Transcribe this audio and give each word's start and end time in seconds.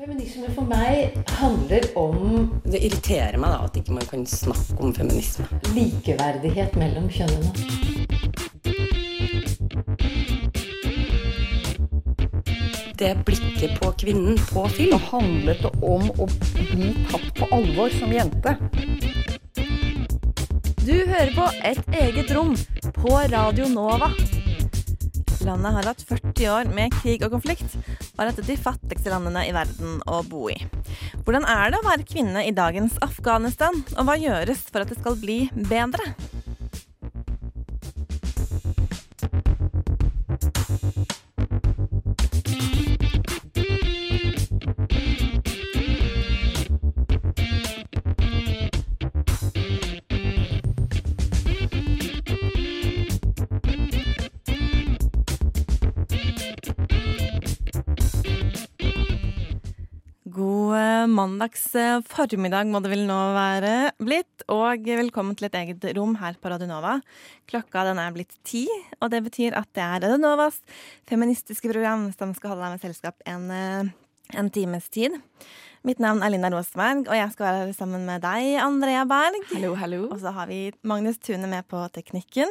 Feminisme 0.00 0.48
for 0.56 0.64
meg 0.64 1.10
handler 1.36 1.84
om 2.00 2.46
Det 2.64 2.78
irriterer 2.86 3.36
meg 3.36 3.52
da 3.52 3.66
at 3.66 3.74
ikke 3.76 3.92
man 3.98 4.06
kan 4.08 4.22
snakke 4.24 4.78
om 4.80 4.94
feminisme. 4.96 5.44
likeverdighet 5.74 6.78
mellom 6.80 7.10
kjønnene. 7.12 7.52
Det 12.96 13.12
blikket 13.28 13.76
på 13.76 13.92
kvinnen 14.00 14.40
på 14.48 14.64
film. 14.72 14.96
Det 14.96 15.02
handlet 15.10 15.68
om 15.68 16.08
å 16.16 16.30
bli 16.56 16.94
tatt 17.12 17.30
på 17.36 17.52
alvor 17.60 17.92
som 18.00 18.16
jente. 18.16 18.56
Du 20.80 20.96
hører 20.96 21.36
på 21.36 21.52
Et 21.74 21.96
eget 22.06 22.32
rom 22.32 22.56
på 22.96 23.18
Radio 23.36 23.68
Nova. 23.68 24.14
Landet 25.44 25.72
har 25.72 25.86
hatt 25.92 26.02
40 26.04 26.48
år 26.52 26.68
med 26.74 26.92
krig 27.00 27.22
og 27.24 27.32
konflikt, 27.32 27.76
er 28.20 28.30
et 28.30 28.42
av 28.42 28.50
de 28.50 28.58
fattigste 28.60 29.12
landene 29.12 29.46
i 29.48 29.54
verden 29.56 30.00
å 30.10 30.20
bo 30.28 30.48
i. 30.52 30.58
Hvordan 31.24 31.46
er 31.48 31.72
det 31.72 31.80
å 31.80 31.86
være 31.86 32.08
kvinne 32.08 32.44
i 32.46 32.54
dagens 32.56 32.98
Afghanistan, 33.04 33.82
og 33.96 34.06
hva 34.08 34.18
gjøres 34.20 34.66
for 34.68 34.84
at 34.84 34.92
det 34.92 35.00
skal 35.00 35.18
bli 35.20 35.42
bedre? 35.70 36.12
Mandags 61.20 61.66
formiddag 62.08 62.68
må 62.70 62.80
det 62.80 62.92
vel 62.92 63.02
nå 63.08 63.18
være 63.34 63.72
blitt, 64.00 64.44
og 64.52 64.86
velkommen 64.86 65.36
til 65.36 65.48
et 65.50 65.56
eget 65.58 65.84
rom 65.98 66.14
her 66.20 66.36
på 66.40 66.52
Radionova. 66.52 66.98
Klokka 67.50 67.84
den 67.90 68.00
er 68.00 68.14
blitt 68.14 68.38
ti, 68.46 68.64
og 69.00 69.10
det 69.12 69.22
betyr 69.26 69.56
at 69.58 69.68
det 69.76 69.84
er 69.84 70.04
Radionovas 70.06 70.60
feministiske 71.10 71.72
program 71.72 72.08
som 72.16 72.32
skal 72.36 72.54
holde 72.54 72.64
deg 72.64 72.76
med 72.76 72.84
selskap 72.86 73.26
en, 73.28 73.50
eh, 73.50 73.92
en 74.38 74.50
times 74.50 74.88
tid. 74.88 75.18
Mitt 75.84 76.00
navn 76.00 76.22
er 76.22 76.32
Linda 76.32 76.50
Rosberg, 76.52 77.06
og 77.08 77.16
jeg 77.16 77.32
skal 77.32 77.46
være 77.46 77.66
her 77.66 77.72
sammen 77.76 78.06
med 78.08 78.22
deg, 78.24 78.56
Andrea 78.60 79.04
Berg. 79.04 79.40
Hallo, 79.52 79.74
hallo. 79.74 80.02
Og 80.10 80.20
så 80.20 80.32
har 80.32 80.46
vi 80.46 80.72
Magnus 80.82 81.18
Tune 81.18 81.48
med 81.48 81.68
på 81.68 81.80
teknikken. 81.92 82.48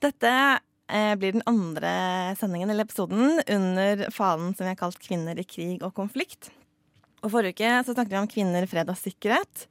Dette 0.00 0.32
eh, 0.88 1.14
blir 1.16 1.36
den 1.36 1.46
andre 1.46 2.34
sendingen 2.40 2.70
eller 2.70 2.84
episoden 2.84 3.40
under 3.48 4.10
fanen 4.10 4.56
som 4.56 4.66
vi 4.66 4.74
har 4.74 4.80
kalt 4.80 5.00
Kvinner 5.00 5.38
i 5.38 5.44
krig 5.44 5.82
og 5.82 5.94
konflikt. 5.94 6.50
Og 7.22 7.30
Forrige 7.30 7.54
uke 7.54 7.72
så 7.86 7.94
snakket 7.94 8.14
vi 8.14 8.20
om 8.20 8.30
kvinner, 8.30 8.66
fred 8.70 8.90
og 8.90 8.98
sikkerhet. 8.98 9.66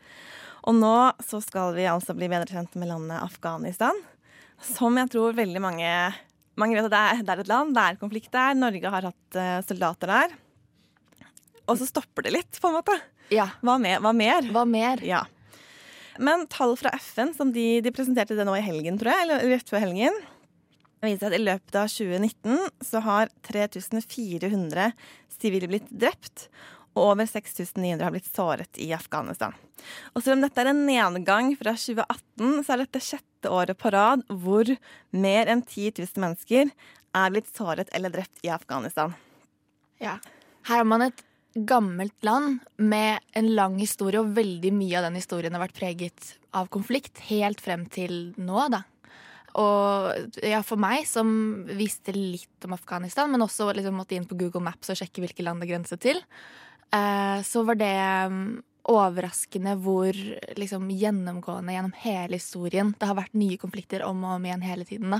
Og 0.68 0.78
nå 0.78 0.96
så 1.26 1.42
skal 1.44 1.74
vi 1.76 1.88
altså 1.90 2.16
bli 2.16 2.30
bedre 2.32 2.48
kjent 2.50 2.76
med 2.80 2.92
landet 2.92 3.20
Afghanistan. 3.20 3.98
Som 4.62 5.00
jeg 5.00 5.10
tror 5.14 5.38
veldig 5.38 5.64
mange 5.64 5.90
Mange 6.60 6.76
vet 6.76 6.86
at 6.86 6.94
det 6.94 7.00
er, 7.00 7.22
det 7.26 7.32
er 7.32 7.42
et 7.42 7.50
land, 7.50 7.72
det 7.74 7.82
er 7.82 7.98
konflikt 7.98 8.34
der. 8.36 8.58
Norge 8.60 8.90
har 8.94 9.06
hatt 9.08 9.38
eh, 9.40 9.62
soldater 9.66 10.12
der. 10.12 10.34
Og 11.72 11.78
så 11.80 11.88
stopper 11.88 12.26
det 12.28 12.34
litt, 12.36 12.60
på 12.60 12.68
en 12.68 12.76
måte. 12.76 12.98
Ja. 13.32 13.48
Hva, 13.64 13.78
mer? 13.82 14.02
Hva 14.04 14.12
mer? 14.14 14.50
Hva 14.52 14.66
mer? 14.68 15.02
Ja. 15.08 15.22
Men 16.20 16.44
tall 16.52 16.76
fra 16.78 16.92
FN, 17.00 17.32
som 17.34 17.54
de, 17.56 17.80
de 17.82 17.94
presenterte 17.96 18.36
det 18.38 18.46
nå 18.46 18.58
i 18.60 18.66
helgen, 18.66 19.00
tror 19.00 19.14
jeg, 19.14 19.26
eller 19.26 19.48
rett 19.54 19.72
før 19.72 19.86
helgen, 19.86 20.20
viser 21.02 21.32
at 21.32 21.40
i 21.40 21.42
løpet 21.42 21.80
av 21.80 21.88
2019 21.90 22.86
så 22.92 23.02
har 23.08 23.32
3400 23.48 24.92
sivile 25.40 25.72
blitt 25.72 25.88
drept, 25.90 26.50
over 26.98 27.26
6900 27.26 28.04
har 28.04 28.14
blitt 28.14 28.28
såret 28.28 28.80
i 28.82 28.90
Afghanistan. 28.94 29.56
Og 30.14 30.24
selv 30.24 30.38
om 30.38 30.46
dette 30.46 30.62
er 30.62 30.72
en 30.72 30.84
nedgang 30.86 31.54
fra 31.60 31.74
2018, 31.78 32.62
så 32.66 32.74
er 32.74 32.84
dette 32.84 33.04
sjette 33.04 33.52
året 33.52 33.80
på 33.80 33.92
rad 33.94 34.24
hvor 34.28 34.70
mer 35.16 35.52
enn 35.52 35.64
10 35.64 36.04
000 36.04 36.24
mennesker 36.24 36.72
er 37.18 37.34
blitt 37.34 37.50
såret 37.56 37.92
eller 37.96 38.14
drept 38.14 38.44
i 38.46 38.52
Afghanistan. 38.54 39.16
Ja. 40.02 40.18
Her 40.68 40.84
har 40.84 40.88
man 40.88 41.08
et 41.08 41.26
gammelt 41.54 42.24
land 42.24 42.62
med 42.78 43.20
en 43.36 43.50
lang 43.56 43.78
historie, 43.82 44.22
og 44.22 44.36
veldig 44.38 44.72
mye 44.76 45.00
av 45.00 45.10
den 45.10 45.20
historien 45.20 45.56
har 45.56 45.66
vært 45.66 45.80
preget 45.80 46.36
av 46.56 46.70
konflikt 46.72 47.20
helt 47.28 47.62
frem 47.64 47.86
til 47.92 48.32
nå, 48.40 48.68
da. 48.72 48.84
Og 49.60 50.40
ja, 50.48 50.62
for 50.64 50.80
meg, 50.80 51.04
som 51.10 51.28
visste 51.76 52.14
litt 52.16 52.68
om 52.68 52.76
Afghanistan, 52.78 53.32
men 53.32 53.44
også 53.44 53.68
liksom 53.76 53.98
måtte 54.00 54.16
inn 54.16 54.28
på 54.30 54.38
Google 54.40 54.64
Maps 54.64 54.94
og 54.94 55.00
sjekke 55.00 55.26
hvilke 55.26 55.44
land 55.44 55.64
det 55.64 55.72
grenset 55.74 56.04
til, 56.04 56.22
så 57.48 57.64
var 57.64 57.78
det 57.80 57.96
mm, 58.32 58.62
overraskende 58.92 59.76
hvor 59.80 60.18
liksom 60.58 60.90
gjennomgående 60.92 61.74
gjennom 61.76 61.94
hele 62.04 62.40
historien 62.40 62.94
det 63.00 63.08
har 63.08 63.16
vært 63.20 63.38
nye 63.38 63.60
konflikter 63.62 64.04
om 64.08 64.24
og 64.26 64.40
om 64.40 64.48
igjen 64.50 64.66
hele 64.66 64.88
tiden. 64.90 65.14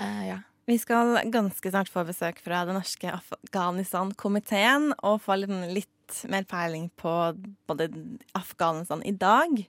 Eh, 0.00 0.22
ja. 0.30 0.38
Vi 0.70 0.78
skal 0.78 1.16
ganske 1.32 1.70
snart 1.72 1.90
få 1.90 2.04
besøk 2.08 2.40
fra 2.44 2.64
den 2.68 2.76
norske 2.78 3.10
Afghanistan-komiteen 3.10 4.92
og 5.02 5.20
få 5.24 5.36
litt, 5.40 5.54
litt 5.74 6.20
mer 6.30 6.44
peiling 6.48 6.88
på 7.00 7.12
både 7.70 7.88
Afghanistan 8.38 9.02
i 9.06 9.12
dag. 9.12 9.64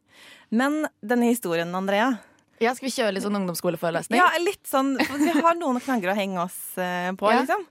Men 0.49 0.85
denne 1.01 1.31
historien, 1.31 1.73
Andrea 1.75 2.15
ja, 2.61 2.75
Skal 2.77 2.91
vi 2.91 2.93
kjøre 2.93 3.15
litt 3.15 3.23
sånn 3.25 3.39
ungdomsskoleforelesning? 3.39 4.19
Ja, 4.19 4.27
litt 4.37 4.67
sånn. 4.69 4.93
Vi 4.99 5.31
har 5.33 5.55
noen 5.57 5.79
knagger 5.81 6.11
å 6.11 6.17
henge 6.17 6.43
oss 6.43 6.77
eh, 6.77 7.09
på, 7.17 7.31
Ja. 7.31 7.39
liksom. 7.41 7.63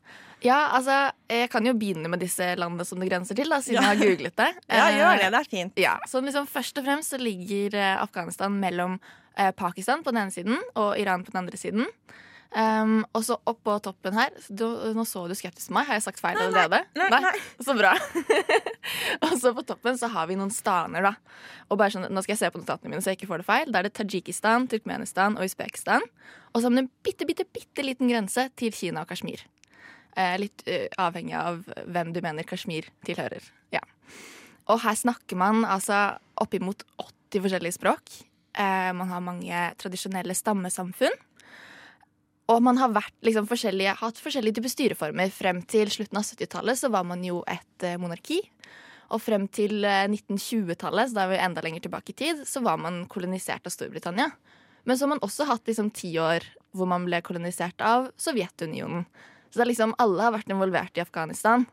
Ja, 0.43 0.71
altså, 0.77 0.95
jeg 1.29 1.51
kan 1.53 1.67
jo 1.69 1.75
begynne 1.77 2.09
med 2.09 2.23
disse 2.25 2.47
landene 2.57 2.87
som 2.89 3.01
det 3.03 3.11
grenser 3.11 3.37
til, 3.37 3.51
da, 3.53 3.59
siden 3.65 3.83
Ja. 3.83 3.91
jeg 3.91 3.99
har 3.99 4.07
googlet 4.07 4.37
det. 4.41 4.51
Ja, 4.71 4.87
Eh, 4.89 4.99
gjør 4.99 5.19
det. 5.21 5.31
Det 5.35 5.41
er 5.41 5.51
fint. 5.51 5.73
Ja, 5.85 5.99
så 6.09 6.23
liksom 6.25 6.47
Først 6.49 6.79
og 6.81 6.85
fremst 6.89 7.11
så 7.13 7.19
ligger 7.21 7.75
eh, 7.77 8.03
Afghanistan 8.03 8.57
mellom 8.61 8.99
eh, 9.37 9.51
Pakistan 9.53 10.03
på 10.03 10.11
den 10.15 10.23
ene 10.25 10.33
siden 10.35 10.59
og 10.75 10.99
Iran 10.99 11.25
på 11.25 11.33
den 11.33 11.43
andre 11.45 11.57
siden. 11.61 11.87
Um, 12.51 13.05
og 13.15 13.23
så 13.23 13.37
oppå 13.47 13.77
toppen 13.79 14.17
her 14.19 14.33
du, 14.51 14.65
Nå 14.97 15.05
så 15.07 15.21
du 15.31 15.37
skeptisk 15.39 15.69
på 15.71 15.77
meg. 15.77 15.87
Har 15.87 16.01
jeg 16.01 16.03
sagt 16.09 16.19
feil 16.19 16.35
allerede? 16.41 16.81
nei, 16.99 17.07
nei. 17.13 17.31
Så 17.63 17.77
bra. 17.79 17.93
og 19.29 19.37
så 19.39 19.53
på 19.55 19.63
toppen 19.69 19.95
så 20.01 20.09
har 20.11 20.27
vi 20.27 20.35
noen 20.35 20.51
staner, 20.51 21.05
da. 21.07 21.13
Og 21.71 21.79
bare 21.79 21.95
sånn, 21.95 22.09
Nå 22.11 22.25
skal 22.25 22.35
jeg 22.35 22.41
se 22.43 22.51
på 22.51 22.59
notatene 22.59 22.91
mine 22.91 23.05
så 23.05 23.13
jeg 23.13 23.21
ikke 23.21 23.31
får 23.31 23.45
det 23.45 23.47
feil. 23.53 23.71
Da 23.71 23.79
er 23.79 23.87
det 23.87 23.95
Tadsjikistan, 24.01 24.67
Turkmenistan 24.73 25.39
og 25.39 25.47
Usbekistan. 25.47 26.03
Og 26.51 26.59
så 26.59 26.67
har 26.67 26.75
vi 26.75 26.83
en 26.83 26.91
bitte, 27.07 27.29
bitte, 27.29 27.47
bitte 27.55 27.87
liten 27.87 28.11
grense 28.11 28.49
til 28.59 28.75
Kina 28.75 29.05
og 29.07 29.13
Kashmir. 29.13 29.47
Eh, 30.19 30.37
litt 30.43 30.65
eh, 30.67 30.89
avhengig 30.99 31.37
av 31.39 31.63
hvem 31.87 32.13
du 32.15 32.21
mener 32.25 32.47
Kashmir 32.47 32.89
tilhører. 33.07 33.45
Ja. 33.75 33.83
Og 34.71 34.83
her 34.83 34.99
snakker 34.99 35.39
man 35.39 35.65
altså 35.65 36.19
oppimot 36.41 36.83
80 36.99 37.45
forskjellige 37.47 37.79
språk. 37.79 38.15
Eh, 38.59 38.91
man 38.97 39.11
har 39.13 39.23
mange 39.25 39.65
tradisjonelle 39.81 40.35
stammesamfunn. 40.35 41.15
Og 42.51 42.59
man 42.67 42.81
har 42.83 42.91
vært, 42.91 43.15
liksom, 43.23 43.47
forskjellige, 43.47 43.95
hatt 44.01 44.19
forskjellige 44.19 44.59
typer 44.59 44.73
styreformer. 44.73 45.31
Frem 45.31 45.61
til 45.71 45.91
slutten 45.95 46.19
av 46.19 46.27
70-tallet 46.27 46.81
så 46.81 46.91
var 46.91 47.07
man 47.07 47.23
jo 47.23 47.45
et 47.47 47.87
monarki. 48.03 48.41
Og 49.11 49.19
frem 49.23 49.47
til 49.51 49.85
eh, 49.87 50.07
1920-tallet, 50.07 51.11
så 51.11 51.17
da 51.17 51.25
er 51.25 51.33
vi 51.33 51.43
enda 51.43 51.63
lenger 51.65 51.87
tilbake 51.87 52.13
i 52.13 52.19
tid, 52.19 52.45
så 52.47 52.63
var 52.63 52.79
man 52.83 53.05
kolonisert 53.11 53.67
av 53.67 53.75
Storbritannia. 53.75 54.31
Men 54.87 54.97
så 54.97 55.07
har 55.07 55.15
man 55.15 55.25
også 55.27 55.47
hatt 55.51 55.67
liksom 55.69 55.91
ti 55.95 56.13
år 56.23 56.47
hvor 56.77 56.89
man 56.91 57.05
ble 57.07 57.19
kolonisert 57.27 57.83
av 57.83 58.11
Sovjetunionen. 58.21 59.07
Så 59.51 59.59
det 59.59 59.67
er 59.67 59.73
liksom 59.73 59.97
alle 59.99 60.23
har 60.23 60.35
vært 60.37 60.51
involvert 60.53 60.99
i 60.99 61.03
Afghanistan. 61.03 61.67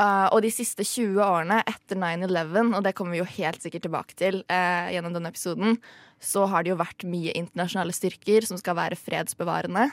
Uh, 0.00 0.30
og 0.32 0.40
de 0.40 0.48
siste 0.54 0.84
20 0.86 1.18
årene 1.20 1.58
etter 1.68 1.98
9-11, 1.98 2.70
og 2.72 2.84
det 2.86 2.94
kommer 2.96 3.12
vi 3.12 3.20
jo 3.20 3.32
helt 3.34 3.60
sikkert 3.60 3.84
tilbake 3.84 4.14
til 4.16 4.38
uh, 4.48 4.86
gjennom 4.88 5.12
denne 5.12 5.28
episoden, 5.28 5.74
så 6.22 6.46
har 6.48 6.64
det 6.64 6.72
jo 6.72 6.78
vært 6.80 7.04
mye 7.08 7.34
internasjonale 7.36 7.92
styrker 7.92 8.46
som 8.48 8.56
skal 8.60 8.78
være 8.78 8.96
fredsbevarende. 8.96 9.90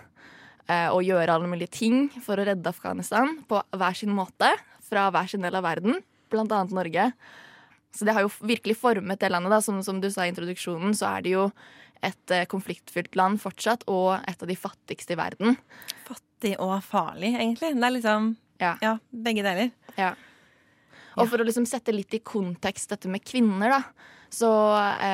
uh, 0.69 0.89
og 0.94 1.03
gjøre 1.03 1.33
alle 1.33 1.50
mulige 1.51 1.73
ting 1.79 2.07
for 2.23 2.39
å 2.39 2.45
redde 2.47 2.72
Afghanistan 2.72 3.41
på 3.50 3.59
hver 3.75 3.97
sin 4.00 4.13
måte. 4.16 4.53
Fra 4.88 5.09
hver 5.11 5.27
sin 5.27 5.44
del 5.44 5.57
av 5.59 5.66
verden, 5.66 6.00
blant 6.31 6.53
annet 6.56 6.71
Norge. 6.71 7.09
Så 7.92 8.07
det 8.07 8.15
har 8.15 8.24
jo 8.24 8.31
virkelig 8.39 8.77
formet 8.80 9.19
det 9.19 9.33
landet. 9.33 9.51
da, 9.51 9.59
Som, 9.59 9.81
som 9.83 10.00
du 10.00 10.07
sa 10.13 10.24
i 10.24 10.31
introduksjonen, 10.31 10.95
så 10.95 11.18
er 11.18 11.25
det 11.25 11.33
jo 11.33 11.50
et 12.06 12.33
konfliktfylt 12.47 13.18
land 13.19 13.42
fortsatt, 13.44 13.83
og 13.92 14.21
et 14.30 14.39
av 14.39 14.47
de 14.47 14.56
fattigste 14.56 15.18
i 15.18 15.19
verden. 15.19 15.59
Fattig 16.07 16.26
og 16.60 16.84
farlig, 16.86 17.34
egentlig. 17.36 17.74
Det 17.75 17.84
er 17.84 17.95
liksom 17.98 18.36
Ja. 18.60 18.78
ja, 18.81 18.98
begge 19.12 19.44
deler. 19.44 19.72
Ja. 19.98 20.16
Og 21.18 21.30
for 21.30 21.38
å 21.38 21.45
liksom 21.45 21.66
sette 21.66 21.94
litt 21.94 22.13
i 22.13 22.19
kontekst 22.19 22.89
dette 22.89 23.10
med 23.10 23.24
kvinner, 23.25 23.69
da, 23.69 23.81
så 24.30 24.50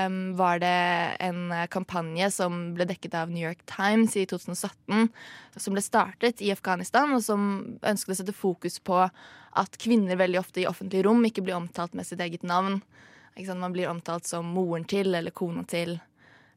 um, 0.08 0.36
var 0.36 0.60
det 0.60 1.18
en 1.20 1.54
kampanje 1.72 2.31
som 2.31 2.74
ble 2.74 2.88
dekket 2.90 3.14
av 3.20 3.31
New 3.31 3.44
York 3.44 3.62
Times 3.70 4.16
i 4.18 4.25
2017, 4.25 5.10
som 5.56 5.75
ble 5.75 5.84
startet 5.84 6.42
i 6.42 6.52
Afghanistan, 6.52 7.14
og 7.14 7.24
som 7.24 7.78
ønsket 7.81 8.16
å 8.16 8.19
sette 8.19 8.36
fokus 8.36 8.80
på 8.80 9.04
at 9.04 9.78
kvinner 9.78 10.18
veldig 10.19 10.40
ofte 10.42 10.64
i 10.64 10.68
offentlige 10.68 11.06
rom 11.06 11.24
ikke 11.28 11.44
blir 11.46 11.60
omtalt 11.60 11.94
med 11.94 12.08
sitt 12.08 12.24
eget 12.24 12.44
navn. 12.44 12.81
Man 13.38 13.74
blir 13.74 13.90
omtalt 13.90 14.28
som 14.30 14.50
moren 14.54 14.86
til 14.86 15.14
eller 15.16 15.34
kona 15.34 15.64
til 15.69 16.00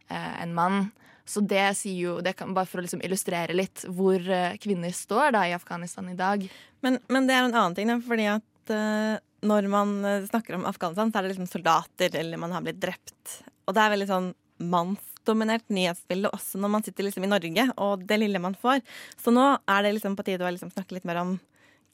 eh, 0.09 0.43
en 0.43 0.55
mann. 0.57 0.89
Så 1.27 1.43
det 1.43 1.65
sier 1.79 1.99
jo, 1.99 2.17
det 2.23 2.37
kan, 2.39 2.53
Bare 2.55 2.69
for 2.71 2.79
å 2.79 2.85
liksom 2.87 3.03
illustrere 3.03 3.57
litt 3.57 3.83
hvor 3.91 4.21
eh, 4.23 4.59
kvinner 4.63 4.95
står 4.95 5.35
da 5.35 5.47
i 5.49 5.57
Afghanistan 5.57 6.09
i 6.13 6.19
dag. 6.19 6.47
Men, 6.87 7.01
men 7.11 7.27
det 7.27 7.35
er 7.35 7.47
en 7.47 7.55
annen 7.55 7.77
ting, 7.79 7.91
da, 7.91 7.99
fordi 8.05 8.29
at 8.31 8.75
eh, 8.75 9.17
når 9.47 9.69
man 9.71 9.99
snakker 10.27 10.57
om 10.57 10.67
Afghanistan, 10.67 11.13
så 11.13 11.19
er 11.19 11.27
det 11.27 11.35
liksom 11.35 11.51
soldater 11.51 12.17
eller 12.19 12.41
man 12.41 12.55
har 12.55 12.65
blitt 12.65 12.81
drept. 12.83 13.41
Og 13.67 13.75
det 13.77 13.83
er 13.83 13.93
veldig 13.95 14.09
sånn 14.11 14.31
mannsdominert 14.63 15.67
nyhetsbilde 15.69 16.31
også 16.33 16.61
når 16.63 16.73
man 16.73 16.87
sitter 16.87 17.07
liksom 17.07 17.27
i 17.27 17.31
Norge 17.31 17.67
og 17.83 18.07
det 18.09 18.19
lille 18.21 18.41
man 18.43 18.57
får. 18.59 18.81
Så 19.21 19.35
nå 19.35 19.45
er 19.59 19.85
det 19.85 19.97
liksom 19.99 20.17
på 20.19 20.25
tide 20.27 20.47
å 20.47 20.53
liksom 20.53 20.73
snakke 20.73 20.97
litt 20.97 21.07
mer 21.09 21.21
om 21.23 21.37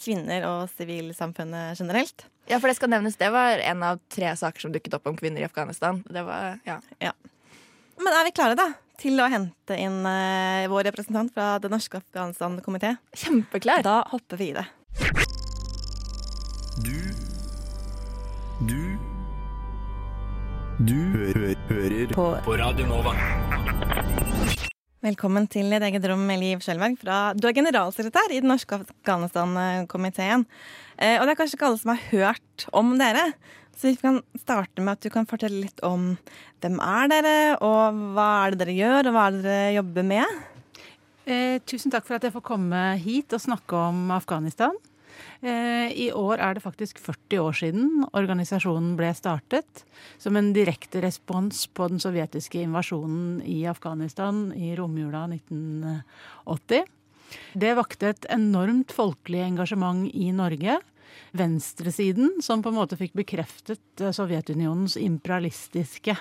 kvinner 0.03 0.47
og 0.49 0.71
sivilsamfunnet 0.77 1.79
generelt. 1.79 2.27
Ja, 2.51 2.59
for 2.59 2.69
det 2.69 2.77
skal 2.79 2.91
nevnes, 2.91 3.19
det 3.21 3.31
var 3.35 3.61
en 3.63 3.85
av 3.87 4.01
tre 4.11 4.33
saker 4.39 4.65
som 4.65 4.73
dukket 4.75 4.97
opp 4.99 5.07
om 5.11 5.19
kvinner 5.19 5.45
i 5.45 5.47
Afghanistan. 5.47 6.03
Det 6.11 6.25
var, 6.27 6.59
ja. 6.67 6.81
ja. 7.03 7.13
Men 8.03 8.17
er 8.19 8.27
vi 8.27 8.33
klare, 8.35 8.57
da? 8.59 8.65
Til 8.99 9.19
å 9.23 9.29
hente 9.31 9.77
inn 9.79 10.01
uh, 10.07 10.67
vår 10.71 10.89
representant 10.91 11.31
fra 11.35 11.57
Det 11.63 11.71
norske 11.73 12.01
Afghanistan-komité? 12.01 12.97
Kjempeklar. 13.19 13.83
Da 13.87 14.01
hopper 14.11 14.41
vi 14.41 14.51
i 14.51 14.57
det. 14.57 14.67
Du 16.83 16.99
Du 18.67 18.81
Du 20.83 20.99
hø 21.15 21.31
hø 21.37 21.55
hører 21.71 22.15
på. 22.15 22.27
på 22.47 22.59
Radio 22.59 22.89
Nova. 22.91 23.15
Velkommen 25.03 25.49
til 25.51 25.67
ditt 25.71 25.83
eget 25.83 26.05
rom, 26.07 26.29
Liv 26.39 26.63
Skjølberg. 26.63 27.01
Du 27.03 27.47
er 27.49 27.57
generalsekretær 27.57 28.31
i 28.31 28.39
Den 28.43 28.53
norske 28.53 28.79
Afghanistan-komiteen. 28.79 30.45
Eh, 30.99 31.19
og 31.19 31.27
det 31.27 31.35
er 31.35 31.41
kanskje 31.41 31.59
ikke 31.59 31.71
alle 31.71 31.81
som 31.81 31.91
har 31.95 32.05
hørt 32.13 32.67
om 32.71 32.95
dere. 33.01 33.33
Så 33.83 33.91
vi 33.91 33.99
kan 33.99 34.21
starte 34.39 34.79
med 34.79 34.95
at 34.95 35.03
du 35.03 35.11
kan 35.11 35.27
fortelle 35.27 35.65
litt 35.65 35.81
om 35.83 36.13
hvem 36.63 36.77
er 36.79 37.09
dere, 37.11 37.39
og 37.67 37.97
hva 38.15 38.27
er 38.45 38.55
det 38.55 38.61
dere 38.61 38.77
gjør, 38.77 39.09
og 39.11 39.17
hva 39.17 39.25
er 39.27 39.35
det 39.35 39.43
dere 39.43 39.73
jobber 39.75 40.07
med? 40.07 40.37
Eh, 41.27 41.57
tusen 41.67 41.91
takk 41.91 42.07
for 42.07 42.15
at 42.15 42.23
jeg 42.29 42.35
får 42.37 42.45
komme 42.47 42.83
hit 43.03 43.35
og 43.35 43.43
snakke 43.43 43.81
om 43.91 44.13
Afghanistan. 44.15 44.79
Eh, 45.43 45.91
I 45.99 46.07
år 46.15 46.39
er 46.39 46.55
det 46.55 46.63
faktisk 46.63 47.03
40 47.03 47.43
år 47.43 47.59
siden 47.59 48.07
organisasjonen 48.15 48.95
ble 49.01 49.11
startet. 49.19 49.83
Som 50.23 50.39
en 50.39 50.53
direkte 50.55 51.03
respons 51.03 51.67
på 51.67 51.91
den 51.91 51.99
sovjetiske 51.99 52.63
invasjonen 52.63 53.41
i 53.43 53.65
Afghanistan 53.67 54.53
i 54.55 54.77
romjula 54.79 55.27
1980. 55.27 56.87
Det 57.59 57.75
vakte 57.75 58.15
et 58.15 58.31
enormt 58.31 58.95
folkelig 58.95 59.43
engasjement 59.43 60.07
i 60.15 60.31
Norge. 60.31 60.79
Venstresiden, 61.37 62.39
som 62.45 62.63
på 62.63 62.73
en 62.73 62.79
måte 62.79 62.99
fikk 63.01 63.15
bekreftet 63.19 64.01
eh, 64.01 64.13
Sovjetunionens 64.15 64.99
imperialistiske 65.01 66.17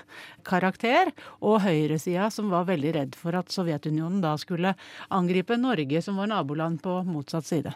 karakter, 0.48 1.12
og 1.40 1.62
høyresida, 1.66 2.30
som 2.34 2.52
var 2.54 2.70
veldig 2.70 2.96
redd 2.98 3.18
for 3.20 3.38
at 3.38 3.52
Sovjetunionen 3.54 4.22
da 4.24 4.36
skulle 4.42 4.76
angripe 5.10 5.60
Norge, 5.60 6.02
som 6.02 6.20
var 6.22 6.32
naboland 6.32 6.82
på 6.84 7.02
motsatt 7.08 7.48
side. 7.50 7.74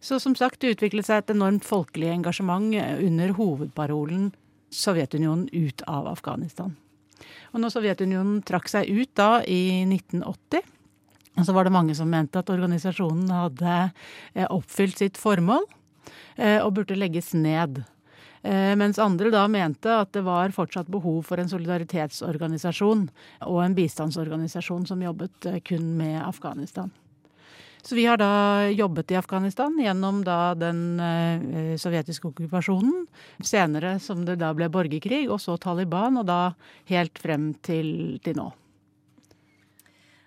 Så 0.00 0.20
som 0.20 0.36
sagt, 0.36 0.60
det 0.60 0.76
utviklet 0.76 1.08
seg 1.08 1.22
et 1.22 1.32
enormt 1.32 1.64
folkelig 1.66 2.12
engasjement 2.12 2.74
under 3.02 3.32
hovedparolen 3.38 4.32
Sovjetunionen 4.70 5.48
ut 5.52 5.82
av 5.88 6.08
Afghanistan. 6.10 6.74
Og 7.54 7.62
når 7.62 7.72
Sovjetunionen 7.72 8.42
trakk 8.46 8.68
seg 8.70 8.90
ut 8.92 9.12
da 9.16 9.40
i 9.48 9.86
1980, 9.86 10.60
så 11.44 11.52
var 11.52 11.66
det 11.66 11.74
mange 11.74 11.94
som 11.96 12.08
mente 12.10 12.40
at 12.40 12.50
organisasjonen 12.52 13.32
hadde 13.32 13.72
eh, 14.34 14.46
oppfylt 14.48 15.02
sitt 15.02 15.20
formål 15.20 15.64
eh, 15.64 15.75
og 16.36 16.72
burde 16.76 16.96
legges 16.98 17.32
ned. 17.34 17.80
Eh, 18.46 18.76
mens 18.78 18.98
andre 19.02 19.30
da 19.34 19.46
mente 19.50 19.90
at 19.90 20.12
det 20.14 20.22
var 20.26 20.52
fortsatt 20.54 20.90
behov 20.92 21.24
for 21.26 21.40
en 21.42 21.50
solidaritetsorganisasjon 21.50 23.08
og 23.48 23.58
en 23.64 23.74
bistandsorganisasjon 23.74 24.86
som 24.86 25.02
jobbet 25.02 25.48
kun 25.66 25.88
med 25.98 26.20
Afghanistan. 26.22 26.92
Så 27.82 27.94
vi 27.94 28.04
har 28.06 28.18
da 28.18 28.66
jobbet 28.70 29.10
i 29.14 29.18
Afghanistan 29.18 29.74
gjennom 29.78 30.22
da 30.26 30.54
den 30.58 31.00
eh, 31.00 31.74
sovjetiske 31.78 32.30
okkupasjonen. 32.30 33.06
Senere 33.42 33.96
som 34.02 34.24
det 34.26 34.38
da 34.42 34.52
ble 34.54 34.70
borgerkrig, 34.70 35.24
og 35.30 35.38
så 35.42 35.54
Taliban, 35.62 36.18
og 36.18 36.26
da 36.30 36.40
helt 36.90 37.18
frem 37.22 37.52
til, 37.66 38.18
til 38.22 38.38
nå. 38.38 38.50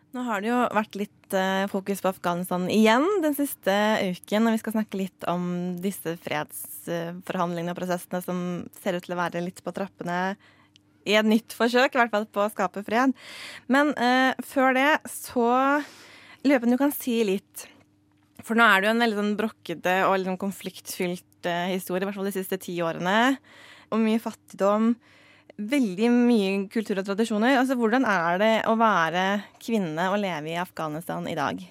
Nå 0.10 0.24
har 0.26 0.42
det 0.42 0.50
jo 0.50 0.60
vært 0.74 0.96
litt 0.98 1.34
eh, 1.38 1.68
fokus 1.70 2.00
på 2.02 2.10
Afghanistan 2.10 2.64
igjen 2.74 3.06
den 3.22 3.36
siste 3.38 3.74
uken. 4.10 4.48
Og 4.50 4.56
vi 4.56 4.62
skal 4.62 4.74
snakke 4.74 5.02
litt 5.04 5.26
om 5.30 5.44
disse 5.84 6.16
fredsforhandlingene 6.24 7.76
og 7.76 7.78
prosessene 7.78 8.22
som 8.26 8.40
ser 8.82 8.98
ut 8.98 9.06
til 9.06 9.14
å 9.14 9.20
være 9.20 9.44
litt 9.46 9.62
på 9.66 9.74
trappene 9.76 10.34
i 11.10 11.16
et 11.18 11.28
nytt 11.28 11.54
forsøk, 11.56 11.94
i 11.94 12.02
hvert 12.02 12.14
fall 12.14 12.26
på 12.30 12.42
å 12.42 12.50
skape 12.52 12.82
fred. 12.86 13.14
Men 13.70 13.94
eh, 14.02 14.34
før 14.46 14.74
det 14.78 14.90
så 15.14 15.50
lurer 16.42 16.58
på 16.64 16.70
om 16.70 16.74
du 16.74 16.82
kan 16.82 16.96
si 16.96 17.20
litt 17.28 17.68
For 18.46 18.58
nå 18.58 18.66
er 18.66 18.82
det 18.82 18.88
jo 18.88 18.96
en 18.96 19.04
veldig 19.04 19.18
sånn 19.20 19.38
brokkete 19.38 19.96
og 20.08 20.18
liksom 20.18 20.42
konfliktfylt 20.42 21.50
eh, 21.50 21.70
historie, 21.76 22.02
i 22.02 22.10
hvert 22.10 22.18
fall 22.18 22.30
de 22.32 22.38
siste 22.40 22.58
ti 22.66 22.80
årene. 22.82 23.38
Og 23.94 24.02
mye 24.02 24.22
fattigdom 24.24 24.96
veldig 25.60 26.10
mye 26.14 26.54
kultur 26.72 27.02
og 27.02 27.10
tradisjoner. 27.10 27.58
Altså, 27.60 27.78
Hvordan 27.80 28.08
er 28.08 28.40
det 28.42 28.54
å 28.70 28.78
være 28.80 29.26
kvinne 29.62 30.10
og 30.14 30.20
leve 30.24 30.54
i 30.54 30.60
Afghanistan 30.62 31.28
i 31.30 31.38
dag? 31.38 31.62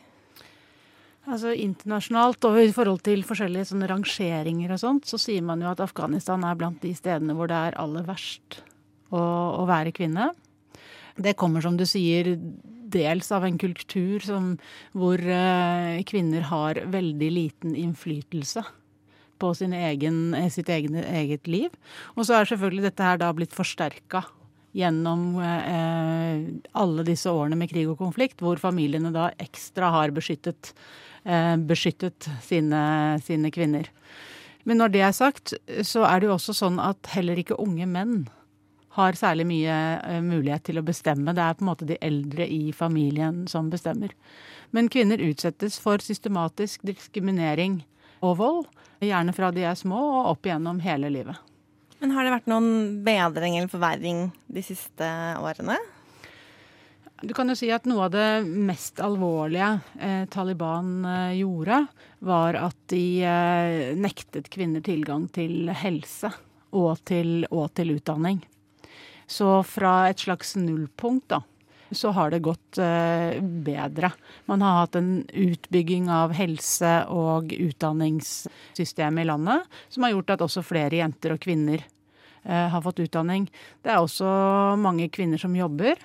Altså 1.29 1.53
Internasjonalt 1.53 2.45
og 2.49 2.57
i 2.63 2.73
forhold 2.73 3.03
til 3.05 3.25
forskjellige 3.27 3.69
sånne 3.71 3.89
rangeringer 3.91 4.73
og 4.73 4.81
sånt, 4.81 5.09
så 5.09 5.21
sier 5.21 5.45
man 5.45 5.61
jo 5.61 5.69
at 5.69 5.83
Afghanistan 5.85 6.45
er 6.49 6.57
blant 6.57 6.81
de 6.81 6.95
stedene 6.97 7.37
hvor 7.37 7.51
det 7.51 7.59
er 7.69 7.77
aller 7.81 8.07
verst 8.09 8.63
å, 9.13 9.21
å 9.21 9.67
være 9.69 9.93
kvinne. 9.97 10.31
Det 11.19 11.37
kommer, 11.37 11.61
som 11.61 11.77
du 11.77 11.85
sier, 11.89 12.33
dels 12.89 13.29
av 13.35 13.45
en 13.45 13.59
kultur 13.61 14.25
som, 14.25 14.55
hvor 14.97 15.21
eh, 15.21 16.01
kvinner 16.09 16.47
har 16.49 16.81
veldig 16.89 17.31
liten 17.35 17.77
innflytelse 17.77 18.65
på 19.39 19.53
egen, 19.65 20.35
eh, 20.35 20.49
sitt 20.51 20.69
egen, 20.69 20.95
eget 20.95 21.47
liv. 21.47 21.71
Og 22.17 22.27
så 22.27 22.39
er 22.39 22.51
selvfølgelig 22.51 22.89
dette 22.91 23.03
her 23.03 23.19
da 23.19 23.33
blitt 23.33 23.55
forsterka 23.57 24.25
gjennom 24.77 25.39
eh, 25.41 26.61
alle 26.79 27.05
disse 27.07 27.31
årene 27.31 27.57
med 27.59 27.71
krig 27.71 27.89
og 27.89 27.99
konflikt, 27.99 28.41
hvor 28.45 28.61
familiene 28.61 29.13
da 29.15 29.31
ekstra 29.41 29.91
har 29.95 30.13
beskyttet, 30.15 30.73
eh, 31.25 31.57
beskyttet 31.57 32.29
sine, 32.45 32.81
sine, 33.25 33.51
kvinner. 33.51 33.89
Men 34.65 34.83
når 34.83 34.93
det 34.93 35.05
er 35.07 35.15
sagt, 35.17 35.55
så 35.83 36.05
er 36.05 36.21
det 36.21 36.29
jo 36.29 36.37
også 36.37 36.57
sånn 36.57 36.83
at 36.83 37.15
heller 37.15 37.41
ikke 37.41 37.59
unge 37.63 37.89
menn 37.89 38.27
har 38.99 39.19
særlig 39.19 39.47
mye 39.49 39.75
eh, 40.03 40.21
mulighet 40.25 40.67
til 40.69 40.81
å 40.81 40.87
bestemme. 40.87 41.35
Det 41.35 41.45
er 41.45 41.57
på 41.57 41.65
en 41.65 41.71
måte 41.71 41.89
de 41.89 41.99
eldre 42.05 42.47
i 42.47 42.73
familien 42.75 43.47
som 43.51 43.71
bestemmer. 43.73 44.13
Men 44.75 44.91
kvinner 44.93 45.23
utsettes 45.23 45.79
for 45.81 46.03
systematisk 46.05 46.85
diskriminering 46.89 47.81
og 48.21 48.39
vold. 48.41 48.65
Gjerne 49.03 49.35
fra 49.37 49.53
de 49.55 49.67
er 49.69 49.79
små 49.79 49.99
og 49.99 50.33
opp 50.33 50.49
igjennom 50.49 50.81
hele 50.83 51.11
livet. 51.13 51.39
Men 51.99 52.15
har 52.15 52.27
det 52.27 52.35
vært 52.37 52.51
noen 52.51 52.73
bedring 53.07 53.59
eller 53.59 53.71
forverring 53.71 54.27
de 54.55 54.63
siste 54.63 55.07
årene? 55.43 55.79
Du 57.27 57.33
kan 57.35 57.51
jo 57.51 57.57
si 57.59 57.67
at 57.75 57.87
Noe 57.91 58.05
av 58.07 58.13
det 58.15 58.45
mest 58.47 59.01
alvorlige 59.03 59.73
eh, 59.99 60.23
Taliban 60.31 60.93
eh, 61.03 61.41
gjorde, 61.41 61.81
var 62.23 62.59
at 62.61 62.77
de 62.93 63.03
eh, 63.27 63.97
nektet 63.99 64.47
kvinner 64.55 64.85
tilgang 64.87 65.27
til 65.35 65.73
helse 65.75 66.31
og 66.71 67.03
til, 67.09 67.43
og 67.51 67.73
til 67.75 67.97
utdanning. 67.97 68.39
Så 69.27 69.65
fra 69.67 70.09
et 70.13 70.23
slags 70.23 70.55
nullpunkt 70.61 71.27
da, 71.35 71.43
så 71.91 72.11
har 72.17 72.31
det 72.31 72.43
gått 72.45 72.79
eh, 72.79 73.39
bedre. 73.41 74.11
Man 74.45 74.63
har 74.63 74.83
hatt 74.83 74.99
en 74.99 75.25
utbygging 75.29 76.11
av 76.13 76.35
helse- 76.37 77.07
og 77.09 77.53
utdanningssystemet 77.53 79.25
i 79.25 79.29
landet 79.29 79.81
som 79.89 80.05
har 80.05 80.17
gjort 80.17 80.35
at 80.37 80.45
også 80.45 80.65
flere 80.67 81.01
jenter 81.01 81.35
og 81.35 81.43
kvinner 81.43 81.83
eh, 82.45 82.69
har 82.73 82.85
fått 82.85 83.03
utdanning. 83.07 83.49
Det 83.83 83.95
er 83.95 84.03
også 84.03 84.29
mange 84.81 85.09
kvinner 85.13 85.41
som 85.41 85.57
jobber. 85.57 85.97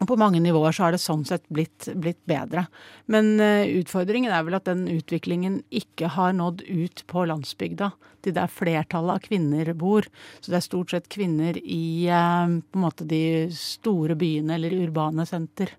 Og 0.00 0.08
på 0.08 0.16
mange 0.16 0.40
nivåer 0.40 0.72
så 0.72 0.86
har 0.86 0.94
det 0.94 1.02
sånn 1.02 1.26
sett 1.28 1.44
blitt, 1.52 1.90
blitt 2.00 2.20
bedre. 2.28 2.64
Men 3.12 3.34
uh, 3.36 3.68
utfordringen 3.68 4.32
er 4.32 4.46
vel 4.46 4.56
at 4.56 4.68
den 4.68 4.86
utviklingen 4.88 5.58
ikke 5.68 6.08
har 6.16 6.32
nådd 6.38 6.64
ut 6.64 7.04
på 7.10 7.26
landsbygda, 7.28 7.90
til 8.24 8.36
der 8.36 8.52
flertallet 8.52 9.18
av 9.18 9.26
kvinner 9.28 9.72
bor. 9.76 10.08
Så 10.40 10.52
det 10.52 10.60
er 10.60 10.64
stort 10.64 10.94
sett 10.94 11.10
kvinner 11.12 11.58
i 11.60 12.08
uh, 12.08 12.48
på 12.64 12.80
en 12.80 12.86
måte 12.86 13.08
de 13.08 13.22
store 13.56 14.16
byene 14.20 14.56
eller 14.56 14.78
urbane 14.86 15.28
senter 15.28 15.76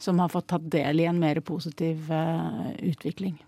som 0.00 0.18
har 0.18 0.32
fått 0.32 0.48
tatt 0.50 0.66
del 0.72 1.02
i 1.02 1.06
en 1.06 1.20
mer 1.20 1.38
positiv 1.44 2.10
uh, 2.10 2.72
utvikling. 2.82 3.38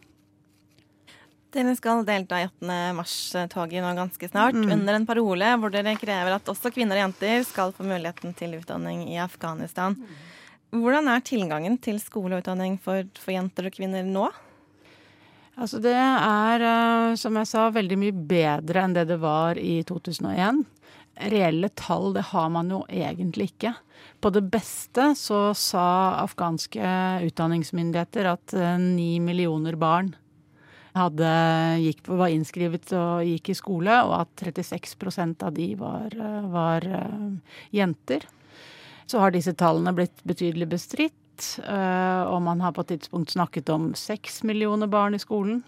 Dere 1.52 1.74
skal 1.76 2.00
delta 2.08 2.38
i 2.40 2.46
18. 2.46 2.70
mars-toget 2.96 3.84
nå 3.84 3.90
ganske 3.98 4.28
snart, 4.30 4.56
mm. 4.56 4.70
under 4.72 4.96
en 4.96 5.04
parole 5.08 5.50
hvor 5.60 5.72
dere 5.74 5.92
krever 6.00 6.32
at 6.38 6.46
også 6.48 6.70
kvinner 6.72 6.96
og 6.96 7.04
jenter 7.04 7.42
skal 7.44 7.74
få 7.76 7.84
muligheten 7.84 8.32
til 8.38 8.54
utdanning 8.56 9.02
i 9.10 9.18
Afghanistan. 9.20 9.98
Hvordan 10.72 11.10
er 11.12 11.26
tilgangen 11.28 11.76
til 11.84 12.00
skole 12.00 12.38
og 12.38 12.40
utdanning 12.40 12.78
for, 12.80 13.04
for 13.20 13.34
jenter 13.34 13.68
og 13.68 13.76
kvinner 13.76 14.06
nå? 14.06 14.30
Altså 15.60 15.82
det 15.84 15.92
er, 15.92 16.64
eh, 16.64 17.16
som 17.20 17.36
jeg 17.36 17.50
sa, 17.50 17.66
veldig 17.74 18.00
mye 18.00 18.16
bedre 18.16 18.86
enn 18.86 18.96
det 18.96 19.04
det 19.10 19.20
var 19.20 19.60
i 19.60 19.82
2001. 19.84 20.62
Reelle 21.28 21.68
tall 21.76 22.14
det 22.16 22.24
har 22.30 22.48
man 22.54 22.72
jo 22.72 22.80
egentlig 22.88 23.50
ikke. 23.52 23.74
På 24.24 24.32
det 24.32 24.46
beste 24.48 25.10
så 25.20 25.50
sa 25.52 25.84
afghanske 26.22 26.96
utdanningsmyndigheter 27.28 28.32
at 28.32 28.56
eh, 28.56 28.80
ni 28.80 29.18
millioner 29.20 29.76
barn 29.76 30.14
hadde, 30.96 31.32
gikk, 31.82 32.04
var 32.08 32.32
innskrevet 32.32 32.92
og 32.98 33.24
gikk 33.26 33.52
i 33.52 33.56
skole, 33.56 33.96
og 34.06 34.14
at 34.20 34.44
36% 34.52 35.44
av 35.46 35.54
de 35.56 35.68
var, 35.80 36.16
var 36.52 36.86
uh, 36.86 37.58
jenter. 37.74 38.26
Så 39.08 39.22
har 39.22 39.34
disse 39.34 39.54
tallene 39.58 39.94
blitt 39.96 40.24
betydelig 40.28 40.68
bestridt, 40.72 41.46
uh, 41.64 42.28
og 42.28 42.42
man 42.44 42.62
har 42.64 42.74
på 42.76 42.84
et 42.84 42.94
tidspunkt 42.96 43.34
snakket 43.34 43.72
om 43.72 43.92
seks 43.98 44.42
millioner 44.48 44.90
barn 44.90 45.16
i 45.16 45.22
skolen. 45.22 45.62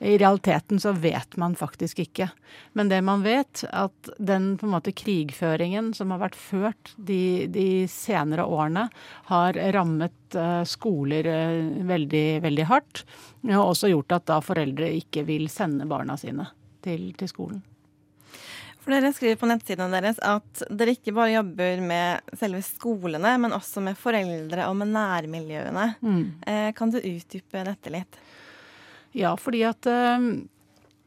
I 0.00 0.16
realiteten 0.18 0.80
så 0.80 0.92
vet 0.96 1.36
man 1.36 1.54
faktisk 1.56 1.98
ikke. 2.00 2.30
Men 2.72 2.88
det 2.88 3.02
man 3.04 3.24
vet, 3.24 3.64
at 3.68 4.10
den 4.18 4.54
på 4.60 4.66
en 4.66 4.74
måte 4.74 4.94
krigføringen 4.96 5.92
som 5.96 6.14
har 6.14 6.22
vært 6.22 6.38
ført 6.40 6.94
de, 6.96 7.46
de 7.52 7.84
senere 7.90 8.46
årene, 8.48 8.86
har 9.28 9.58
rammet 9.76 10.38
uh, 10.38 10.62
skoler 10.68 11.28
uh, 11.28 11.82
veldig, 11.90 12.26
veldig 12.46 12.68
hardt. 12.72 13.04
Og 13.50 13.58
også 13.72 13.92
gjort 13.92 14.16
at 14.16 14.30
da 14.32 14.40
foreldre 14.44 14.88
ikke 15.02 15.26
vil 15.28 15.50
sende 15.52 15.88
barna 15.90 16.16
sine 16.20 16.48
til, 16.84 17.10
til 17.18 17.28
skolen. 17.28 17.60
For 18.80 18.94
Dere 18.94 19.12
skriver 19.12 19.36
på 19.36 19.48
nettsidene 19.50 20.00
deres 20.00 20.18
at 20.24 20.62
dere 20.72 20.94
ikke 20.96 21.12
bare 21.12 21.34
jobber 21.34 21.82
med 21.84 22.36
selve 22.40 22.62
skolene, 22.64 23.34
men 23.42 23.52
også 23.52 23.82
med 23.84 23.98
foreldre 24.00 24.70
og 24.70 24.78
med 24.80 24.94
nærmiljøene. 24.94 25.86
Mm. 26.00 26.22
Eh, 26.48 26.70
kan 26.76 26.92
du 26.92 26.96
utdype 26.98 27.64
dette 27.68 27.92
litt? 27.92 28.20
Ja, 29.16 29.34
fordi 29.38 29.64
at 29.66 29.86
uh, 29.90 30.22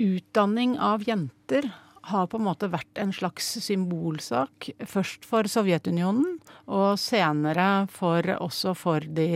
utdanning 0.03 0.77
av 0.81 1.05
jenter 1.07 1.69
har 2.03 2.27
på 2.27 2.39
en 2.39 2.47
måte 2.49 2.67
vært 2.67 2.99
en 2.99 3.13
slags 3.15 3.47
symbolsak. 3.63 4.67
Først 4.89 5.23
for 5.27 5.47
Sovjetunionen, 5.47 6.41
og 6.67 6.97
senere 6.99 7.85
for, 7.91 8.27
også 8.43 8.73
for 8.75 9.05
de 9.07 9.29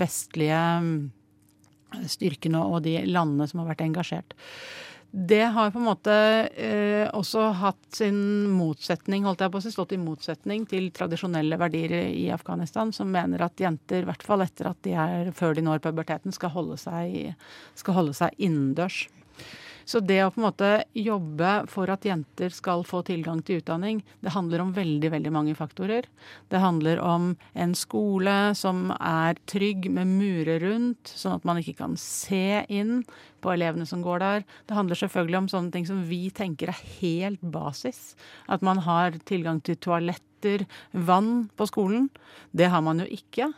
vestlige 0.00 0.62
styrkene 2.10 2.64
og 2.66 2.82
de 2.88 2.96
landene 3.06 3.46
som 3.46 3.62
har 3.62 3.70
vært 3.70 3.84
engasjert 3.86 4.34
det 5.16 5.44
har 5.54 5.70
på 5.70 5.78
en 5.78 5.86
måte 5.86 6.14
eh, 6.58 7.04
også 7.14 7.44
hatt 7.60 7.84
sin 7.94 8.16
motsetning, 8.50 9.22
holdt 9.28 9.44
jeg 9.44 9.52
på 9.54 9.60
å 9.60 9.62
si, 9.62 9.70
stått 9.70 9.92
i 9.94 9.98
motsetning 10.02 10.64
til 10.66 10.88
tradisjonelle 10.96 11.58
verdier 11.60 11.94
i 12.08 12.24
Afghanistan, 12.34 12.90
som 12.90 13.12
mener 13.14 13.44
at 13.46 13.62
jenter, 13.62 14.02
i 14.02 14.08
hvert 14.08 14.26
fall 14.26 14.42
etter 14.42 14.72
at 14.72 14.80
de 14.82 14.96
er 14.98 15.30
før 15.38 15.54
de 15.54 15.62
når 15.62 15.84
puberteten, 15.84 16.34
skal 16.34 16.50
holde 16.56 16.80
seg, 16.82 17.30
skal 17.78 17.98
holde 18.00 18.16
seg 18.18 18.34
innendørs. 18.42 19.04
Så 19.84 20.00
det 20.00 20.20
å 20.24 20.30
på 20.32 20.40
en 20.40 20.46
måte 20.46 20.68
jobbe 20.96 21.50
for 21.68 21.90
at 21.92 22.06
jenter 22.08 22.52
skal 22.54 22.84
få 22.88 23.02
tilgang 23.04 23.42
til 23.44 23.60
utdanning, 23.60 24.00
det 24.24 24.32
handler 24.32 24.62
om 24.64 24.72
veldig, 24.76 25.10
veldig 25.12 25.32
mange 25.34 25.54
faktorer. 25.58 26.08
Det 26.48 26.60
handler 26.62 27.00
om 27.04 27.34
en 27.52 27.74
skole 27.76 28.36
som 28.56 28.88
er 28.96 29.36
trygg 29.50 29.90
med 29.92 30.08
murer 30.08 30.64
rundt, 30.64 31.12
sånn 31.12 31.36
at 31.36 31.44
man 31.48 31.60
ikke 31.60 31.76
kan 31.82 31.98
se 32.00 32.64
inn 32.72 33.02
på 33.44 33.52
elevene 33.52 33.86
som 33.88 34.02
går 34.04 34.22
der. 34.24 34.46
Det 34.64 34.78
handler 34.78 35.00
selvfølgelig 35.00 35.42
om 35.42 35.50
sånne 35.52 35.74
ting 35.74 35.88
som 35.88 36.00
vi 36.08 36.22
tenker 36.32 36.72
er 36.72 36.84
helt 37.00 37.42
basis. 37.44 38.14
At 38.48 38.64
man 38.64 38.80
har 38.86 39.20
tilgang 39.28 39.60
til 39.64 39.76
toaletter, 39.76 40.64
vann 40.92 41.50
på 41.56 41.68
skolen. 41.68 42.08
Det 42.52 42.68
har 42.72 42.82
man 42.84 43.00
jo 43.00 43.06
ikke 43.08 43.50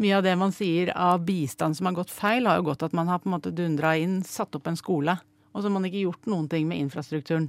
mye 0.00 0.16
av 0.18 0.24
det 0.24 0.34
man 0.36 0.52
sier 0.52 0.92
av 0.96 1.24
bistand 1.24 1.76
som 1.76 1.88
har 1.88 1.96
gått 1.96 2.12
feil, 2.12 2.48
har 2.48 2.60
jo 2.60 2.68
gått 2.70 2.84
at 2.84 2.96
man 2.96 3.08
har 3.08 3.22
på 3.22 3.30
en 3.30 3.36
måte 3.38 3.52
dundra 3.56 3.94
inn, 4.00 4.20
satt 4.24 4.56
opp 4.56 4.68
en 4.68 4.76
skole 4.76 5.16
og 5.56 5.62
så 5.62 5.70
har 5.70 5.76
man 5.78 5.88
ikke 5.88 6.04
gjort 6.04 6.28
noen 6.28 6.48
ting 6.52 6.68
med 6.68 6.84
infrastrukturen 6.84 7.48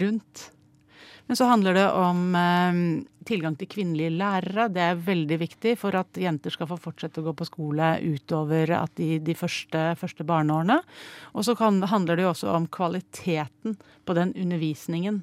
rundt. 0.00 0.48
Men 1.28 1.36
så 1.36 1.46
handler 1.46 1.76
det 1.76 1.84
om 1.94 2.34
eh, 2.34 2.78
tilgang 3.28 3.54
til 3.60 3.68
kvinnelige 3.70 4.14
lærere. 4.16 4.66
Det 4.72 4.82
er 4.82 5.04
veldig 5.06 5.38
viktig 5.44 5.74
for 5.80 5.94
at 6.00 6.18
jenter 6.18 6.54
skal 6.54 6.70
få 6.70 6.78
fortsette 6.80 7.20
å 7.20 7.26
gå 7.28 7.34
på 7.38 7.46
skole 7.46 7.92
utover 8.02 8.72
de, 8.98 9.10
de 9.22 9.36
første, 9.38 9.84
første, 10.00 10.26
barneårene. 10.26 10.80
Og 11.36 11.46
så 11.46 11.54
handler 11.60 12.16
det 12.16 12.26
jo 12.26 12.32
også 12.32 12.50
om 12.56 12.66
kvaliteten 12.72 13.76
på 14.08 14.16
den 14.18 14.34
undervisningen. 14.34 15.22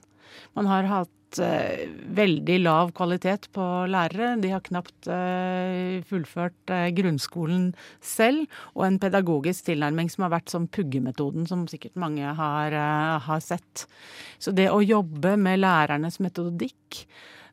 Man 0.56 0.70
har 0.70 0.88
hatt 0.90 1.14
uh, 1.38 1.86
veldig 2.18 2.58
lav 2.64 2.90
kvalitet 2.98 3.46
på 3.54 3.66
lærere. 3.92 4.32
De 4.42 4.50
har 4.54 4.64
knapt 4.66 5.10
uh, 5.12 6.02
fullført 6.10 6.74
uh, 6.74 6.88
grunnskolen 6.98 7.70
selv. 8.02 8.48
Og 8.74 8.88
en 8.88 9.00
pedagogisk 9.02 9.70
tilnærming 9.70 10.10
som 10.10 10.26
har 10.26 10.34
vært 10.40 10.50
som 10.50 10.66
puggemetoden, 10.66 11.46
som 11.50 11.68
sikkert 11.70 12.00
mange 12.02 12.34
har, 12.42 12.76
har 13.28 13.44
sett. 13.46 13.86
Så 14.42 14.56
det 14.56 14.72
å 14.74 14.82
jobbe 14.82 15.36
med 15.38 15.62
lærernes 15.62 16.20
metodikk 16.24 17.04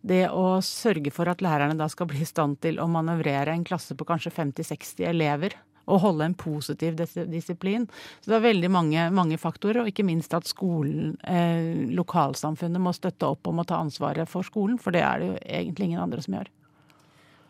det 0.07 0.29
å 0.31 0.61
sørge 0.63 1.11
for 1.11 1.29
at 1.29 1.43
lærerne 1.43 1.77
da 1.79 1.89
skal 1.91 2.09
bli 2.11 2.23
i 2.23 2.29
stand 2.29 2.61
til 2.63 2.79
å 2.79 2.87
manøvrere 2.91 3.53
en 3.53 3.67
klasse 3.67 3.97
på 3.99 4.07
kanskje 4.07 4.35
50-60 4.37 5.09
elever 5.11 5.57
å 5.87 5.99
holde 6.03 6.27
en 6.27 6.35
positiv 6.35 6.99
disiplin. 6.99 7.87
Så 8.21 8.33
det 8.33 8.39
er 8.41 8.47
veldig 8.49 8.71
mange, 8.75 9.07
mange 9.15 9.39
faktorer, 9.41 9.83
og 9.83 9.91
ikke 9.91 10.07
minst 10.07 10.35
at 10.37 10.49
skolen, 10.51 11.15
eh, 11.23 11.87
lokalsamfunnet, 11.95 12.83
må 12.83 12.95
støtte 12.97 13.29
opp 13.31 13.47
om 13.47 13.63
å 13.63 13.67
ta 13.67 13.79
ansvaret 13.83 14.29
for 14.29 14.47
skolen, 14.47 14.81
for 14.83 14.95
det 14.95 15.05
er 15.07 15.23
det 15.23 15.29
jo 15.31 15.37
egentlig 15.45 15.91
ingen 15.91 16.03
andre 16.03 16.23
som 16.25 16.39
gjør. 16.39 16.51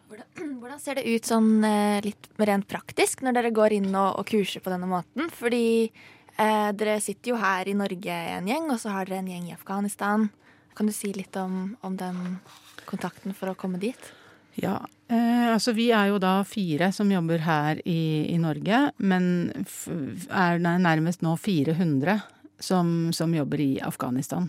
Hvordan, 0.61 0.81
ser 0.81 1.01
det 1.01 1.09
ut 1.09 1.29
sånn 1.29 1.65
eh, 1.67 2.01
litt 2.05 2.29
rent 2.39 2.69
praktisk 2.69 3.25
når 3.25 3.41
dere 3.41 3.55
går 3.57 3.79
inn 3.81 3.89
og, 3.95 4.21
og 4.21 4.29
kurser 4.29 4.63
på 4.65 4.73
denne 4.73 4.89
måten? 4.91 5.33
Fordi 5.33 5.67
eh, 5.89 6.69
dere 6.77 7.01
sitter 7.05 7.33
jo 7.33 7.41
her 7.41 7.69
i 7.69 7.77
Norge 7.77 8.21
en 8.37 8.53
gjeng, 8.53 8.69
og 8.73 8.81
så 8.83 8.95
har 8.95 9.09
dere 9.09 9.25
en 9.25 9.33
gjeng 9.33 9.49
i 9.51 9.57
Afghanistan. 9.57 10.29
Kan 10.77 10.91
du 10.91 10.93
si 10.93 11.13
litt 11.17 11.37
om, 11.41 11.75
om 11.81 11.97
den 11.97 12.39
kontakten 12.87 13.35
for 13.37 13.51
å 13.51 13.59
komme 13.59 13.81
dit? 13.83 14.13
Ja, 14.57 14.77
eh, 15.13 15.49
altså 15.53 15.75
vi 15.77 15.91
er 15.93 16.11
jo 16.11 16.21
da 16.23 16.39
fire 16.49 16.89
som 16.95 17.11
jobber 17.13 17.43
her 17.45 17.81
i, 17.85 18.27
i 18.33 18.39
Norge, 18.41 18.87
men 18.97 19.27
er 20.31 20.63
nærmest 20.63 21.25
nå 21.25 21.37
400 21.37 22.21
som, 22.59 23.13
som 23.13 23.35
jobber 23.37 23.61
i 23.61 23.73
Afghanistan. 23.85 24.49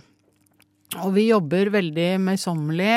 Og 1.04 1.12
vi 1.18 1.26
jobber 1.28 1.68
veldig 1.74 2.12
møysommelig 2.24 2.94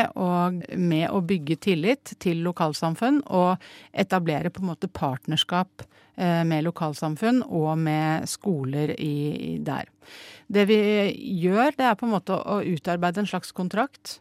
med 0.79 1.07
å 1.11 1.23
bygge 1.27 1.57
tillit 1.67 2.13
til 2.23 2.45
lokalsamfunn 2.47 3.19
og 3.27 3.59
etablere 3.91 4.53
på 4.55 4.63
en 4.63 4.71
måte 4.71 4.91
partnerskap 4.95 5.83
eh, 6.15 6.45
med 6.47 6.69
lokalsamfunn 6.69 7.43
og 7.49 7.73
med 7.83 8.31
skoler 8.31 8.95
i, 8.95 9.59
der. 9.67 9.91
Det 10.47 10.69
vi 10.71 10.79
gjør, 11.43 11.75
det 11.75 11.89
er 11.91 11.99
på 11.99 12.07
en 12.07 12.15
måte 12.15 12.39
å 12.39 12.61
utarbeide 12.63 13.25
en 13.25 13.33
slags 13.33 13.51
kontrakt 13.51 14.21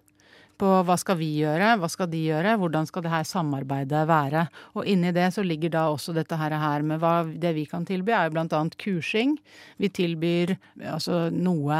på 0.59 0.69
hva 0.85 0.95
skal 0.99 1.17
vi 1.19 1.29
gjøre, 1.39 1.75
hva 1.79 1.89
skal 1.91 2.09
de 2.11 2.21
gjøre, 2.27 2.57
hvordan 2.59 2.87
skal 2.89 3.05
det 3.05 3.13
her 3.13 3.27
samarbeidet 3.27 4.03
være. 4.09 4.45
Og 4.75 4.87
inni 4.89 5.13
det 5.15 5.29
så 5.35 5.43
ligger 5.45 5.73
da 5.73 5.85
også 5.93 6.15
dette 6.17 6.37
her, 6.39 6.55
med 6.85 7.01
hva 7.01 7.23
det 7.27 7.53
vi 7.55 7.65
kan 7.69 7.87
tilby, 7.87 8.11
er 8.15 8.29
jo 8.29 8.43
annet 8.43 8.77
kursing. 8.81 9.37
Vi 9.79 9.89
tilbyr 9.93 10.55
altså 10.91 11.27
noe 11.33 11.79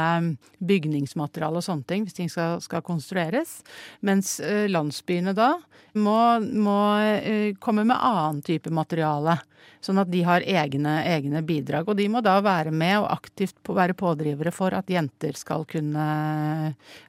bygningsmateriale 0.58 1.60
og 1.60 1.66
sånne 1.66 1.88
ting 1.88 2.06
hvis 2.06 2.16
ting 2.16 2.30
skal, 2.32 2.60
skal 2.64 2.84
konstrueres. 2.86 3.60
Mens 4.06 4.38
eh, 4.40 4.66
landsbyene 4.70 5.36
da 5.36 5.54
må, 5.92 6.16
må 6.40 6.80
eh, 7.00 7.54
komme 7.60 7.84
med 7.88 7.96
annen 7.96 8.42
type 8.46 8.70
materiale. 8.74 9.38
Sånn 9.80 10.00
at 10.02 10.10
de 10.12 10.20
har 10.26 10.44
egne, 10.44 10.98
egne, 11.08 11.40
bidrag. 11.46 11.88
Og 11.88 11.96
de 11.96 12.06
må 12.12 12.20
da 12.24 12.36
være 12.44 12.72
med 12.72 12.98
og 13.00 13.08
aktivt 13.14 13.56
være 13.64 13.96
pådrivere 13.96 14.52
for 14.52 14.76
at 14.76 14.90
jenter 14.92 15.36
skal 15.38 15.64
kunne 15.68 16.04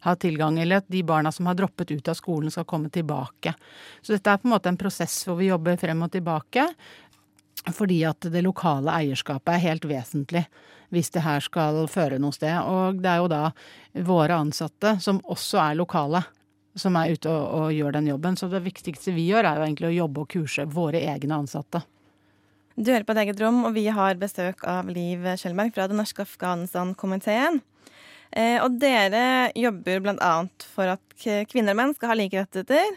ha 0.05 0.15
tilgang, 0.15 0.59
eller 0.59 0.79
at 0.79 0.88
de 0.91 1.03
barna 1.03 1.33
som 1.35 1.50
har 1.51 1.59
droppet 1.59 1.91
ut 1.91 2.11
av 2.11 2.15
skolen, 2.19 2.51
skal 2.51 2.67
komme 2.69 2.91
tilbake. 2.93 3.53
Så 4.01 4.15
dette 4.15 4.31
er 4.31 4.39
på 4.39 4.47
en 4.47 4.55
måte 4.55 4.71
en 4.71 4.79
prosess 4.79 5.21
hvor 5.27 5.39
vi 5.41 5.51
jobber 5.51 5.79
frem 5.81 6.07
og 6.07 6.13
tilbake. 6.15 6.67
Fordi 7.75 8.00
at 8.09 8.25
det 8.33 8.41
lokale 8.41 8.93
eierskapet 9.03 9.53
er 9.53 9.65
helt 9.67 9.83
vesentlig 9.85 10.45
hvis 10.91 11.11
det 11.13 11.23
her 11.23 11.43
skal 11.43 11.85
føre 11.91 12.17
noe 12.19 12.35
sted. 12.35 12.55
Og 12.67 13.00
det 13.03 13.11
er 13.11 13.21
jo 13.21 13.29
da 13.31 13.43
våre 14.07 14.39
ansatte, 14.43 14.97
som 15.03 15.21
også 15.29 15.59
er 15.63 15.77
lokale, 15.79 16.23
som 16.80 16.96
er 17.00 17.16
ute 17.16 17.32
og, 17.32 17.48
og 17.58 17.74
gjør 17.75 17.98
den 17.98 18.12
jobben. 18.12 18.38
Så 18.40 18.50
det 18.51 18.63
viktigste 18.66 19.13
vi 19.16 19.28
gjør, 19.30 19.48
er 19.48 19.60
jo 19.60 19.66
egentlig 19.68 19.90
å 19.90 19.98
jobbe 20.04 20.24
og 20.24 20.32
kurse 20.36 20.68
våre 20.70 21.01
egne 21.13 21.42
ansatte. 21.42 21.84
Du 22.75 22.88
hører 22.88 23.04
på 23.06 23.13
et 23.13 23.25
eget 23.25 23.42
rom, 23.44 23.66
og 23.68 23.75
vi 23.75 23.84
har 23.92 24.20
besøk 24.20 24.63
av 24.70 24.88
Liv 24.90 25.25
Skjølberg 25.38 25.74
fra 25.75 25.90
den 25.92 26.00
norske 26.00 26.24
Afghanistan-komiteen. 26.24 27.60
Eh, 28.32 28.58
og 28.63 28.78
dere 28.80 29.51
jobber 29.60 30.00
bl.a. 30.06 30.32
for 30.72 30.94
at 30.94 31.28
kvinner 31.51 31.75
og 31.75 31.82
menn 31.82 31.94
skal 31.98 32.13
ha 32.13 32.18
like 32.18 32.40
rettigheter, 32.40 32.96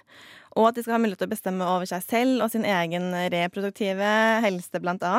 og 0.54 0.68
at 0.68 0.78
de 0.78 0.84
skal 0.84 0.94
ha 0.94 1.02
mulighet 1.02 1.24
til 1.24 1.28
å 1.28 1.34
bestemme 1.34 1.66
over 1.66 1.90
seg 1.90 2.06
selv 2.06 2.44
og 2.44 2.52
sin 2.52 2.66
egen 2.68 3.10
reproduktive 3.34 4.14
helse, 4.46 4.78
bl.a. 4.78 5.14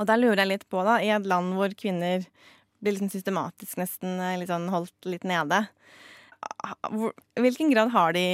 Og 0.00 0.08
der 0.08 0.18
lurer 0.18 0.42
jeg 0.42 0.54
litt 0.54 0.68
på, 0.72 0.80
da, 0.88 0.96
i 1.04 1.12
et 1.12 1.28
land 1.28 1.54
hvor 1.58 1.76
kvinner 1.76 2.24
blir 2.80 2.96
liksom 2.96 3.12
systematisk 3.12 3.78
nesten 3.80 4.16
eh, 4.20 4.38
litt 4.40 4.50
sånn 4.50 4.68
holdt 4.72 5.08
litt 5.08 5.28
nede. 5.28 5.66
Hvilken 7.38 7.70
grad 7.72 7.92
har 7.94 8.14
de 8.16 8.26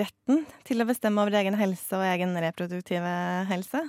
retten 0.00 0.44
til 0.66 0.82
å 0.82 0.86
bestemme 0.88 1.22
over 1.22 1.36
egen 1.40 1.56
helse 1.58 1.98
og 1.98 2.06
egen 2.06 2.34
reproduktive 2.42 3.12
helse? 3.50 3.84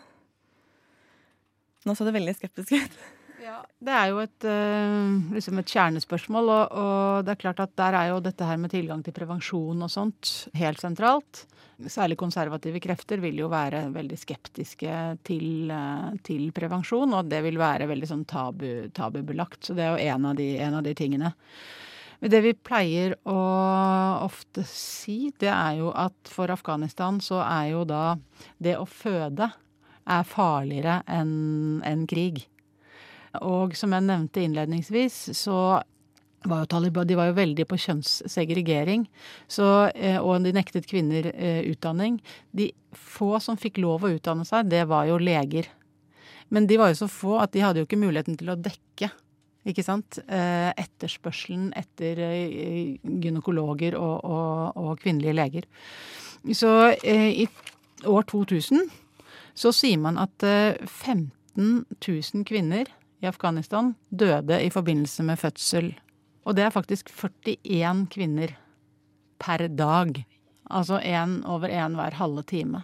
Nå 1.87 1.95
så 1.95 2.05
det 2.05 2.17
veldig 2.17 2.35
skeptisk 2.37 2.75
ut. 2.75 2.99
Ja, 3.39 3.61
Det 3.79 3.93
er 3.95 4.09
jo 4.11 4.19
et, 4.19 4.45
eh, 4.45 5.31
liksom 5.33 5.61
et 5.61 5.71
kjernespørsmål, 5.71 6.49
og, 6.51 6.73
og 6.75 7.25
det 7.25 7.33
er 7.33 7.39
klart 7.39 7.61
at 7.63 7.71
der 7.79 7.95
er 7.95 8.09
jo 8.11 8.19
dette 8.23 8.45
her 8.45 8.59
med 8.59 8.73
tilgang 8.73 9.01
til 9.03 9.15
prevensjon 9.15 9.85
og 9.85 9.89
sånt 9.93 10.49
helt 10.59 10.81
sentralt. 10.83 11.45
Særlig 11.79 12.17
konservative 12.19 12.81
krefter 12.83 13.21
vil 13.23 13.39
jo 13.39 13.47
være 13.47 13.85
veldig 13.95 14.19
skeptiske 14.19 14.95
til, 15.23 15.71
eh, 15.71 16.09
til 16.27 16.49
prevensjon, 16.55 17.15
og 17.15 17.31
det 17.31 17.39
vil 17.47 17.59
være 17.61 17.87
veldig 17.89 18.11
sånn 18.11 18.25
tabu, 18.27 18.89
tabubelagt. 18.91 19.63
Så 19.63 19.77
det 19.77 19.87
er 19.87 19.95
jo 19.95 20.15
en 20.17 20.27
av 20.33 20.35
de, 20.35 20.49
en 20.59 20.81
av 20.81 20.83
de 20.83 20.93
tingene. 20.99 21.33
Det 22.19 22.41
vi 22.43 22.51
pleier 22.51 23.13
å 23.31 23.39
ofte 24.25 24.65
si, 24.67 25.31
det 25.39 25.51
er 25.53 25.77
jo 25.79 25.93
at 25.95 26.31
for 26.31 26.51
Afghanistan 26.51 27.21
så 27.23 27.39
er 27.45 27.69
jo 27.71 27.85
da 27.87 28.17
det 28.59 28.75
å 28.75 28.87
føde 28.87 29.47
er 30.09 30.25
farligere 30.27 30.99
enn 31.07 31.79
en 31.87 32.03
krig. 32.09 32.43
Og 33.45 33.77
som 33.77 33.93
jeg 33.95 34.03
nevnte 34.03 34.43
innledningsvis, 34.43 35.29
så 35.37 35.79
var 36.49 36.63
jo 36.63 36.69
Taliban 36.71 37.07
de 37.07 37.17
var 37.19 37.29
jo 37.29 37.37
veldig 37.37 37.65
på 37.69 37.79
kjønnssegregering. 37.85 39.05
Så, 39.47 39.89
eh, 39.95 40.19
og 40.19 40.43
de 40.43 40.53
nektet 40.55 40.87
kvinner 40.89 41.31
eh, 41.33 41.61
utdanning. 41.71 42.19
De 42.51 42.71
få 42.95 43.37
som 43.43 43.59
fikk 43.59 43.79
lov 43.83 44.03
å 44.03 44.13
utdanne 44.15 44.47
seg, 44.47 44.67
det 44.71 44.85
var 44.91 45.07
jo 45.07 45.19
leger. 45.21 45.69
Men 46.49 46.67
de 46.67 46.79
var 46.81 46.91
jo 46.91 47.03
så 47.03 47.09
få 47.11 47.37
at 47.43 47.53
de 47.53 47.63
hadde 47.63 47.83
jo 47.83 47.87
ikke 47.87 48.01
muligheten 48.01 48.39
til 48.39 48.51
å 48.51 48.59
dekke 48.59 49.11
ikke 49.67 49.83
sant? 49.83 50.21
Eh, 50.27 50.69
etterspørselen 50.79 51.71
etter 51.77 52.21
gynekologer 53.03 53.97
og, 53.99 54.23
og, 54.23 54.79
og 54.79 55.01
kvinnelige 55.01 55.35
leger. 55.35 55.67
Så 56.55 56.71
i 57.03 57.43
år 58.07 58.23
2000 58.31 58.85
så 59.59 59.73
sier 59.75 59.99
man 59.99 60.15
at 60.21 60.39
15 60.39 61.83
000 61.99 62.45
kvinner 62.47 62.87
i 63.19 63.27
Afghanistan 63.27 63.91
døde 64.09 64.61
i 64.63 64.69
forbindelse 64.71 65.25
med 65.27 65.39
fødsel. 65.39 65.91
Og 66.47 66.55
det 66.55 66.65
er 66.65 66.73
faktisk 66.73 67.11
41 67.11 68.07
kvinner 68.13 68.55
per 69.39 69.67
dag. 69.67 70.23
Altså 70.69 70.99
én 70.99 71.39
over 71.45 71.69
én 71.69 71.95
hver 71.97 72.15
halve 72.19 72.43
time. 72.43 72.83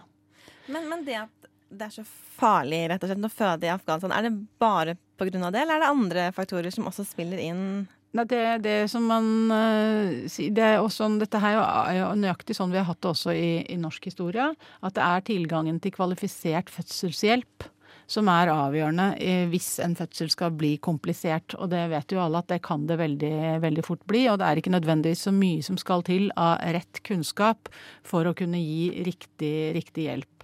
Men, 0.66 0.88
men, 0.88 1.04
det 1.06 1.16
at 1.22 1.50
det 1.70 1.86
er 1.86 1.94
så 1.94 2.04
farlig 2.36 2.86
rett 2.90 3.02
og 3.02 3.10
slett 3.10 3.26
å 3.26 3.32
føde 3.32 3.66
i 3.66 3.72
Afghanistan, 3.72 4.12
er 4.14 4.26
det 4.26 4.34
bare 4.62 4.96
pga. 5.18 5.50
det, 5.50 5.62
eller 5.62 5.76
er 5.76 5.84
det 5.84 5.92
andre 5.92 6.26
faktorer 6.36 6.74
som 6.74 6.88
også 6.88 7.06
spiller 7.08 7.42
inn? 7.42 7.86
Det, 8.16 8.62
det 8.64 8.76
som 8.88 9.04
man 9.04 9.26
uh, 9.52 10.24
det 10.24 10.62
er 10.62 10.78
også, 10.80 11.10
Dette 11.20 11.36
er 11.36 11.98
jo 11.98 12.12
nøyaktig 12.16 12.56
sånn 12.56 12.72
vi 12.72 12.80
har 12.80 12.88
hatt 12.88 13.02
det 13.04 13.10
også 13.10 13.34
i, 13.36 13.50
i 13.68 13.76
norsk 13.80 14.08
historie. 14.08 14.52
At 14.80 14.96
det 14.96 15.04
er 15.04 15.26
tilgangen 15.26 15.80
til 15.82 15.92
kvalifisert 15.96 16.72
fødselshjelp 16.72 17.72
som 18.10 18.28
er 18.30 18.50
avgjørende 18.52 19.06
hvis 19.50 19.68
en 19.82 19.96
fødsel 19.98 20.30
skal 20.30 20.54
bli 20.54 20.76
komplisert. 20.82 21.56
Og 21.58 21.70
det 21.72 21.82
vet 21.90 22.14
jo 22.14 22.22
alle 22.22 22.42
at 22.42 22.50
det 22.52 22.62
kan 22.66 22.86
det 22.86 23.00
veldig, 23.00 23.34
veldig 23.64 23.84
fort 23.86 24.04
bli. 24.08 24.26
Og 24.30 24.38
det 24.40 24.48
er 24.48 24.62
ikke 24.62 24.74
nødvendigvis 24.74 25.26
så 25.26 25.34
mye 25.34 25.64
som 25.66 25.78
skal 25.80 26.06
til 26.06 26.30
av 26.38 26.62
rett 26.76 27.02
kunnskap 27.06 27.70
for 28.06 28.28
å 28.28 28.36
kunne 28.38 28.62
gi 28.62 29.04
riktig, 29.06 29.56
riktig 29.76 30.08
hjelp. 30.08 30.35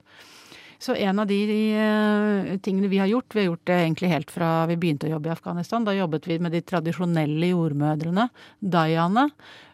Så 0.82 0.96
en 0.98 1.22
av 1.22 1.28
de 1.30 1.42
de 1.46 2.58
tingene 2.62 2.88
vi 2.90 2.98
har 2.98 3.06
gjort, 3.06 3.34
vi 3.34 3.40
har 3.40 3.52
gjort 3.52 3.66
det 3.70 3.76
egentlig 3.84 4.08
helt 4.10 4.30
fra 4.34 4.66
vi 4.66 4.76
begynte 4.76 5.06
å 5.06 5.12
jobbe 5.14 5.30
i 5.30 5.34
Afghanistan. 5.34 5.84
Da 5.86 5.94
jobbet 5.94 6.26
vi 6.26 6.38
med 6.42 6.54
de 6.56 6.62
tradisjonelle 6.66 7.52
jordmødrene, 7.52 8.28
dayaene 8.58 9.28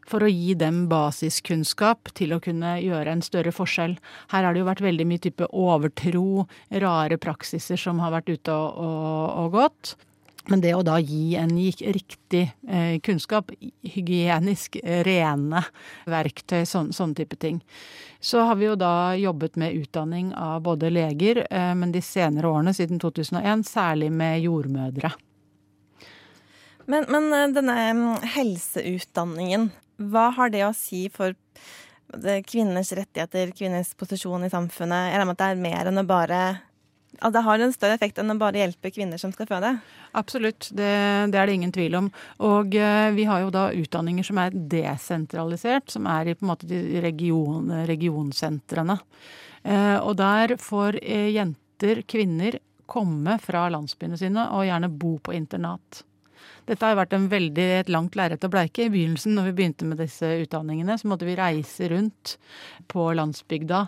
for 0.08 0.24
å 0.24 0.30
gi 0.30 0.54
dem 0.56 0.86
basiskunnskap 0.88 2.12
til 2.16 2.32
å 2.32 2.40
kunne 2.44 2.78
gjøre 2.80 3.12
en 3.12 3.24
større 3.24 3.52
forskjell. 3.52 3.98
Her 4.32 4.44
har 4.44 4.52
det 4.52 4.62
jo 4.62 4.68
vært 4.68 4.84
veldig 4.84 5.06
mye 5.08 5.24
type 5.24 5.48
overtro, 5.52 6.46
rare 6.84 7.20
praksiser 7.20 7.80
som 7.80 8.00
har 8.04 8.14
vært 8.16 8.32
ute 8.32 8.52
og, 8.52 8.84
og, 8.84 9.24
og 9.44 9.56
gått. 9.58 9.96
Men 10.48 10.62
det 10.64 10.72
å 10.74 10.84
da 10.86 10.96
gi 11.00 11.36
en 11.36 11.52
riktig 11.52 12.44
eh, 12.68 12.96
kunnskap, 13.04 13.50
hygienisk 13.84 14.78
rene 15.04 15.62
verktøy, 16.08 16.62
sånn, 16.68 16.92
sånne 16.96 17.18
type 17.20 17.36
ting. 17.36 17.60
Så 18.20 18.46
har 18.48 18.56
vi 18.56 18.68
jo 18.70 18.76
da 18.80 19.12
jobbet 19.18 19.58
med 19.60 19.76
utdanning 19.76 20.32
av 20.34 20.62
både 20.64 20.90
leger, 20.90 21.44
eh, 21.50 21.74
men 21.76 21.92
de 21.92 22.00
senere 22.02 22.48
årene, 22.48 22.72
siden 22.74 23.00
2001, 23.02 23.66
særlig 23.68 24.08
med 24.12 24.40
jordmødre. 24.46 25.12
Men, 26.88 27.04
men 27.12 27.28
eh, 27.36 27.50
denne 27.52 27.76
mm, 27.92 28.06
helseutdanningen, 28.38 29.68
hva 30.08 30.30
har 30.38 30.54
det 30.54 30.64
å 30.64 30.72
si 30.76 31.08
for 31.12 31.36
kvinners 32.48 32.94
rettigheter, 32.96 33.50
kvinners 33.52 33.92
posisjon 34.00 34.46
i 34.46 34.52
samfunnet? 34.52 35.10
Jeg 35.10 35.20
regner 35.20 35.28
med 35.28 35.36
at 35.36 35.42
det 35.42 35.48
er 35.52 35.62
mer 35.66 35.90
enn 35.90 36.00
å 36.00 36.08
bare 36.08 36.40
at 37.18 37.34
det 37.34 37.42
har 37.42 37.62
en 37.62 37.74
større 37.74 37.96
effekt 37.98 38.20
enn 38.20 38.30
å 38.30 38.38
bare 38.38 38.60
hjelpe 38.60 38.92
kvinner 38.94 39.20
som 39.20 39.32
skal 39.34 39.48
føde? 39.50 39.72
Absolutt, 40.18 40.70
det, 40.76 40.90
det 41.32 41.40
er 41.40 41.50
det 41.50 41.56
ingen 41.58 41.74
tvil 41.74 41.98
om. 41.98 42.10
Og 42.46 42.76
eh, 42.78 43.10
vi 43.16 43.26
har 43.28 43.42
jo 43.44 43.52
da 43.54 43.68
utdanninger 43.74 44.26
som 44.26 44.40
er 44.42 44.54
desentralisert, 44.54 45.90
som 45.92 46.06
er 46.10 46.30
i 46.30 46.36
på 46.38 46.46
en 46.46 46.52
måte 46.52 46.68
de 46.70 47.02
region, 47.04 47.72
regionsentrene. 47.90 48.98
Eh, 49.64 49.96
og 49.98 50.14
der 50.20 50.56
får 50.62 51.00
eh, 51.02 51.30
jenter, 51.34 52.04
kvinner, 52.08 52.60
komme 52.88 53.34
fra 53.42 53.66
landsbyene 53.68 54.16
sine 54.16 54.46
og 54.56 54.64
gjerne 54.64 54.88
bo 54.88 55.18
på 55.20 55.34
internat. 55.36 56.04
Dette 56.68 56.84
har 56.84 56.96
vært 56.98 57.14
en 57.16 57.26
veldig, 57.32 57.66
et 57.80 57.90
langt 57.92 58.16
lerret 58.16 58.44
å 58.44 58.50
bleike. 58.52 58.86
I 58.86 58.92
begynnelsen, 58.92 59.34
når 59.36 59.48
vi 59.48 59.54
begynte 59.58 59.88
med 59.88 60.00
disse 60.02 60.28
utdanningene, 60.44 60.98
så 61.00 61.08
måtte 61.08 61.28
vi 61.28 61.36
reise 61.38 61.88
rundt 61.92 62.36
på 62.92 63.06
landsbygda, 63.16 63.86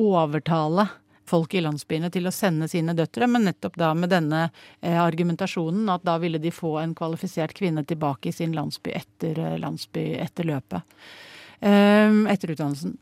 overtale 0.00 0.88
folk 1.28 1.54
i 1.54 1.62
landsbyene 1.62 2.10
til 2.12 2.26
å 2.28 2.34
sende 2.34 2.68
sine 2.70 2.94
døtre, 2.98 3.28
men 3.30 3.46
nettopp 3.48 3.78
da 3.80 3.92
med 3.96 4.12
denne 4.12 4.42
eh, 4.80 4.98
argumentasjonen 4.98 5.90
at 5.92 6.04
da 6.06 6.18
ville 6.22 6.40
de 6.42 6.52
få 6.54 6.76
en 6.82 6.96
kvalifisert 6.98 7.54
kvinne 7.58 7.84
tilbake 7.88 8.30
i 8.30 8.36
sin 8.36 8.56
landsby 8.56 8.94
etter, 8.98 9.38
eh, 9.38 9.58
landsby, 9.62 10.08
etter 10.22 10.48
løpet. 10.50 10.98
Eh, 11.60 12.20
etter 12.32 12.54
utdannelsen. 12.54 12.98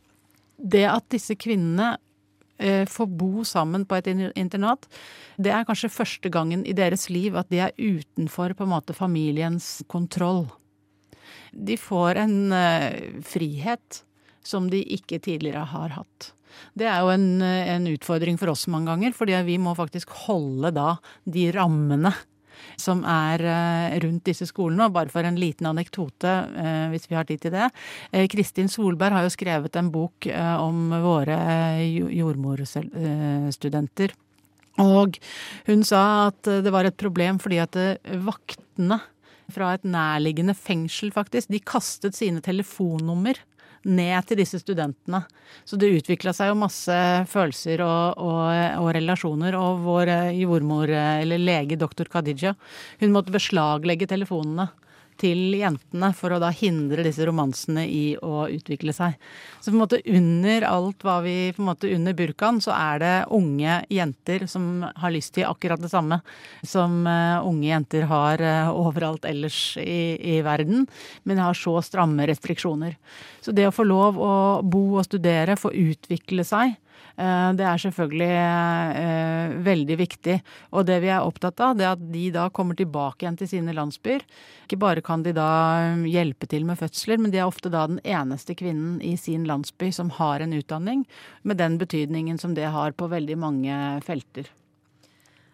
Det 0.60 0.86
at 0.90 1.08
disse 1.12 1.36
kvinnene 1.40 1.96
Eh, 2.60 2.84
få 2.84 3.06
bo 3.06 3.40
sammen 3.44 3.86
på 3.88 3.96
et 3.96 4.08
internat. 4.36 4.84
Det 5.40 5.48
er 5.48 5.64
kanskje 5.64 5.88
første 5.88 6.28
gangen 6.28 6.60
i 6.68 6.74
deres 6.76 7.06
liv 7.08 7.38
at 7.40 7.48
de 7.48 7.62
er 7.64 7.72
utenfor 7.78 8.52
på 8.52 8.66
en 8.66 8.72
måte 8.74 8.92
familiens 8.92 9.80
kontroll. 9.88 10.44
De 11.56 11.78
får 11.80 12.20
en 12.20 12.36
frihet 13.24 14.02
som 14.44 14.68
de 14.68 14.82
ikke 14.92 15.22
tidligere 15.24 15.64
har 15.72 15.96
hatt. 15.96 16.34
Det 16.78 16.88
er 16.88 17.04
jo 17.04 17.12
en, 17.14 17.28
en 17.42 17.88
utfordring 17.92 18.40
for 18.40 18.52
oss 18.52 18.66
mange 18.72 18.92
ganger, 18.92 19.16
fordi 19.16 19.38
vi 19.46 19.60
må 19.62 19.76
faktisk 19.78 20.12
holde 20.26 20.74
da 20.76 20.94
de 21.28 21.48
rammene 21.56 22.14
som 22.80 23.02
er 23.08 23.42
eh, 23.44 23.98
rundt 24.04 24.24
disse 24.28 24.46
skolene. 24.48 24.86
Og 24.88 24.94
bare 24.96 25.12
for 25.12 25.22
en 25.26 25.38
liten 25.40 25.66
anekdote, 25.70 26.32
eh, 26.60 26.86
hvis 26.92 27.08
vi 27.10 27.18
har 27.18 27.26
tid 27.28 27.40
til 27.44 27.52
det. 27.54 27.66
Eh, 28.12 28.26
Kristin 28.30 28.70
Solberg 28.72 29.12
har 29.16 29.24
jo 29.26 29.34
skrevet 29.34 29.76
en 29.78 29.92
bok 29.92 30.16
om 30.30 30.76
våre 31.02 31.38
jordmorstudenter. 31.86 34.10
Og 34.80 35.18
hun 35.66 35.82
sa 35.84 36.02
at 36.30 36.42
det 36.64 36.72
var 36.72 36.84
et 36.88 37.00
problem 37.00 37.38
fordi 37.42 37.58
at 37.60 37.76
vaktene 38.24 39.00
fra 39.50 39.74
et 39.74 39.84
nærliggende 39.84 40.54
fengsel, 40.54 41.10
faktisk, 41.12 41.48
de 41.50 41.58
kastet 41.58 42.14
sine 42.16 42.40
telefonnummer 42.44 43.34
ned 43.88 44.26
til 44.28 44.40
disse 44.42 44.60
studentene. 44.60 45.22
Så 45.64 45.78
det 45.80 45.92
utvikla 45.96 46.34
seg 46.36 46.50
jo 46.50 46.58
masse 46.60 46.96
følelser 47.30 47.82
og, 47.84 48.20
og, 48.20 48.50
og 48.82 48.90
relasjoner. 48.96 49.56
Og 49.58 49.80
vår 49.86 50.12
jordmor, 50.36 50.92
eller 50.92 51.40
lege 51.40 51.78
doktor 51.80 52.10
Khadija, 52.12 52.54
hun 53.00 53.14
måtte 53.14 53.34
beslaglegge 53.34 54.10
telefonene 54.10 54.70
til 55.20 55.54
jentene 55.58 56.10
for 56.16 56.32
å 56.32 56.40
da 56.42 56.50
hindre 56.54 57.04
disse 57.04 57.24
romansene 57.28 57.84
i 57.86 58.04
å 58.16 58.46
utvikle 58.50 58.94
seg. 58.96 59.16
Så 59.60 59.70
på 59.70 59.76
en 59.76 59.82
måte 59.82 60.00
under 60.08 60.66
alt 60.68 61.04
hva 61.04 61.18
vi 61.24 61.36
på 61.54 61.62
en 61.62 61.68
måte 61.68 61.90
Under 61.90 62.14
burkaen 62.16 62.60
så 62.64 62.72
er 62.72 63.00
det 63.02 63.14
unge 63.36 63.80
jenter 63.92 64.46
som 64.48 64.84
har 64.84 65.12
lyst 65.12 65.34
til 65.36 65.48
akkurat 65.48 65.80
det 65.82 65.90
samme 65.92 66.20
som 66.66 67.02
uh, 67.06 67.44
unge 67.46 67.68
jenter 67.68 68.06
har 68.10 68.40
uh, 68.40 68.70
overalt 68.72 69.26
ellers 69.28 69.76
i, 69.80 70.16
i, 70.16 70.40
verden, 70.44 70.86
men 71.24 71.42
har 71.42 71.56
så 71.56 71.76
stramme 71.84 72.28
restriksjoner. 72.30 72.96
Så 73.44 73.52
det 73.56 73.68
å 73.68 73.74
få 73.74 73.84
lov 73.88 74.20
å 74.20 74.34
bo 74.62 74.84
og 75.00 75.06
studere, 75.08 75.58
få 75.60 75.72
utvikle 75.76 76.46
seg, 76.46 76.76
Eh, 76.89 76.89
det 77.56 77.66
er 77.66 77.80
selvfølgelig 77.82 78.28
eh, 78.30 79.54
veldig 79.66 79.96
viktig. 80.00 80.36
Og 80.72 80.86
det 80.88 81.00
vi 81.04 81.10
er 81.12 81.26
opptatt 81.26 81.60
av, 81.64 81.74
det 81.76 81.86
er 81.86 81.96
at 81.96 82.04
de 82.12 82.26
da 82.34 82.46
kommer 82.54 82.78
tilbake 82.78 83.24
igjen 83.24 83.36
til 83.40 83.50
sine 83.50 83.74
landsbyer. 83.76 84.24
Ikke 84.64 84.78
bare 84.80 85.04
kan 85.04 85.24
de 85.26 85.34
da 85.36 85.48
um, 85.92 86.06
hjelpe 86.08 86.48
til 86.50 86.64
med 86.68 86.80
fødsler, 86.80 87.20
men 87.20 87.34
de 87.34 87.42
er 87.42 87.50
ofte 87.50 87.72
da 87.72 87.86
den 87.90 88.00
eneste 88.04 88.56
kvinnen 88.56 89.00
i 89.04 89.16
sin 89.20 89.44
landsby 89.48 89.90
som 89.92 90.12
har 90.16 90.40
en 90.40 90.54
utdanning, 90.56 91.04
med 91.42 91.60
den 91.60 91.76
betydningen 91.80 92.40
som 92.40 92.56
det 92.56 92.70
har 92.72 92.96
på 92.96 93.10
veldig 93.10 93.36
mange 93.40 93.76
felter. 94.06 94.48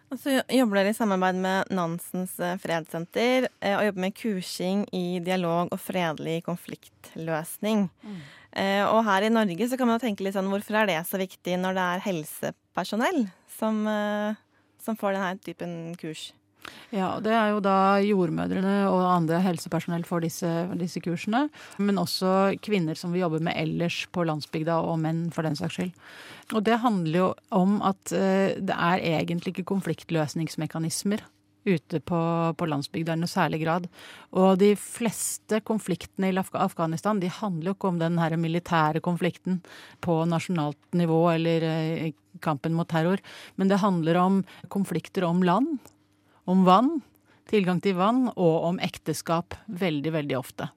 Og 0.07 0.19
så 0.21 0.37
jobber 0.39 0.79
dere 0.79 0.93
i 0.93 0.95
samarbeid 0.95 1.39
med 1.43 1.71
Nansens 1.75 2.37
eh, 2.39 2.55
fredssenter 2.63 3.49
og 3.51 3.87
jobber 3.89 4.03
med 4.05 4.15
kursing 4.15 4.85
i 4.95 5.19
dialog 5.19 5.67
og 5.73 5.81
fredelig 5.83 6.39
konfliktløsning. 6.45 7.89
Mm. 8.07 8.21
Eh, 8.57 8.83
og 8.89 9.03
her 9.05 9.27
i 9.27 9.33
Norge 9.33 9.69
så 9.69 9.77
kan 9.77 9.89
man 9.89 10.01
tenke 10.01 10.25
litt 10.25 10.35
sånn 10.37 10.49
hvorfor 10.49 10.79
er 10.81 10.89
det 10.89 10.97
så 11.05 11.19
viktig 11.21 11.59
når 11.61 11.77
det 11.77 11.85
er 11.85 12.05
helsepersonell 12.07 13.27
som, 13.59 13.83
eh, 13.85 14.39
som 14.81 14.97
får 14.97 15.17
denne 15.17 15.37
typen 15.45 15.77
kurs? 16.01 16.31
Ja, 16.91 17.17
det 17.23 17.31
er 17.35 17.51
jo 17.53 17.61
da 17.63 17.99
jordmødrene 18.03 18.89
og 18.89 19.03
andre 19.07 19.39
helsepersonell 19.43 20.03
får 20.07 20.23
disse, 20.25 20.51
disse 20.79 21.01
kursene. 21.03 21.45
Men 21.79 22.01
også 22.01 22.57
kvinner 22.63 22.97
som 22.97 23.13
vi 23.15 23.21
jobber 23.21 23.43
med 23.43 23.55
ellers 23.59 24.01
på 24.11 24.25
landsbygda, 24.27 24.79
og 24.83 24.99
menn 25.03 25.27
for 25.35 25.47
den 25.47 25.55
saks 25.55 25.77
skyld. 25.77 25.93
Og 26.55 26.63
det 26.67 26.79
handler 26.83 27.19
jo 27.19 27.29
om 27.55 27.79
at 27.85 28.13
eh, 28.15 28.57
det 28.59 28.75
er 28.75 29.03
egentlig 29.19 29.55
ikke 29.55 29.69
konfliktløsningsmekanismer 29.75 31.23
ute 31.67 31.99
på, 31.99 32.19
på 32.57 32.69
landsbygda 32.69 33.15
i 33.15 33.21
noe 33.21 33.31
særlig 33.31 33.61
grad. 33.63 33.87
Og 34.37 34.57
de 34.61 34.71
fleste 34.79 35.61
konfliktene 35.67 36.31
i 36.31 36.37
Afghanistan 36.37 37.19
de 37.21 37.31
handler 37.31 37.71
jo 37.71 37.77
ikke 37.77 37.91
om 37.91 37.99
den 38.01 38.17
her 38.21 38.37
militære 38.39 39.03
konflikten 39.05 39.61
på 40.03 40.21
nasjonalt 40.29 40.79
nivå 40.97 41.21
eller 41.33 41.67
eh, 41.67 42.15
kampen 42.43 42.75
mot 42.77 42.89
terror, 42.89 43.21
men 43.57 43.69
det 43.69 43.81
handler 43.81 44.19
om 44.21 44.41
konflikter 44.73 45.25
om 45.25 45.43
land, 45.45 45.77
om 46.45 46.65
vann, 46.67 46.99
tilgang 47.49 47.79
til 47.81 47.97
vann, 47.97 48.27
og 48.35 48.67
om 48.67 48.81
ekteskap 48.83 49.55
veldig, 49.67 50.13
veldig 50.13 50.37
ofte. 50.37 50.69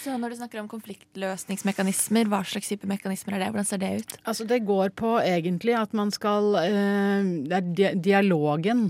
Så 0.00 0.14
når 0.16 0.32
du 0.32 0.38
snakker 0.38 0.60
om 0.62 0.68
konfliktløsningsmekanismer, 0.70 2.28
hva 2.30 2.40
slags 2.46 2.70
type 2.72 2.88
mekanismer 2.88 3.36
er 3.36 3.44
det? 3.44 3.50
Hvordan 3.52 3.68
ser 3.68 3.80
det 3.82 3.90
ut? 4.00 4.14
Altså 4.24 4.46
Det 4.48 4.62
går 4.64 4.94
på 4.96 5.16
egentlig 5.20 5.74
at 5.76 5.92
man 5.96 6.12
skal 6.14 6.54
eh, 6.62 7.30
Det 7.50 7.58
er 7.58 7.98
dialogen 8.00 8.88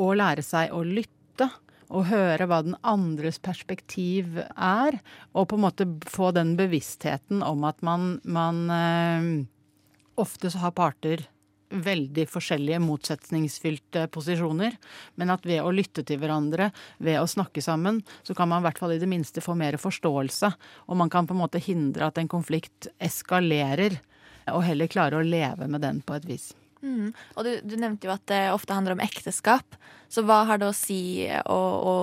å 0.00 0.12
lære 0.16 0.44
seg 0.46 0.72
å 0.74 0.82
lytte 0.86 1.50
og 1.90 2.06
høre 2.06 2.46
hva 2.46 2.60
den 2.62 2.76
andres 2.86 3.40
perspektiv 3.42 4.38
er, 4.54 5.00
og 5.34 5.48
på 5.50 5.58
en 5.58 5.64
måte 5.64 5.88
få 6.10 6.30
den 6.36 6.54
bevisstheten 6.58 7.42
om 7.42 7.66
at 7.68 7.82
man, 7.86 8.12
man 8.24 8.62
eh, 8.74 9.32
Ofte 10.20 10.50
så 10.52 10.58
har 10.60 10.74
parter 10.76 11.22
veldig 11.70 12.26
forskjellige 12.28 12.80
motsetningsfylte 12.82 14.02
posisjoner, 14.12 14.74
men 15.16 15.32
at 15.32 15.46
ved 15.46 15.62
å 15.64 15.72
lytte 15.72 16.04
til 16.06 16.18
hverandre, 16.20 16.70
ved 16.98 17.20
å 17.20 17.28
snakke 17.30 17.62
sammen, 17.64 18.02
så 18.26 18.34
kan 18.36 18.50
man 18.50 18.60
i 18.60 18.68
hvert 18.68 18.80
fall 18.82 18.92
i 18.96 19.00
det 19.00 19.08
minste 19.08 19.40
få 19.40 19.54
mer 19.56 19.78
forståelse. 19.80 20.50
Og 20.90 20.98
man 21.00 21.12
kan 21.12 21.30
på 21.30 21.36
en 21.36 21.42
måte 21.44 21.62
hindre 21.62 22.10
at 22.10 22.20
en 22.20 22.28
konflikt 22.28 22.90
eskalerer, 22.98 24.00
og 24.50 24.64
heller 24.66 24.90
klare 24.90 25.20
å 25.20 25.24
leve 25.24 25.70
med 25.70 25.86
den 25.86 26.02
på 26.04 26.18
et 26.18 26.26
vis. 26.28 26.50
Mm. 26.82 27.10
Og 27.36 27.46
du, 27.46 27.50
du, 27.64 27.76
nevnte 27.80 28.08
jo 28.08 28.14
at 28.14 28.26
det 28.30 28.42
ofte 28.54 28.76
handler 28.76 28.96
om 28.96 29.02
ekteskap. 29.04 29.78
Så 30.10 30.24
hva 30.26 30.42
har 30.48 30.60
det 30.60 30.70
å 30.70 30.76
si 30.76 31.28
å, 31.28 31.58
å 31.60 31.96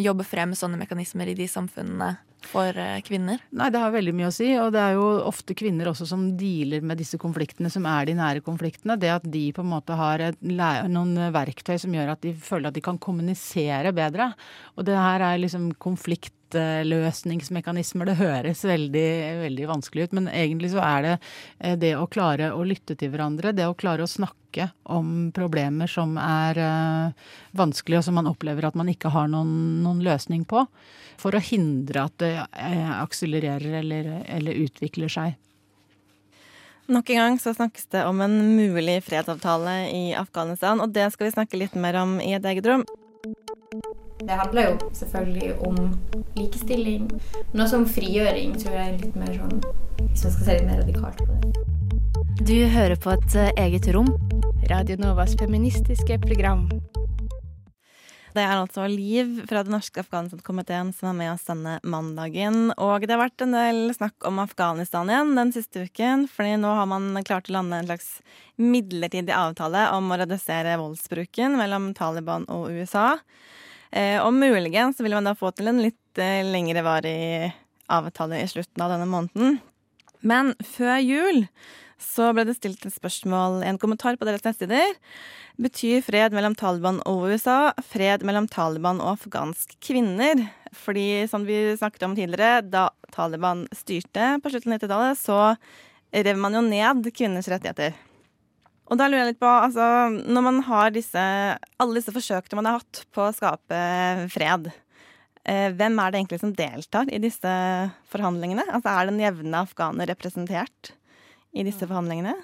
jobbe 0.00 0.26
frem 0.26 0.54
sånne 0.56 0.80
mekanismer 0.80 1.32
i 1.32 1.36
de 1.36 1.48
samfunnene 1.50 2.14
for 2.46 2.76
eh, 2.78 3.00
kvinner? 3.06 3.42
Nei, 3.54 3.68
det 3.72 3.80
har 3.82 3.94
veldig 3.94 4.14
mye 4.16 4.30
å 4.30 4.34
si. 4.34 4.48
Og 4.60 4.72
det 4.74 4.82
er 4.82 4.96
jo 4.96 5.06
ofte 5.28 5.56
kvinner 5.58 5.90
også 5.90 6.06
som 6.08 6.26
dealer 6.38 6.84
med 6.84 7.00
disse 7.02 7.20
konfliktene, 7.20 7.70
som 7.72 7.86
er 7.88 8.08
de 8.08 8.16
nære 8.18 8.44
konfliktene. 8.46 8.98
Det 9.00 9.12
at 9.14 9.26
de 9.28 9.44
på 9.54 9.64
en 9.64 9.72
måte 9.72 9.96
har 9.98 10.22
et, 10.30 10.38
noen 10.42 11.16
verktøy 11.34 11.76
som 11.82 11.94
gjør 11.94 12.14
at 12.14 12.22
de 12.24 12.34
føler 12.36 12.70
at 12.70 12.78
de 12.78 12.84
kan 12.84 13.00
kommunisere 13.02 13.94
bedre. 13.96 14.32
Og 14.76 14.86
det 14.88 14.98
her 14.98 15.26
er 15.32 15.42
liksom 15.42 15.72
konflikt 15.82 16.34
konfliktløsningsmekanismer. 16.52 18.06
Det 18.06 18.18
høres 18.18 18.64
veldig, 18.64 19.08
veldig 19.42 19.68
vanskelig 19.68 20.04
ut, 20.04 20.12
men 20.12 20.28
egentlig 20.28 20.72
så 20.72 20.82
er 20.84 21.02
det 21.02 21.14
eh, 21.58 21.76
det 21.78 21.96
å 21.96 22.06
klare 22.06 22.52
å 22.52 22.62
lytte 22.64 22.96
til 22.96 23.10
hverandre, 23.12 23.52
det 23.52 23.66
å 23.66 23.74
klare 23.74 24.02
å 24.02 24.10
snakke 24.10 24.70
om 24.84 25.30
problemer 25.32 25.88
som 25.88 26.18
er 26.20 26.58
uh, 26.60 27.12
vanskelig, 27.56 27.98
og 27.98 28.04
som 28.04 28.18
man 28.18 28.28
opplever 28.28 28.66
at 28.68 28.76
man 28.76 28.90
ikke 28.92 29.08
har 29.08 29.30
noen, 29.32 29.80
noen 29.80 30.02
løsning 30.04 30.44
på, 30.44 30.66
for 31.16 31.32
å 31.32 31.40
hindre 31.40 32.04
at 32.04 32.18
det 32.20 32.34
uh, 32.36 33.00
akselererer 33.00 33.78
eller, 33.80 34.10
eller 34.28 34.60
utvikler 34.66 35.08
seg. 35.08 35.38
Nok 36.92 37.14
en 37.14 37.22
gang 37.22 37.40
så 37.40 37.54
snakkes 37.56 37.88
det 37.94 38.04
om 38.04 38.20
en 38.20 38.36
mulig 38.58 38.98
fredsavtale 39.06 39.86
i 39.88 40.04
Afghanistan, 40.18 40.82
og 40.84 40.92
det 40.92 41.08
skal 41.14 41.30
vi 41.30 41.36
snakke 41.38 41.64
litt 41.64 41.78
mer 41.80 42.02
om 42.02 42.18
i 42.20 42.34
et 42.36 42.44
eget 42.52 42.68
rom. 42.68 42.84
Det 44.22 44.36
handler 44.38 44.68
jo 44.70 44.90
selvfølgelig 44.94 45.54
om 45.66 45.76
likestilling, 46.36 47.10
men 47.52 47.64
også 47.64 47.76
om 47.80 47.86
frigjøring, 47.88 48.54
tror 48.62 48.76
jeg. 48.78 49.00
litt 49.02 49.16
mer 49.18 49.34
sånn, 49.34 49.58
Hvis 49.98 50.24
man 50.24 50.34
skal 50.36 50.44
se 50.46 50.56
litt 50.58 50.68
mer 50.68 50.80
radikalt 50.82 51.18
på 51.18 51.32
det. 51.32 51.52
Du 52.42 52.56
hører 52.70 52.96
på 53.02 53.10
et 53.16 53.36
eh, 53.38 53.52
eget 53.64 53.88
rom. 53.94 54.08
Radio 54.70 54.96
Novas 55.00 55.34
feministiske 55.38 56.20
program. 56.22 56.68
Det 58.32 58.40
er 58.40 58.54
altså 58.54 58.86
Liv 58.88 59.42
fra 59.48 59.60
den 59.60 59.74
norske 59.74 60.00
Afghanistan-komiteen 60.00 60.94
som 60.96 61.10
er 61.10 61.16
med 61.18 61.32
oss 61.34 61.44
denne 61.50 61.74
mandagen. 61.84 62.70
Og 62.80 63.04
det 63.04 63.12
har 63.12 63.20
vært 63.26 63.44
en 63.44 63.56
del 63.56 63.92
snakk 63.92 64.24
om 64.28 64.40
Afghanistan 64.40 65.10
igjen 65.10 65.34
den 65.36 65.52
siste 65.52 65.84
uken. 65.84 66.28
fordi 66.30 66.54
nå 66.62 66.70
har 66.78 66.86
man 66.88 67.10
klart 67.26 67.50
å 67.50 67.58
lande 67.58 67.82
en 67.82 67.90
slags 67.90 68.22
midlertidig 68.56 69.34
avtale 69.36 69.90
om 69.92 70.08
å 70.08 70.20
redusere 70.22 70.78
voldsbruken 70.80 71.58
mellom 71.60 71.92
Taliban 71.98 72.46
og 72.48 72.70
USA. 72.70 73.18
Eh, 73.92 74.18
og 74.24 74.32
muligens 74.32 75.00
vil 75.04 75.12
man 75.12 75.28
da 75.28 75.36
få 75.36 75.52
til 75.52 75.68
en 75.68 75.82
litt 75.84 76.20
eh, 76.20 76.40
lengre 76.48 76.84
varig 76.86 77.52
avtale 77.92 78.40
i 78.40 78.48
slutten 78.48 78.84
av 78.84 78.94
denne 78.94 79.08
måneden. 79.10 79.58
Men 80.24 80.54
før 80.64 80.96
jul 81.02 81.44
så 82.02 82.32
ble 82.34 82.46
det 82.48 82.56
stilt 82.56 82.82
et 82.86 82.94
spørsmål, 82.94 83.60
en 83.62 83.78
kommentar 83.78 84.16
på 84.18 84.26
deres 84.26 84.42
nettsider. 84.46 84.96
Betyr 85.62 86.02
fred 86.02 86.34
mellom 86.34 86.56
Taliban 86.58 86.98
og 87.06 87.28
USA 87.30 87.74
fred 87.86 88.24
mellom 88.26 88.48
Taliban 88.50 89.02
og 89.02 89.18
afghanske 89.18 89.76
kvinner? 89.84 90.46
Fordi 90.72 91.28
som 91.30 91.44
vi 91.46 91.76
snakket 91.76 92.06
om 92.08 92.16
tidligere, 92.16 92.64
da 92.64 92.88
Taliban 93.14 93.66
styrte 93.76 94.38
på 94.42 94.50
slutten 94.50 94.72
av 94.72 94.80
90-tallet, 94.80 95.20
så 95.20 96.22
rev 96.24 96.40
man 96.40 96.56
jo 96.56 96.64
ned 96.64 97.12
kvinners 97.14 97.50
rettigheter. 97.52 97.94
Og 98.90 98.98
da 98.98 99.08
lurer 99.08 99.22
jeg 99.22 99.32
litt 99.32 99.42
på, 99.42 99.48
altså, 99.48 99.84
når 100.10 100.44
man 100.44 100.62
har 100.66 100.94
disse, 100.94 101.20
alle 101.80 101.98
disse 101.98 102.12
forsøkene 102.14 102.58
man 102.58 102.68
har 102.68 102.80
hatt 102.80 103.04
på 103.14 103.24
å 103.24 103.34
skape 103.34 103.78
fred, 104.32 104.72
eh, 105.48 105.68
hvem 105.72 106.00
er 106.02 106.10
det 106.12 106.20
egentlig 106.20 106.40
som 106.42 106.54
deltar 106.56 107.12
i 107.12 107.20
disse 107.22 107.52
forhandlingene? 108.12 108.66
Altså, 108.68 108.92
er 108.92 109.08
den 109.08 109.22
jevne 109.22 109.62
afghaner 109.64 110.10
representert 110.10 110.92
i 111.54 111.64
disse 111.64 111.86
forhandlingene? 111.86 112.34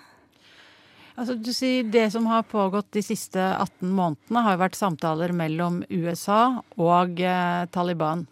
Altså, 1.18 1.34
du 1.34 1.50
sier 1.50 1.82
Det 1.90 2.06
som 2.14 2.28
har 2.30 2.46
pågått 2.46 2.92
de 2.94 3.02
siste 3.02 3.42
18 3.42 3.90
månedene, 3.90 4.42
har 4.46 4.60
vært 4.60 4.78
samtaler 4.78 5.34
mellom 5.34 5.82
USA 5.90 6.62
og 6.78 7.18
eh, 7.18 7.64
Taliban. 7.74 8.28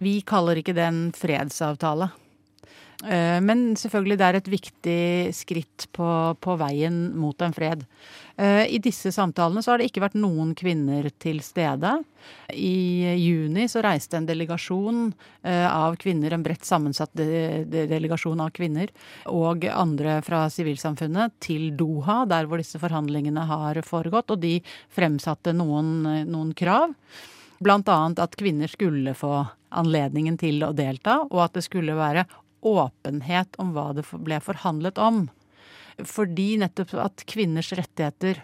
Vi 0.00 0.22
kaller 0.24 0.60
ikke 0.60 0.74
det 0.76 0.86
en 0.88 1.02
fredsavtale. 1.16 2.08
Eh, 3.04 3.40
men 3.44 3.74
selvfølgelig 3.76 4.16
det 4.16 4.26
er 4.26 4.38
et 4.38 4.48
viktig 4.48 5.00
skritt 5.36 5.84
på, 5.96 6.08
på, 6.40 6.56
veien 6.56 7.10
mot 7.18 7.42
en 7.44 7.52
fred. 7.52 7.82
Eh, 8.40 8.64
I 8.72 8.80
disse 8.82 9.12
samtalene 9.12 9.60
så 9.64 9.74
har 9.74 9.80
det 9.80 9.90
ikke 9.90 10.04
vært 10.06 10.16
noen 10.16 10.54
kvinner 10.56 11.10
til 11.20 11.42
stede. 11.44 11.92
I 12.56 13.12
juni 13.20 13.66
så 13.68 13.82
reiste 13.84 14.16
en 14.16 14.28
delegasjon 14.28 15.10
eh, 15.44 15.66
av 15.68 15.98
kvinner, 16.00 16.32
en 16.32 16.46
bredt 16.46 16.64
sammensatt 16.66 17.12
delegasjon 17.16 18.40
av 18.40 18.54
kvinner, 18.56 18.92
og 19.28 19.68
andre 19.68 20.18
fra 20.26 20.46
sivilsamfunnet 20.52 21.36
til 21.44 21.68
Doha, 21.76 22.22
der 22.28 22.48
hvor 22.48 22.62
disse 22.62 22.80
forhandlingene 22.80 23.44
har 23.50 23.82
foregått. 23.84 24.32
Og 24.32 24.40
de 24.40 24.58
fremsatte 24.96 25.52
noen, 25.56 26.24
noen 26.30 26.56
krav. 26.56 26.96
Annet 27.56 28.18
at 28.20 28.34
kvinner 28.36 28.68
skulle 28.68 29.14
få 29.16 29.46
anledningen 29.76 30.36
til 30.40 30.60
å 30.64 30.74
delta, 30.76 31.22
og 31.30 31.40
at 31.46 31.56
det 31.56 31.64
skulle 31.64 31.96
være 31.96 32.26
åpenhet 32.60 33.58
om 33.62 33.72
hva 33.76 33.90
det 33.96 34.06
ble 34.12 34.40
forhandlet 34.42 34.98
om. 34.98 35.26
Fordi 36.04 36.56
nettopp 36.60 36.94
at 37.00 37.24
kvinners 37.28 37.72
rettigheter 37.76 38.42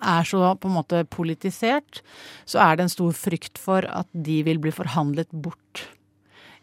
er 0.00 0.24
så 0.24 0.54
på 0.56 0.68
en 0.68 0.78
måte 0.78 1.04
politisert, 1.12 2.00
så 2.48 2.62
er 2.64 2.76
det 2.76 2.86
en 2.86 2.92
stor 2.92 3.16
frykt 3.16 3.60
for 3.60 3.84
at 3.84 4.08
de 4.12 4.40
vil 4.46 4.60
bli 4.62 4.72
forhandlet 4.72 5.28
bort 5.32 5.84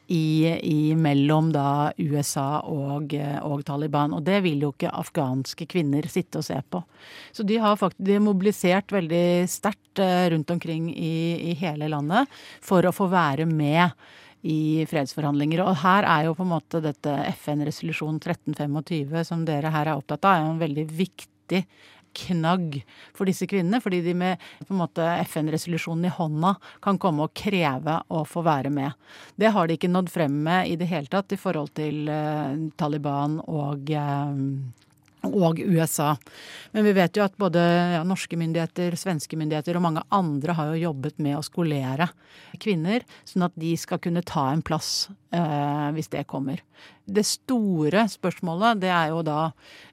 i, 0.07 0.47
i 0.63 0.95
mellom 0.95 1.51
da 1.51 1.91
USA 1.97 2.61
og, 2.63 3.13
og, 3.43 3.63
Taliban. 3.67 4.15
Og 4.15 4.23
det 4.25 4.39
vil 4.45 4.63
jo 4.63 4.71
ikke 4.73 4.93
afghanske 4.95 5.67
kvinner 5.69 6.07
sitte 6.11 6.41
og 6.41 6.47
se 6.47 6.59
på. 6.71 6.81
Så 7.35 7.45
de 7.47 7.59
har 7.61 7.79
faktisk 7.79 8.07
de 8.07 8.19
mobilisert 8.23 8.93
veldig 8.95 9.27
sterkt 9.51 10.01
eh, 10.03 10.29
rundt 10.33 10.53
omkring 10.53 10.89
i, 10.95 11.51
i 11.51 11.57
hele 11.59 11.91
landet 11.91 12.31
for 12.63 12.87
å 12.87 12.95
få 12.95 13.09
være 13.11 13.47
med 13.49 13.91
i 14.47 14.85
fredsforhandlinger. 14.89 15.63
Og 15.65 15.75
her 15.83 16.07
er 16.07 16.27
jo 16.27 16.37
på 16.37 16.45
en 16.45 16.53
måte 16.55 16.81
dette 16.83 17.13
FN-resolusjon 17.35 18.21
1325 18.21 19.27
som 19.27 19.45
dere 19.47 19.73
her 19.73 19.91
er 19.91 19.99
opptatt 19.99 20.25
av, 20.25 20.39
er 20.39 20.49
en 20.51 20.63
veldig 20.63 20.87
viktig 20.97 21.65
knagg 22.17 22.79
for 23.15 23.29
disse 23.29 23.45
kvinnene, 23.49 23.81
fordi 23.83 23.99
de 24.05 24.15
med 24.17 24.41
FN-resolusjonen 24.63 26.07
i 26.07 26.13
hånda 26.13 26.55
kan 26.83 26.97
komme 27.01 27.27
og 27.27 27.35
kreve 27.37 27.99
å 28.09 28.23
få 28.27 28.43
være 28.47 28.71
med. 28.73 28.95
Det 29.35 29.51
har 29.53 29.67
de 29.67 29.77
ikke 29.77 29.91
nådd 29.91 30.11
frem 30.13 30.41
med 30.47 30.71
i 30.71 30.77
det 30.79 30.89
hele 30.89 31.11
tatt 31.11 31.35
i 31.35 31.39
forhold 31.39 31.75
til 31.77 32.09
uh, 32.09 32.55
Taliban 32.79 33.39
og 33.45 33.91
uh, 33.93 34.33
og 35.27 35.59
USA. 35.59 36.13
Men 36.71 36.87
vi 36.87 36.93
vet 36.97 37.17
jo 37.17 37.25
at 37.25 37.37
både 37.39 37.61
ja, 37.95 38.03
norske 38.07 38.37
myndigheter, 38.39 38.95
svenske 38.99 39.39
myndigheter 39.39 39.77
og 39.77 39.85
mange 39.85 40.03
andre 40.13 40.55
har 40.57 40.71
jo 40.71 40.81
jobbet 40.87 41.21
med 41.23 41.37
å 41.37 41.45
skolere 41.45 42.09
kvinner, 42.61 43.05
sånn 43.27 43.47
at 43.47 43.55
de 43.59 43.73
skal 43.79 44.01
kunne 44.03 44.25
ta 44.25 44.47
en 44.51 44.63
plass 44.65 45.09
eh, 45.35 45.87
hvis 45.95 46.11
det 46.13 46.25
kommer. 46.29 46.61
Det 47.07 47.23
store 47.27 48.05
spørsmålet 48.11 48.81
det 48.83 48.91
er 48.93 49.13
jo 49.13 49.23
da 49.25 49.39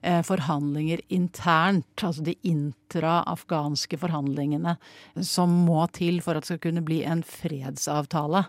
eh, 0.00 0.20
forhandlinger 0.26 1.04
internt, 1.14 1.94
altså 2.00 2.24
de 2.26 2.36
intra-afghanske 2.48 4.00
forhandlingene 4.02 4.76
som 5.22 5.62
må 5.66 5.84
til 5.94 6.20
for 6.24 6.36
at 6.36 6.44
det 6.44 6.54
skal 6.54 6.64
kunne 6.68 6.84
bli 6.86 7.02
en 7.06 7.24
fredsavtale. 7.26 8.46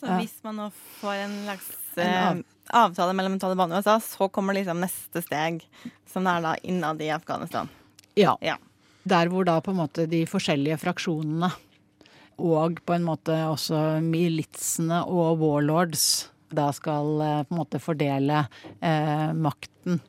Så 0.00 0.18
hvis 0.20 0.36
man 0.44 0.60
nå 0.60 0.68
får 1.00 1.22
en 1.24 1.38
slags 1.46 1.70
eh, 2.02 2.44
avtale 2.74 3.14
mellom 3.16 3.38
Taliban 3.42 3.72
og 3.72 3.84
USA, 3.84 3.98
så 4.02 4.28
kommer 4.32 4.56
liksom 4.56 4.80
neste 4.82 5.22
steg, 5.24 5.62
som 6.10 6.26
er 6.30 6.44
da 6.44 6.54
innad 6.62 7.02
i 7.02 7.10
Afghanistan. 7.14 7.70
Ja. 8.16 8.36
Ja. 8.40 8.56
Der 9.06 9.30
hvor 9.30 9.46
da 9.46 9.60
på 9.62 9.70
en 9.70 9.80
måte 9.82 10.08
de 10.10 10.24
forskjellige 10.26 10.80
fraksjonene 10.82 11.52
og 12.42 12.80
på 12.84 12.96
en 12.96 13.04
måte 13.06 13.36
også 13.48 14.00
militsene 14.04 15.04
og 15.08 15.38
warlords 15.40 16.26
da 16.54 16.68
skal 16.74 17.20
eh, 17.20 17.42
på 17.46 17.54
en 17.54 17.60
måte 17.60 17.80
fordele 17.82 18.44
eh, 18.80 19.32
makten. 19.34 20.00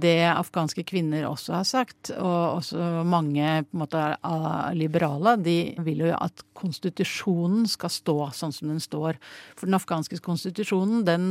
Det 0.00 0.26
afghanske 0.26 0.82
kvinner 0.86 1.26
også 1.28 1.54
har 1.54 1.66
sagt, 1.68 2.10
og 2.16 2.58
også 2.58 3.04
mange 3.06 3.62
måte 3.76 4.00
er 4.00 4.74
liberale, 4.74 5.36
de 5.38 5.74
vil 5.86 6.04
jo 6.06 6.10
at 6.16 6.42
konstitusjonen 6.56 7.68
skal 7.70 7.92
stå 7.92 8.16
sånn 8.34 8.54
som 8.54 8.72
den 8.72 8.82
står. 8.82 9.20
For 9.54 9.70
den 9.70 9.78
afghanske 9.78 10.18
konstitusjonen 10.24 11.04
den 11.06 11.28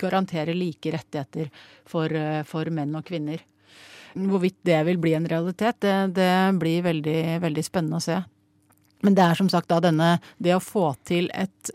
garanterer 0.00 0.56
like 0.56 0.94
rettigheter 0.94 1.52
for, 1.88 2.10
for 2.48 2.74
menn 2.74 2.98
og 2.98 3.06
kvinner. 3.06 3.44
Hvorvidt 4.12 4.58
det 4.66 4.82
vil 4.90 5.00
bli 5.00 5.14
en 5.16 5.28
realitet, 5.28 5.80
det, 5.80 5.96
det 6.18 6.32
blir 6.60 6.84
veldig, 6.84 7.20
veldig 7.46 7.64
spennende 7.64 8.02
å 8.02 8.04
se. 8.04 8.18
Men 9.02 9.16
det 9.18 9.24
er 9.24 9.38
som 9.38 9.48
sagt 9.50 9.70
da 9.72 9.80
denne 9.82 10.12
Det 10.38 10.54
å 10.54 10.62
få 10.62 10.92
til 11.08 11.30
et 11.34 11.72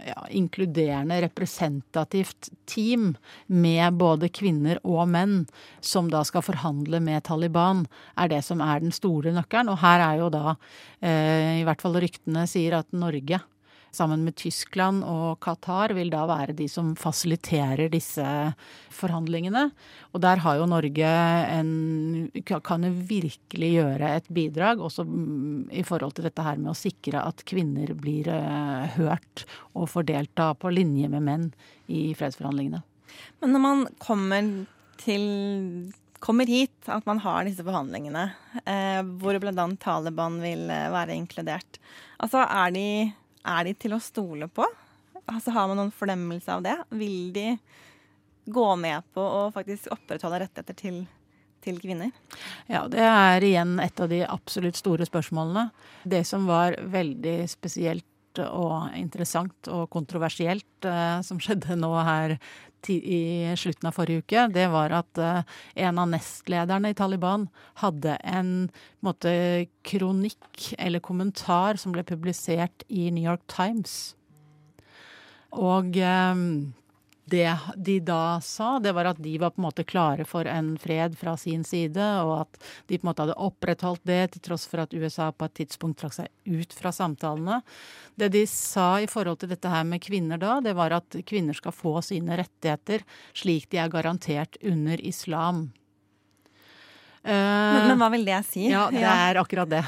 ja, 0.00 0.24
inkluderende, 0.30 1.20
representativt 1.24 2.50
team 2.66 3.12
med 3.46 3.98
både 4.00 4.30
kvinner 4.32 4.80
og 4.84 5.06
menn, 5.12 5.44
som 5.80 6.10
da 6.12 6.22
skal 6.26 6.44
forhandle 6.46 7.00
med 7.04 7.24
Taliban, 7.28 7.84
er 8.16 8.32
det 8.32 8.42
som 8.46 8.62
er 8.64 8.82
den 8.82 8.94
store 8.94 9.34
nøkkelen. 9.36 9.72
Og 9.72 9.80
her 9.84 10.04
er 10.08 10.20
jo 10.22 10.30
da, 10.32 10.56
eh, 11.00 11.60
i 11.60 11.64
hvert 11.68 11.82
fall 11.82 12.00
ryktene 12.02 12.46
sier 12.50 12.80
at 12.80 12.90
Norge 12.92 13.42
sammen 13.94 14.24
med 14.24 14.36
Tyskland 14.40 15.04
og 15.04 15.40
Qatar 15.44 15.92
vil 15.96 16.10
da 16.12 16.24
være 16.28 16.54
de 16.56 16.68
som 16.70 16.92
fasiliterer 16.98 17.90
disse 17.92 18.24
forhandlingene. 18.92 19.66
Og 20.12 20.22
der 20.24 20.42
har 20.44 20.58
jo 20.60 20.68
Norge 20.70 21.12
en 21.52 21.72
Kan 22.64 22.84
jo 22.86 22.92
virkelig 23.08 23.70
gjøre 23.74 24.10
et 24.16 24.28
bidrag, 24.32 24.80
også 24.80 25.04
mm, 25.04 25.70
i 25.72 25.82
forhold 25.86 26.16
til 26.16 26.26
dette 26.28 26.44
her 26.44 26.60
med 26.60 26.72
å 26.72 26.78
sikre 26.78 27.22
at 27.22 27.44
kvinner 27.48 27.92
blir 27.98 28.28
uh, 28.30 28.86
hørt 28.96 29.44
og 29.74 29.90
fordelt 29.92 30.32
da 30.38 30.52
på 30.54 30.72
linje 30.72 31.10
med 31.12 31.26
menn 31.26 31.48
i 31.92 32.12
fredsforhandlingene. 32.18 32.82
Men 33.42 33.52
når 33.54 33.62
man 33.62 33.84
kommer 34.02 34.52
til 35.02 35.92
kommer 36.22 36.46
hit, 36.46 36.76
at 36.86 37.06
man 37.08 37.18
har 37.22 37.46
disse 37.46 37.64
forhandlingene, 37.66 38.28
eh, 38.62 39.00
hvor 39.18 39.36
bl.a. 39.42 39.66
Taliban 39.82 40.38
vil 40.42 40.68
eh, 40.70 40.90
være 40.94 41.16
inkludert. 41.18 41.80
Altså, 42.22 42.44
er 42.46 42.74
de 42.76 42.86
er 43.42 43.64
de 43.68 43.74
til 43.78 43.96
å 43.96 44.02
stole 44.02 44.48
på? 44.48 44.66
Altså, 45.26 45.52
har 45.54 45.68
man 45.70 45.78
noen 45.78 45.94
fornemmelse 45.94 46.52
av 46.54 46.62
det? 46.64 46.76
Vil 46.98 47.32
de 47.34 47.48
gå 48.44 48.68
med 48.76 49.04
på 49.14 49.22
å 49.22 49.42
faktisk 49.54 49.92
opprettholde 49.94 50.42
rettigheter 50.42 50.78
til, 50.78 51.02
til 51.62 51.78
kvinner? 51.82 52.10
Ja, 52.66 52.86
det 52.90 53.04
er 53.06 53.46
igjen 53.46 53.76
et 53.82 54.02
av 54.02 54.10
de 54.10 54.22
absolutt 54.26 54.78
store 54.80 55.06
spørsmålene. 55.08 55.68
Det 56.02 56.24
som 56.28 56.48
var 56.50 56.78
veldig 56.90 57.38
spesielt 57.50 58.08
og 58.40 58.94
interessant 58.96 59.68
og 59.68 59.90
kontroversielt 59.92 60.86
eh, 60.88 61.18
som 61.20 61.40
skjedde 61.42 61.76
nå 61.76 61.90
her 62.00 62.38
i 62.90 63.52
slutten 63.58 63.88
av 63.90 63.94
forrige 63.96 64.24
uke, 64.24 64.46
det 64.54 64.66
var 64.72 64.94
at 64.96 65.20
uh, 65.20 65.42
en 65.74 66.00
av 66.02 66.10
nestlederne 66.10 66.90
i 66.90 66.96
Taliban 66.98 67.46
hadde 67.82 68.16
en 68.26 68.70
måte, 69.04 69.68
kronikk 69.86 70.72
eller 70.78 71.02
kommentar 71.04 71.78
som 71.80 71.94
ble 71.94 72.04
publisert 72.06 72.86
i 72.88 73.10
New 73.10 73.24
York 73.24 73.44
Times. 73.50 74.14
Og 75.52 75.98
um, 76.00 76.72
det 77.24 77.58
de 77.76 78.00
da 78.02 78.40
sa, 78.42 78.78
det 78.82 78.92
var 78.92 79.12
at 79.12 79.20
de 79.22 79.36
var 79.38 79.52
på 79.54 79.60
en 79.62 79.66
måte 79.68 79.84
klare 79.86 80.24
for 80.26 80.48
en 80.50 80.74
fred 80.80 81.14
fra 81.18 81.36
sin 81.38 81.62
side, 81.64 82.02
og 82.26 82.32
at 82.40 82.58
de 82.90 82.98
på 82.98 83.06
en 83.06 83.10
måte 83.10 83.22
hadde 83.24 83.38
opprettholdt 83.38 84.02
det 84.08 84.20
til 84.34 84.44
tross 84.48 84.66
for 84.68 84.82
at 84.82 84.94
USA 84.94 85.30
på 85.30 85.46
et 85.46 85.54
tidspunkt 85.62 86.00
trakk 86.02 86.16
seg 86.18 86.32
ut 86.50 86.74
fra 86.74 86.92
samtalene. 86.94 87.60
Det 88.18 88.32
de 88.34 88.42
sa 88.50 88.96
i 89.00 89.10
forhold 89.10 89.42
til 89.42 89.52
dette 89.54 89.70
her 89.70 89.86
med 89.88 90.02
kvinner 90.02 90.40
da, 90.40 90.58
det 90.64 90.74
var 90.78 90.98
at 90.98 91.20
kvinner 91.28 91.56
skal 91.56 91.74
få 91.76 92.00
sine 92.04 92.40
rettigheter 92.42 93.06
slik 93.38 93.70
de 93.70 93.80
er 93.82 93.92
garantert 93.92 94.58
under 94.66 95.00
islam. 95.00 95.68
Men, 97.22 97.84
men 97.86 98.00
hva 98.00 98.08
vil 98.10 98.24
det 98.26 98.40
si? 98.48 98.66
Ja, 98.72 98.88
det 98.90 99.06
er 99.06 99.38
akkurat 99.38 99.70
det. 99.70 99.84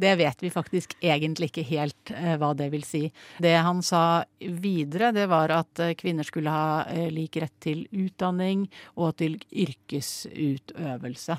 Det 0.00 0.14
vet 0.16 0.42
vi 0.42 0.50
faktisk 0.50 0.94
egentlig 1.00 1.50
ikke 1.50 1.66
helt 1.68 2.12
eh, 2.14 2.36
hva 2.40 2.54
det 2.56 2.70
vil 2.72 2.84
si. 2.86 3.02
Det 3.42 3.52
han 3.52 3.82
sa 3.84 4.22
videre, 4.40 5.10
det 5.12 5.26
var 5.28 5.52
at 5.52 5.82
eh, 5.82 5.94
kvinner 5.98 6.24
skulle 6.24 6.52
ha 6.54 6.86
eh, 6.88 7.10
lik 7.12 7.36
rett 7.42 7.56
til 7.60 7.84
utdanning 7.92 8.64
og 8.96 9.18
til 9.20 9.36
yrkesutøvelse. 9.50 11.36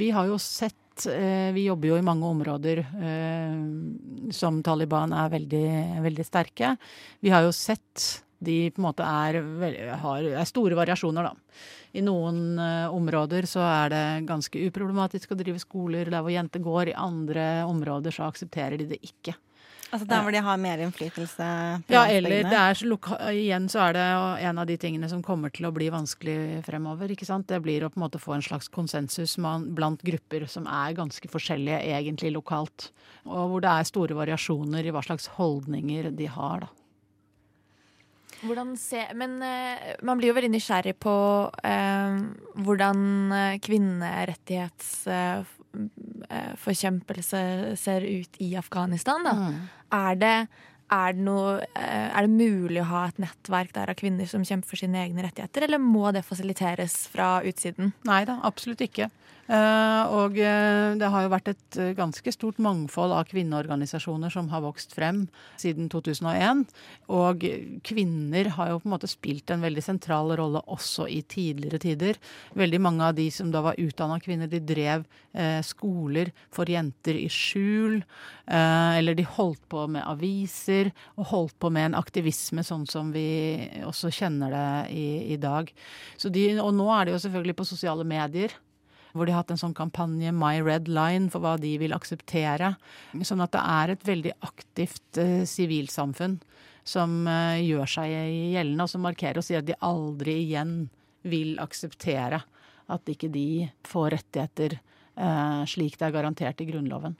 Vi 0.00 0.10
har 0.10 0.30
jo 0.30 0.40
sett 0.42 0.78
vi 1.02 1.62
jobber 1.64 1.88
jo 1.88 1.96
i 1.96 2.04
mange 2.04 2.28
områder 2.28 2.82
som 4.36 4.58
Taliban 4.62 5.14
er 5.16 5.30
veldig, 5.32 5.68
veldig 6.04 6.26
sterke. 6.28 6.74
Vi 7.24 7.32
har 7.32 7.46
jo 7.46 7.54
sett 7.56 8.04
de 8.44 8.56
på 8.72 8.82
en 8.82 8.88
måte 8.88 9.06
er, 9.06 9.38
har, 10.02 10.26
er 10.42 10.48
store 10.48 10.78
variasjoner, 10.78 11.30
da. 11.30 11.62
I 11.92 12.02
noen 12.04 12.56
uh, 12.56 12.88
områder 12.94 13.46
så 13.48 13.60
er 13.68 13.92
det 13.92 14.04
ganske 14.28 14.66
uproblematisk 14.68 15.34
å 15.34 15.38
drive 15.38 15.60
skoler 15.60 16.08
der 16.08 16.24
hvor 16.24 16.32
jenter 16.32 16.62
går. 16.64 16.92
I 16.92 16.98
andre 16.98 17.46
områder 17.68 18.14
så 18.14 18.30
aksepterer 18.30 18.80
de 18.80 18.88
det 18.94 19.02
ikke. 19.04 19.36
Altså 19.92 20.06
der 20.08 20.22
hvor 20.24 20.32
de 20.32 20.40
har 20.40 20.56
mer 20.56 20.80
innflytelse? 20.80 21.46
ja, 21.92 22.02
eller 22.08 22.46
det 22.48 22.56
er 22.56 22.78
så 22.78 22.96
igjen 23.28 23.66
så 23.68 23.82
er 23.90 23.98
det 23.98 24.04
en 24.48 24.60
av 24.62 24.68
de 24.70 24.78
tingene 24.80 25.08
som 25.10 25.20
kommer 25.24 25.52
til 25.52 25.68
å 25.68 25.72
bli 25.76 25.90
vanskelig 25.92 26.62
fremover. 26.64 27.12
ikke 27.12 27.28
sant? 27.28 27.44
Det 27.50 27.60
blir 27.60 27.84
å 27.84 27.90
på 27.92 28.00
en 28.00 28.06
måte 28.06 28.20
få 28.22 28.38
en 28.38 28.46
slags 28.46 28.72
konsensus 28.72 29.36
blant 29.36 30.00
grupper 30.00 30.48
som 30.48 30.64
er 30.64 30.96
ganske 30.96 31.28
forskjellige 31.28 31.82
egentlig 31.92 32.32
lokalt. 32.32 32.88
Og 33.28 33.52
hvor 33.52 33.60
det 33.60 33.68
er 33.74 33.90
store 33.90 34.16
variasjoner 34.16 34.88
i 34.88 34.96
hva 34.96 35.04
slags 35.04 35.28
holdninger 35.36 36.08
de 36.16 36.30
har, 36.38 36.64
da. 36.64 36.72
Se, 38.78 39.04
men 39.14 39.36
uh, 39.42 39.92
man 40.02 40.18
blir 40.18 40.32
jo 40.32 40.36
veldig 40.36 40.50
nysgjerrig 40.54 40.96
på 41.02 41.14
uh, 41.52 42.16
hvordan 42.66 43.04
uh, 43.30 43.54
ser 47.78 48.04
ut 48.04 48.42
i 48.44 48.52
Afghanistan. 48.58 49.24
Da. 49.24 49.32
Mm. 49.38 49.56
Er, 49.96 50.18
det, 50.20 50.34
er, 50.92 51.16
det 51.16 51.24
noe, 51.24 51.54
er, 51.78 52.26
det, 52.26 52.34
mulig 52.34 52.82
å 52.82 52.90
ha 52.90 53.06
et 53.08 53.22
nettverk 53.22 53.72
der 53.76 53.94
av 53.94 53.98
kvinner 53.98 54.28
som 54.28 54.44
kjemper 54.44 54.74
for 54.74 54.82
sine 54.82 55.00
egne 55.06 55.24
rettigheter, 55.24 55.68
eller 55.68 55.80
må 55.82 56.10
det 56.12 56.26
fasiliteres 56.26 57.04
fra 57.12 57.38
utsiden? 57.46 57.94
Nei 58.08 58.24
da, 58.28 58.40
absolutt 58.48 58.84
ikke. 58.84 59.08
Eh, 59.50 60.02
og 60.14 60.36
eh, 60.38 60.94
det 60.94 61.08
har 61.10 61.24
jo 61.24 61.30
vært 61.32 61.48
et 61.50 61.78
eh, 61.80 61.94
ganske 61.98 62.32
stort 62.34 62.60
mangfold 62.62 63.10
av 63.16 63.26
kvinneorganisasjoner 63.32 64.30
som 64.30 64.46
har 64.52 64.62
vokst 64.62 64.94
frem 64.94 65.24
siden 65.60 65.88
2001. 65.90 66.62
Og 67.12 67.46
kvinner 67.86 68.52
har 68.56 68.70
jo 68.70 68.78
på 68.82 68.88
en 68.88 68.94
måte 68.94 69.10
spilt 69.10 69.50
en 69.50 69.64
veldig 69.66 69.84
sentral 69.84 70.30
rolle 70.38 70.62
også 70.70 71.08
i 71.10 71.20
tidligere 71.26 71.82
tider. 71.82 72.22
Veldig 72.58 72.82
mange 72.86 73.10
av 73.10 73.18
de 73.18 73.26
som 73.34 73.50
da 73.52 73.64
var 73.66 73.80
utdanna 73.82 74.20
kvinner, 74.22 74.50
de 74.50 74.62
drev 74.62 75.06
skoler 75.64 76.28
for 76.52 76.68
jenter 76.68 77.16
i 77.16 77.28
skjul. 77.32 78.02
Eller 78.52 79.16
de 79.16 79.24
holdt 79.24 79.62
på 79.72 79.86
med 79.94 80.04
aviser 80.04 80.90
og 81.16 81.30
holdt 81.30 81.56
på 81.62 81.70
med 81.72 81.90
en 81.90 81.96
aktivisme 81.96 82.64
sånn 82.66 82.84
som 82.90 83.14
vi 83.14 83.24
også 83.88 84.12
kjenner 84.12 84.52
det 84.52 84.66
i, 84.92 85.06
i 85.32 85.38
dag. 85.40 85.72
De, 86.22 86.44
og 86.60 86.74
nå 86.76 86.90
er 86.92 87.08
det 87.08 87.16
jo 87.16 87.22
selvfølgelig 87.24 87.56
på 87.62 87.72
sosiale 87.72 88.04
medier 88.08 88.52
hvor 89.12 89.28
de 89.28 89.34
har 89.34 89.42
hatt 89.42 89.52
en 89.54 89.60
sånn 89.60 89.76
kampanje 89.76 90.32
My 90.32 90.58
Red 90.64 90.88
Line 90.88 91.28
for 91.32 91.44
hva 91.44 91.58
de 91.60 91.74
vil 91.80 91.94
akseptere. 91.96 92.74
Sånn 93.20 93.44
at 93.44 93.52
det 93.54 93.62
er 93.62 93.92
et 93.92 94.06
veldig 94.08 94.34
aktivt 94.48 95.20
sivilsamfunn 95.48 95.72
sivilsamfunn 95.82 96.40
som 96.84 97.26
eh, 97.28 97.62
gjør 97.62 97.86
seg 97.86 98.10
gjeldende, 98.10 98.84
og 98.84 98.90
som 98.90 99.04
markerer 99.06 99.38
og 99.38 99.46
sier 99.46 99.62
at 99.62 99.68
de 99.68 99.78
aldri 99.78 100.40
igjen 100.42 100.88
vil 101.22 101.54
akseptere 101.62 102.42
at 102.92 103.08
ikke 103.08 103.30
de 103.32 103.68
får 103.86 104.10
rettigheter 104.16 104.74
eh, 104.78 105.60
slik 105.70 105.98
det 105.98 106.08
er 106.08 106.16
garantert 106.16 106.60
i 106.60 106.66
Grunnloven. 106.66 107.14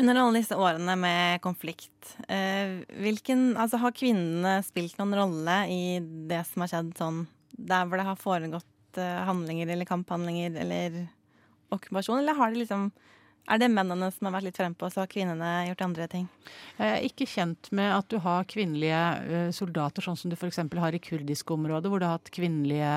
Under 0.00 0.16
alle 0.16 0.40
disse 0.40 0.56
årene 0.56 0.94
med 0.96 1.42
konflikt, 1.44 2.14
hvilken, 2.24 3.50
altså 3.60 3.76
har 3.82 3.92
kvinnene 3.92 4.54
spilt 4.64 4.96
noen 4.96 5.12
rolle 5.18 5.56
i 5.68 5.82
det 6.00 6.38
som 6.48 6.64
har 6.64 6.70
skjedd 6.72 6.94
sånn 6.96 7.18
der 7.52 7.84
hvor 7.84 8.00
det 8.00 8.06
har 8.06 8.16
foregått 8.16 8.71
uh, 9.00 9.22
handlinger 9.28 9.72
eller 9.72 9.88
kamphandlinger 9.88 10.58
eller 10.64 11.02
okkupasjon, 11.72 12.20
eller 12.20 12.36
har 12.36 12.52
de 12.52 12.62
liksom 12.64 12.90
er 13.50 13.58
det 13.58 13.72
mennene 13.74 14.06
som 14.14 14.28
har 14.28 14.36
vært 14.36 14.46
litt 14.46 14.58
frempå, 14.58 14.86
så 14.86 15.02
har 15.02 15.08
kvinnene 15.10 15.48
gjort 15.66 15.82
andre 15.82 16.04
ting? 16.10 16.26
Jeg 16.76 16.90
er 16.92 17.06
ikke 17.08 17.26
kjent 17.26 17.70
med 17.74 17.90
at 17.90 18.06
du 18.12 18.20
har 18.22 18.46
kvinnelige 18.46 19.00
eh, 19.26 19.48
soldater, 19.54 20.04
sånn 20.04 20.18
som 20.18 20.30
du 20.30 20.36
f.eks. 20.36 20.60
har 20.62 20.94
i 20.94 21.00
kurdiske 21.02 21.54
områder, 21.56 21.90
hvor 21.90 21.98
du 21.98 22.06
har 22.06 22.20
hatt 22.20 22.30
kvinnelige 22.34 22.92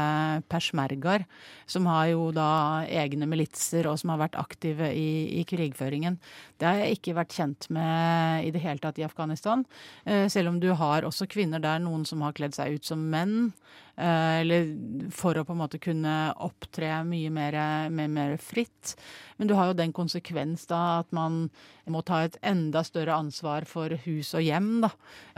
persmergaer, 0.51 1.25
som 1.65 1.89
har 1.89 2.11
jo 2.11 2.29
da 2.35 2.85
egne 2.85 3.25
militser 3.29 3.89
og 3.89 3.97
som 4.01 4.13
har 4.13 4.21
vært 4.21 4.37
aktive 4.37 4.91
i, 4.93 5.39
i, 5.41 5.47
krigføringen. 5.49 6.19
Det 6.61 6.69
har 6.69 6.83
jeg 6.83 6.99
ikke 6.99 7.17
vært 7.17 7.39
kjent 7.39 7.69
med 7.73 8.45
i 8.45 8.53
det 8.53 8.61
hele 8.61 8.83
tatt 8.85 9.01
i 9.01 9.07
Afghanistan. 9.07 9.65
Eh, 10.05 10.27
selv 10.29 10.53
om 10.53 10.61
du 10.61 10.69
har 10.77 11.09
også 11.09 11.25
kvinner 11.31 11.63
der, 11.63 11.81
noen 11.81 12.05
som 12.05 12.21
har 12.21 12.37
kledd 12.37 12.53
seg 12.53 12.77
ut 12.77 12.85
som 12.85 13.01
menn. 13.09 13.49
Eh, 13.95 14.41
eller 14.41 14.67
for 15.15 15.37
å 15.39 15.45
på 15.47 15.53
en 15.55 15.61
måte 15.61 15.79
kunne 15.79 16.13
opptre 16.43 16.89
mye 17.07 17.31
mer, 17.31 17.55
mer, 17.93 18.09
mer, 18.11 18.35
fritt. 18.41 18.95
Men 19.39 19.47
du 19.47 19.55
har 19.55 19.69
jo 19.69 19.77
den 19.79 19.93
konsekvens 19.95 20.67
da 20.67 20.99
at 20.99 21.15
man 21.15 21.45
må 21.91 22.01
ta 22.03 22.23
et 22.25 22.35
enda 22.43 22.83
større 22.87 23.15
ansvar 23.15 23.67
for 23.69 23.95
hus 24.05 24.33
og 24.35 24.43
hjem, 24.43 24.69
da. 24.83 24.91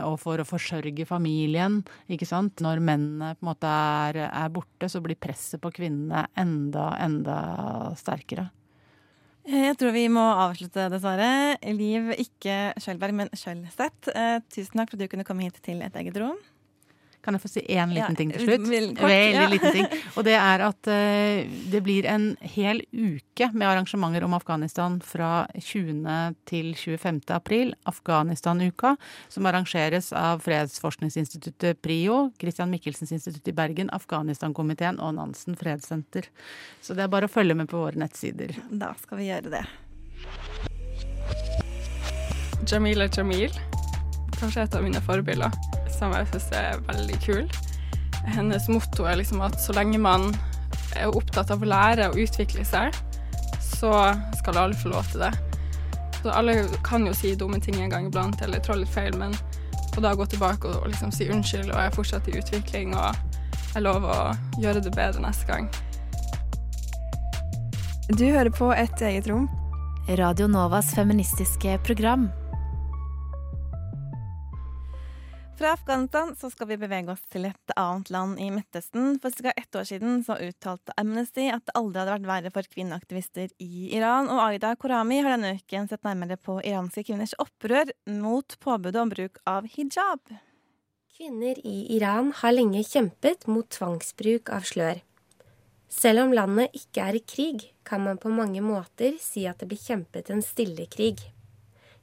Og 0.08 0.17
for 0.22 0.41
å 0.41 0.48
forsørge 0.48 1.06
familien, 1.10 1.84
ikke 2.10 2.30
sant. 2.30 2.63
Når 2.63 2.82
mennene 2.82 3.36
på 3.38 3.46
en 3.46 3.52
måte 3.52 3.72
er, 3.72 4.24
er 4.32 4.54
borte, 4.54 4.89
så 4.89 5.04
blir 5.06 5.20
presset 5.22 5.62
på 5.62 5.74
kvinnene 5.78 6.26
enda, 6.38 6.91
enda 7.04 7.39
sterkere. 8.00 8.50
Jeg 9.48 9.78
tror 9.80 9.93
vi 9.96 10.10
må 10.12 10.26
avslutte, 10.43 10.89
dessverre. 10.91 11.56
Liv 11.72 12.10
ikke 12.20 12.74
Schjølberg, 12.84 13.15
men 13.15 13.30
Skjølseth. 13.32 14.10
Eh, 14.12 14.41
tusen 14.52 14.82
takk 14.82 14.91
for 14.91 14.98
at 14.98 15.06
du 15.06 15.12
kunne 15.13 15.24
komme 15.28 15.46
hit 15.46 15.62
til 15.63 15.80
et 15.86 15.96
eget 16.02 16.20
rom. 16.20 16.36
Kan 17.28 17.36
jeg 17.36 17.42
få 17.44 17.50
si 17.52 17.60
én 17.68 17.92
liten 17.92 18.13
ja, 18.13 18.16
ting 18.16 18.30
til 18.32 18.46
slutt? 18.46 18.70
Kort, 18.96 19.10
Veldig 19.12 19.36
ja. 19.36 19.48
liten 19.52 19.74
ting. 19.76 19.88
Og 20.16 20.24
det 20.24 20.38
er 20.40 20.62
at 20.63 20.88
uh, 20.88 21.58
det 21.74 21.82
blir 21.84 22.08
en 22.08 22.30
hel 22.40 22.80
uke 22.96 23.50
med 23.52 23.68
arrangementer 23.68 24.24
om 24.24 24.32
Afghanistan 24.38 24.96
fra 25.04 25.42
20. 25.60 26.08
til 26.48 26.72
25. 26.72 27.20
april. 27.36 27.76
Afghanistan-uka, 27.84 28.94
som 29.28 29.52
arrangeres 29.52 30.13
av 30.16 30.40
Fredsforskningsinstituttet 30.48 31.82
PRIO, 31.84 32.30
Christian 32.40 32.72
Michelsens 32.72 33.12
institutt 33.12 33.52
i 33.52 33.58
Bergen, 33.60 33.92
Afghanistan-komiteen 33.92 35.04
og 35.04 35.18
Nansen 35.20 35.60
fredssenter. 35.60 36.32
Så 36.80 36.96
det 36.96 37.04
er 37.04 37.12
bare 37.12 37.28
å 37.28 37.34
følge 37.34 37.60
med 37.60 37.68
på 37.68 37.84
våre 37.84 38.00
nettsider. 38.00 38.56
Da 38.72 38.94
skal 39.04 39.20
vi 39.20 39.28
gjøre 39.34 39.52
det. 39.52 39.66
Jamila 42.72 43.12
Jamil. 43.12 43.52
Kanskje 44.40 44.63
et 44.63 44.80
av 44.80 44.88
mine 44.88 45.04
forbilder 45.04 45.77
som 45.97 46.13
jeg 46.15 46.29
syns 46.31 46.47
er 46.55 46.86
veldig 46.88 47.17
kul. 47.23 47.43
Hennes 48.27 48.67
motto 48.71 49.07
er 49.07 49.19
liksom 49.19 49.41
at 49.45 49.60
så 49.62 49.75
lenge 49.77 49.99
man 50.01 50.29
er 50.97 51.13
opptatt 51.13 51.51
av 51.53 51.63
å 51.63 51.69
lære 51.69 52.10
og 52.12 52.19
utvikle 52.21 52.65
seg, 52.67 52.95
så 53.63 53.91
skal 54.39 54.63
alle 54.63 54.77
få 54.77 54.91
lov 54.93 55.07
til 55.12 55.25
det. 55.25 55.33
Så 56.21 56.33
alle 56.33 56.60
kan 56.86 57.05
jo 57.07 57.13
si 57.15 57.36
dumme 57.38 57.60
ting 57.63 57.77
en 57.81 57.93
gang 57.93 58.07
iblant 58.10 58.41
eller 58.43 58.63
trå 58.63 58.77
litt 58.79 58.91
feil, 58.91 59.15
men 59.19 59.36
å 59.97 60.03
da 60.03 60.13
gå 60.17 60.25
tilbake 60.29 60.69
og, 60.69 60.81
og 60.83 60.91
liksom 60.91 61.13
si 61.13 61.29
unnskyld 61.33 61.71
og 61.71 61.77
jeg 61.77 61.91
er 61.91 61.95
fortsatt 61.95 62.29
i 62.29 62.38
utvikling 62.38 62.95
og 62.97 63.15
jeg 63.73 63.86
lover 63.86 64.10
å 64.13 64.62
gjøre 64.62 64.81
det 64.86 64.93
bedre 64.95 65.21
neste 65.23 65.47
gang. 65.49 65.69
Du 68.07 68.23
hører 68.23 68.49
på 68.55 68.71
Et 68.71 69.01
eget 69.03 69.27
rom. 69.27 69.49
Radio 70.07 70.47
Novas 70.47 70.93
feministiske 70.95 71.77
program. 71.83 72.29
Fra 75.58 75.72
Afghanistan 75.72 76.36
så 76.36 76.52
skal 76.54 76.67
vi 76.70 76.76
bevege 76.78 77.10
oss 77.10 77.24
til 77.34 77.48
et 77.50 77.72
annet 77.82 78.12
land 78.13 78.38
i 78.38 78.52
Midtøsten. 78.54 79.15
For 79.17 79.34
ca. 79.34 79.56
ett 79.58 79.76
år 79.76 79.88
siden 79.89 80.20
så 80.22 80.36
uttalte 80.38 80.93
Amnesty 81.02 81.48
at 81.50 81.63
det 81.65 81.74
aldri 81.80 82.04
hadde 82.04 82.13
vært 82.13 82.28
verre 82.30 82.52
for 82.54 82.70
kvinneaktivister 82.76 83.50
i 83.65 83.88
Iran. 83.98 84.30
Og 84.30 84.38
Aida 84.43 84.76
Korami 84.78 85.17
har 85.26 85.34
denne 85.34 85.56
uken 85.58 85.89
sett 85.89 86.06
nærmere 86.06 86.38
på 86.38 86.60
iranske 86.62 87.08
kvinners 87.10 87.34
opprør 87.41 87.89
mot 88.06 88.58
påbudet 88.62 89.02
om 89.02 89.15
bruk 89.15 89.41
av 89.50 89.65
hijab. 89.74 90.22
Kvinner 91.17 91.58
i 91.65 91.76
Iran 91.98 92.30
har 92.38 92.54
lenge 92.54 92.86
kjempet 92.86 93.50
mot 93.50 93.65
tvangsbruk 93.65 94.54
av 94.54 94.70
slør. 94.70 95.02
Selv 95.89 96.28
om 96.28 96.38
landet 96.38 96.78
ikke 96.78 97.10
er 97.10 97.17
i 97.17 97.26
krig, 97.26 97.72
kan 97.82 98.06
man 98.06 98.22
på 98.22 98.30
mange 98.30 98.62
måter 98.62 99.17
si 99.17 99.50
at 99.50 99.58
det 99.58 99.74
blir 99.74 99.82
kjempet 99.82 100.30
en 100.30 100.46
stille 100.46 100.86
krig. 100.86 101.17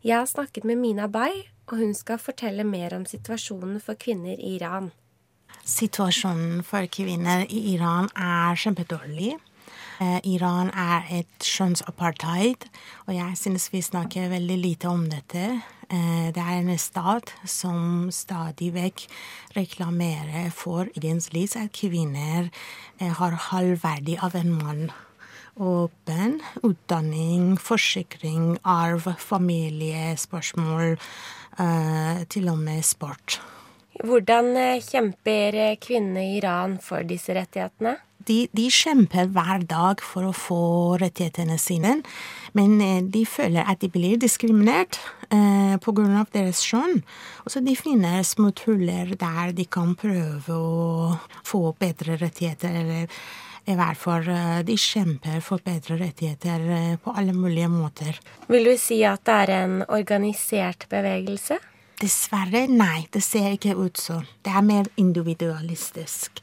Jeg 0.03 0.19
har 0.19 0.27
snakket 0.27 0.67
med 0.67 0.83
Mina 0.83 1.07
Bay, 1.07 1.45
og 1.71 1.81
hun 1.81 1.95
skal 1.97 2.21
fortelle 2.21 2.65
mer 2.65 2.95
om 2.97 3.07
situasjonen 3.09 3.81
for 3.81 3.99
kvinner 4.01 4.37
i 4.37 4.57
Iran. 4.59 4.93
Situasjonen 5.65 6.63
for 6.67 6.87
kvinner 6.93 7.47
i 7.49 7.61
Iran 7.75 8.11
er 8.17 8.59
kjempedårlig. 8.61 9.37
Eh, 10.03 10.19
Iran 10.35 10.71
er 10.75 11.07
et 11.21 11.47
kjønnsapartheid, 11.47 12.67
og 13.07 13.15
jeg 13.15 13.39
synes 13.39 13.71
vi 13.73 13.81
snakker 13.81 14.33
veldig 14.33 14.59
lite 14.59 14.91
om 14.91 15.07
dette. 15.09 15.45
Eh, 15.89 16.29
det 16.35 16.43
er 16.43 16.59
en 16.59 16.79
stat 16.79 17.33
som 17.47 18.11
stadig 18.11 18.73
vekk 18.75 19.07
reklamerer 19.57 20.51
for 20.51 20.91
egen 20.99 21.23
liv, 21.33 21.49
at 21.57 21.73
kvinner 21.73 22.51
eh, 22.99 23.13
har 23.13 23.39
halvverdig 23.51 24.19
av 24.23 24.35
en 24.35 24.53
mann 24.59 24.91
åpen. 25.57 26.41
Utdanning, 26.63 27.55
forsikring, 27.61 28.59
arv, 28.65 29.09
familiespørsmål, 29.19 30.97
spørsmål, 30.99 32.27
til 32.31 32.49
og 32.49 32.59
med 32.59 32.83
sport. 32.83 33.41
Hvordan 34.03 34.57
eh, 34.59 34.83
kjemper 34.83 35.55
eh, 35.55 35.77
kvinnene 35.79 36.25
i 36.25 36.39
Iran 36.41 36.79
for 36.83 37.07
disse 37.07 37.35
rettighetene? 37.37 37.95
De, 38.25 38.47
de, 38.57 38.65
kjemper 38.73 39.29
hver 39.35 39.67
dag 39.69 40.01
for 40.03 40.31
å 40.31 40.33
få 40.35 40.97
rettighetene 40.99 41.59
sine, 41.61 41.99
men 42.57 42.79
de 43.13 43.25
føler 43.29 43.69
at 43.69 43.83
de 43.83 43.91
blir 43.93 44.17
diskriminert 44.17 44.97
eh, 45.29 45.77
pga. 45.85 46.25
deres 46.33 46.63
kjønn. 46.65 47.03
Og 47.45 47.53
så 47.53 47.61
de 47.61 47.77
finner 47.77 48.25
smutthuller 48.25 49.13
der 49.21 49.53
de 49.53 49.69
kan 49.69 49.93
prøve 49.95 50.57
å 50.57 51.19
få 51.45 51.75
bedre 51.79 52.17
rettigheter 52.23 52.81
eller 52.81 53.13
i 53.65 53.75
hvert 53.79 53.99
fall 53.99 54.29
eh, 54.29 54.61
de 54.67 54.77
kjemper 54.79 55.41
for 55.45 55.63
bedre 55.65 55.97
rettigheter 56.01 56.65
eh, 56.77 56.95
på 57.01 57.15
alle 57.17 57.33
mulige 57.33 57.71
måter. 57.73 58.19
Vil 58.49 58.69
du 58.69 58.75
si 58.81 59.01
at 59.09 59.25
det 59.25 59.37
er 59.45 59.53
en 59.63 59.77
organisert 59.89 60.87
bevegelse? 60.93 61.59
Dessverre, 62.01 62.67
nei. 62.69 63.07
Det 63.13 63.23
ser 63.25 63.55
ikke 63.55 63.77
ut 63.79 64.01
sånn. 64.01 64.27
Det 64.45 64.53
er 64.53 64.67
mer 64.67 64.91
individualistisk. 65.01 66.43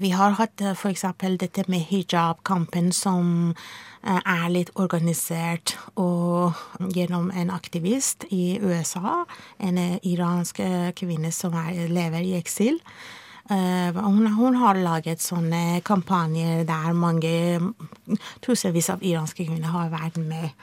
Vi 0.00 0.10
har 0.16 0.38
hatt 0.38 0.62
eh, 0.64 0.72
f.eks. 0.72 1.04
dette 1.42 1.66
med 1.68 1.84
hijab-kampen 1.90 2.92
som 2.92 3.52
er 4.04 4.50
litt 4.52 4.68
organisert 4.76 5.78
og 5.96 6.58
gjennom 6.92 7.30
en 7.32 7.48
aktivist 7.48 8.26
i 8.28 8.58
USA, 8.60 9.22
en 9.56 9.78
iransk 9.80 10.60
kvinne 11.00 11.30
som 11.32 11.56
er, 11.56 11.86
lever 11.88 12.20
i 12.20 12.34
eksil. 12.36 12.82
Eh, 13.50 13.96
hun, 13.96 14.26
hun, 14.32 14.56
har 14.56 14.78
laget 14.80 15.20
sånne 15.20 15.82
kampanjer 15.84 16.62
der 16.64 16.94
mange 16.96 17.60
tusenvis 18.44 18.88
av 18.94 19.04
iranske 19.04 19.44
kvinner 19.44 19.74
har 19.74 19.92
vært 19.92 20.16
med. 20.16 20.54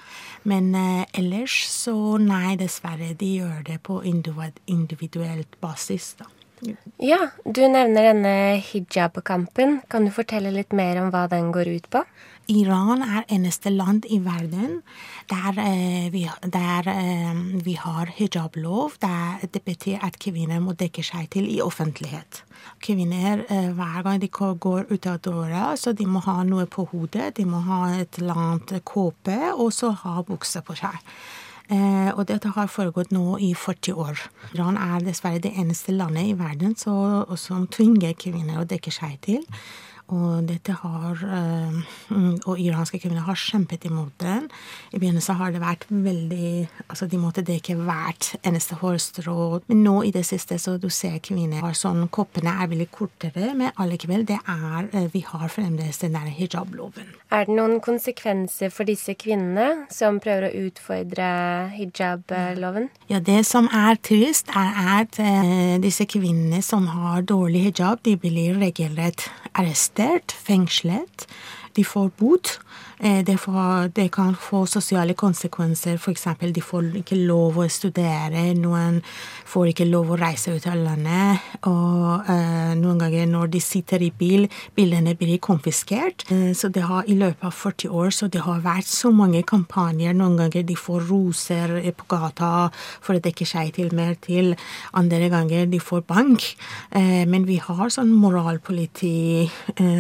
Men 0.50 0.72
uh, 0.74 1.04
ellers 1.14 1.60
så 1.70 2.18
nei, 2.18 2.56
dessverre. 2.58 3.12
De 3.14 3.28
gjør 3.38 3.60
det 3.68 3.78
på 3.86 4.00
individuelt 4.02 5.60
basis, 5.62 6.16
da. 6.18 6.26
Ja, 7.02 7.32
du 7.46 7.62
nevner 7.66 8.12
denne 8.12 8.34
hijab-kampen. 8.62 9.80
Kan 9.90 10.06
du 10.06 10.14
fortelle 10.14 10.54
litt 10.54 10.74
mer 10.78 11.00
om 11.02 11.10
hva 11.14 11.28
den 11.30 11.50
går 11.54 11.70
ut 11.78 11.88
på? 11.94 12.02
Iran 12.52 13.02
er 13.02 13.24
eneste 13.32 13.72
land 13.72 14.06
i 14.12 14.18
verden 14.20 14.82
der, 15.30 15.56
eh, 15.62 16.12
vi, 16.12 16.26
der 16.44 16.88
eh, 16.92 17.36
vi, 17.64 17.74
har 17.80 18.12
hijablov. 18.16 18.98
Der 19.02 19.40
det 19.54 19.64
betyr 19.64 20.04
at 20.04 20.20
kvinner 20.20 20.60
må 20.60 20.74
dekke 20.74 21.04
seg 21.04 21.30
til 21.32 21.48
i 21.48 21.62
offentlighet. 21.62 22.44
Kvinner, 22.84 23.46
eh, 23.50 23.70
hver 23.72 24.02
gang 24.04 24.22
de 24.22 24.28
går 24.28 24.92
ut 24.92 25.08
av 25.08 25.22
døra, 25.22 25.78
så 25.78 25.94
de 25.94 26.06
må 26.06 26.20
ha 26.20 26.44
noe 26.44 26.66
på 26.66 26.88
hodet. 26.92 27.38
De 27.38 27.46
må 27.46 27.62
ha 27.64 27.86
et 28.02 28.20
eller 28.20 28.36
annet 28.36 28.84
kåpe, 28.84 29.54
og 29.56 29.72
så 29.72 29.94
ha 30.04 30.22
bukse 30.22 30.62
på 30.62 30.76
seg. 30.76 31.00
Eh, 31.72 32.12
og 32.18 32.26
dette 32.28 32.52
har 32.52 32.68
foregått 32.68 33.14
nå 33.16 33.38
i 33.40 33.54
40 33.56 33.96
år. 33.96 34.26
Iran 34.58 34.76
er 34.76 35.06
dessverre 35.06 35.40
det 35.40 35.54
eneste 35.56 35.96
landet 35.96 36.34
i 36.34 36.36
verden 36.36 36.76
så, 36.76 37.24
som 37.40 37.68
tvinger 37.72 38.18
kvinner 38.20 38.60
å 38.60 38.68
dekke 38.68 38.92
seg 38.92 39.16
til. 39.24 39.46
Og 40.12 40.44
dette 40.48 40.74
har 40.76 41.22
eh, 41.24 41.76
Og 42.50 42.60
iranske 42.60 43.00
kvinner 43.00 43.24
har 43.24 43.38
kjempet 43.40 43.86
imot 43.88 44.12
den. 44.20 44.50
I 44.92 45.00
begynnelsen 45.00 45.38
har 45.40 45.54
det 45.54 45.62
vært 45.64 45.86
veldig 45.90 46.68
Altså, 46.90 47.08
de 47.08 47.20
måtte 47.22 47.46
dekke 47.48 47.78
hvert 47.80 48.34
eneste 48.44 48.76
hårstrå. 48.82 49.62
Men 49.72 49.84
nå 49.86 49.96
i 50.08 50.12
det 50.12 50.26
siste 50.28 50.58
så 50.60 50.76
du 50.82 50.90
ser 50.92 51.20
kvinner 51.24 51.64
har 51.64 51.78
sånn 51.78 52.10
Koppene 52.12 52.52
er 52.60 52.70
veldig 52.72 52.90
kortere, 52.92 53.54
men 53.56 53.72
allikevel, 53.80 54.26
det 54.28 54.40
er 54.42 54.90
eh, 54.92 55.08
Vi 55.14 55.24
har 55.28 55.48
fremdeles 55.52 56.02
den 56.04 56.18
der 56.18 56.28
hijab-loven. 56.28 57.08
Er 57.32 57.48
det 57.48 57.56
noen 57.56 57.80
konsekvenser 57.84 58.72
for 58.74 58.88
disse 58.90 59.16
kvinnene 59.16 59.86
som 59.94 60.20
prøver 60.24 60.50
å 60.50 60.66
utfordre 60.68 61.30
hijab-loven? 61.78 62.90
Ja, 63.12 63.22
det 63.24 63.46
som 63.48 63.70
er 63.72 63.96
trist, 64.04 64.52
er 64.52 64.76
at 65.00 65.20
uh, 65.22 65.78
disse 65.84 66.06
kvinnene 66.10 66.60
som 66.66 66.90
har 66.92 67.24
dårlig 67.28 67.70
hijab, 67.70 68.04
de 68.04 68.18
blir 68.20 68.60
regelrett 68.60 69.30
arrestert 69.56 70.01
arrestert, 70.02 70.32
fengslet. 70.32 71.28
De 71.76 71.86
får 71.86 72.10
bot. 72.18 72.48
Eh, 72.50 72.91
det, 73.02 73.38
får, 73.42 73.88
det, 73.96 74.12
kan 74.14 74.36
få 74.38 74.66
sosiale 74.70 75.16
konsekvenser. 75.18 75.96
F.eks. 75.98 76.28
de 76.54 76.62
får 76.62 76.92
ikke 77.00 77.18
lov 77.18 77.58
å 77.58 77.66
studere. 77.66 78.44
Noen 78.54 79.00
får 79.50 79.72
ikke 79.72 79.88
lov 79.90 80.12
å 80.14 80.18
reise 80.22 80.54
ut 80.54 80.68
av 80.70 80.78
landet. 80.78 81.42
Og 81.66 82.30
eh, 82.30 82.76
noen 82.78 83.02
ganger 83.02 83.26
når 83.30 83.50
de 83.56 83.62
sitter 83.64 84.06
i 84.06 84.12
bil, 84.14 84.46
bilene 84.78 85.16
blir 85.18 85.42
konfiskert. 85.42 86.28
Eh, 86.30 86.52
så 86.58 86.70
det 86.70 86.86
har 86.86 87.10
i 87.10 87.18
løpet 87.18 87.48
av 87.50 87.56
40 87.58 87.90
år 88.04 88.14
så 88.14 88.30
det 88.30 88.44
har 88.46 88.62
vært 88.62 88.90
så 88.92 89.10
mange 89.16 89.42
kampanjer. 89.50 90.14
Noen 90.18 90.38
ganger 90.44 90.68
de 90.68 90.78
får 90.78 91.08
roser 91.10 91.74
på 91.98 92.10
gata 92.14 92.70
for 93.02 93.18
å 93.18 93.24
dekke 93.24 93.50
seg 93.50 93.74
til 93.80 93.90
mer 93.98 94.14
til. 94.22 94.54
Andre 94.94 95.32
ganger 95.34 95.66
de 95.72 95.82
får 95.82 96.06
bank. 96.06 96.52
Eh, 96.94 97.26
men 97.26 97.50
vi 97.50 97.58
har 97.66 97.90
sånn 97.90 98.14
moralpoliti 98.14 99.50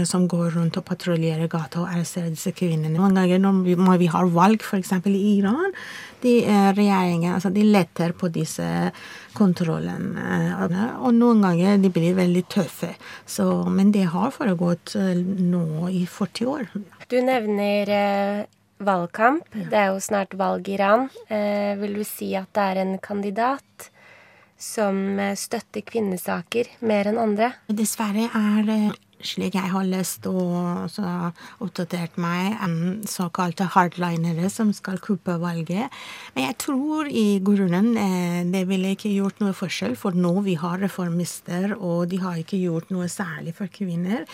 som 0.05 0.27
går 0.29 0.51
rundt 0.55 0.77
og 0.77 0.85
patruljerer 0.85 1.49
gata 1.49 1.81
og 1.81 1.89
arresterer 1.89 2.29
disse 2.33 2.53
kvinnene 2.55 2.90
noen 2.93 3.17
ganger 3.17 3.41
når 3.41 3.99
vi, 4.01 4.09
har 4.11 4.31
valg, 4.31 4.63
f.eks. 4.63 4.93
i 5.09 5.23
Iran, 5.37 5.73
de 6.21 6.35
eh, 6.45 6.69
regjeringen 6.77 7.33
altså 7.33 7.49
de 7.53 7.65
letter 7.65 8.13
på 8.17 8.29
disse 8.33 8.65
kontrollene. 9.37 10.29
Og 11.01 11.13
noen 11.17 11.43
ganger 11.45 11.81
de 11.81 11.91
blir 11.93 12.17
veldig 12.17 12.45
tøffe. 12.51 12.93
Så, 13.25 13.47
men 13.69 13.93
det 13.95 14.07
har 14.13 14.33
foregått 14.35 14.95
eh, 14.99 15.17
nå 15.17 15.89
i 15.89 16.05
40 16.05 16.51
år. 16.51 16.67
Du 17.11 17.17
nevner 17.25 17.95
eh, 17.95 18.49
valgkamp. 18.81 19.47
Det 19.53 19.77
er 19.77 19.91
jo 19.91 20.01
snart 20.03 20.35
valg 20.39 20.69
i 20.69 20.75
Iran. 20.77 21.09
Eh, 21.27 21.73
vil 21.81 21.97
du 21.99 22.05
si 22.07 22.33
at 22.37 22.51
det 22.55 22.67
er 22.69 22.83
en 22.83 22.97
kandidat 23.01 23.89
som 24.61 25.19
eh, 25.19 25.37
støtter 25.39 25.85
kvinnesaker 25.85 26.69
mer 26.85 27.09
enn 27.11 27.21
andre? 27.21 27.53
Dessverre 27.67 28.29
er 28.29 28.93
slik 29.27 29.55
jeg 29.57 29.71
har 29.73 29.87
lest 29.87 30.25
og 30.29 30.97
oppdatert 31.61 32.17
meg, 32.21 32.55
en 32.63 33.01
såkalte 33.07 33.67
hardlinere 33.75 34.49
som 34.51 34.71
skal 34.75 34.99
kuppe 35.03 35.37
valget. 35.41 35.93
Men 36.35 36.49
jeg 36.49 36.57
tror 36.65 37.09
i 37.09 37.39
grunnen 37.43 37.93
eh, 37.99 38.41
det 38.51 38.65
ville 38.69 38.95
ikke 38.95 39.13
gjort 39.13 39.41
noe 39.43 39.55
forskjell, 39.57 39.95
for 39.99 40.17
nå 40.17 40.33
vi 40.45 40.57
har 40.59 40.81
reformister, 40.81 41.75
og 41.77 42.09
de 42.11 42.21
har 42.23 42.41
ikke 42.41 42.61
gjort 42.61 42.91
noe 42.93 43.09
særlig 43.11 43.55
for 43.57 43.71
kvinner. 43.71 44.25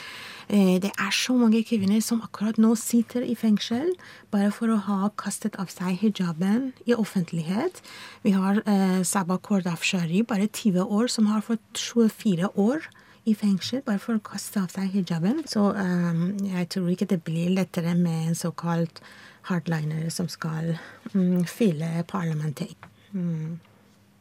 Eh, 0.50 0.78
det 0.84 0.94
er 0.96 1.12
så 1.12 1.36
mange 1.36 1.64
kvinner 1.68 2.00
som 2.04 2.22
akkurat 2.24 2.60
nå 2.62 2.72
sitter 2.80 3.26
i 3.28 3.36
fengsel 3.36 3.90
bare 4.32 4.52
for 4.56 4.72
å 4.72 4.80
ha 4.86 5.10
kastet 5.20 5.58
av 5.60 5.72
seg 5.74 6.00
hijaben 6.00 6.72
i 6.88 6.96
offentlighet. 6.96 7.82
Vi 8.24 8.32
har 8.36 8.62
eh, 8.64 9.02
Sabah 9.04 9.42
Kordafshari, 9.44 10.24
bare 10.24 10.48
20 10.48 10.88
år, 10.88 11.12
som 11.12 11.28
har 11.34 11.44
fått 11.44 11.66
24 11.76 12.54
år 12.56 12.88
i 13.28 13.36
fengsel 13.36 13.84
bare 13.86 14.00
for 14.02 14.18
å 14.18 14.24
kaste 14.24 14.62
av 14.64 14.72
seg 14.74 14.94
hijaben. 14.96 15.44
Så 15.50 15.70
um, 15.76 16.28
jeg 16.48 16.70
tror 16.74 16.92
ikke 16.94 17.10
det 17.12 17.22
blir 17.28 17.54
lettere 17.56 17.96
med 17.98 18.32
en 18.32 18.38
såkalt 18.38 19.02
hardliner 19.50 20.10
som 20.14 20.30
skal 20.32 20.76
um, 21.14 21.44
fylle 21.48 22.06
parlamentet. 22.08 22.76
Mm. 23.12 23.58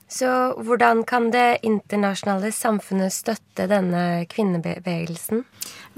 Så 0.09 0.29
hvordan 0.63 1.03
kan 1.07 1.33
det 1.35 1.65
internasjonale 1.67 2.53
samfunnet 2.55 3.15
støtte 3.15 3.67
denne 3.71 4.23
kvinnebevegelsen? 4.31 5.43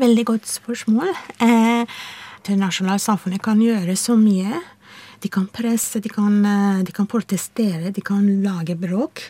Veldig 0.00 0.24
godt 0.30 0.48
spørsmål. 0.48 1.12
Eh, 1.44 1.84
det 1.84 2.54
internasjonale 2.54 3.02
samfunnet 3.04 3.44
kan 3.44 3.60
gjøre 3.60 3.96
så 4.00 4.16
mye. 4.16 4.62
De 5.20 5.28
kan 5.28 5.44
presse, 5.52 6.00
de 6.00 6.08
kan, 6.08 6.40
eh, 6.46 6.84
de 6.84 6.92
kan 6.92 7.06
protestere, 7.06 7.92
de 7.92 8.00
kan 8.00 8.24
lage 8.42 8.78
bråk. 8.80 9.28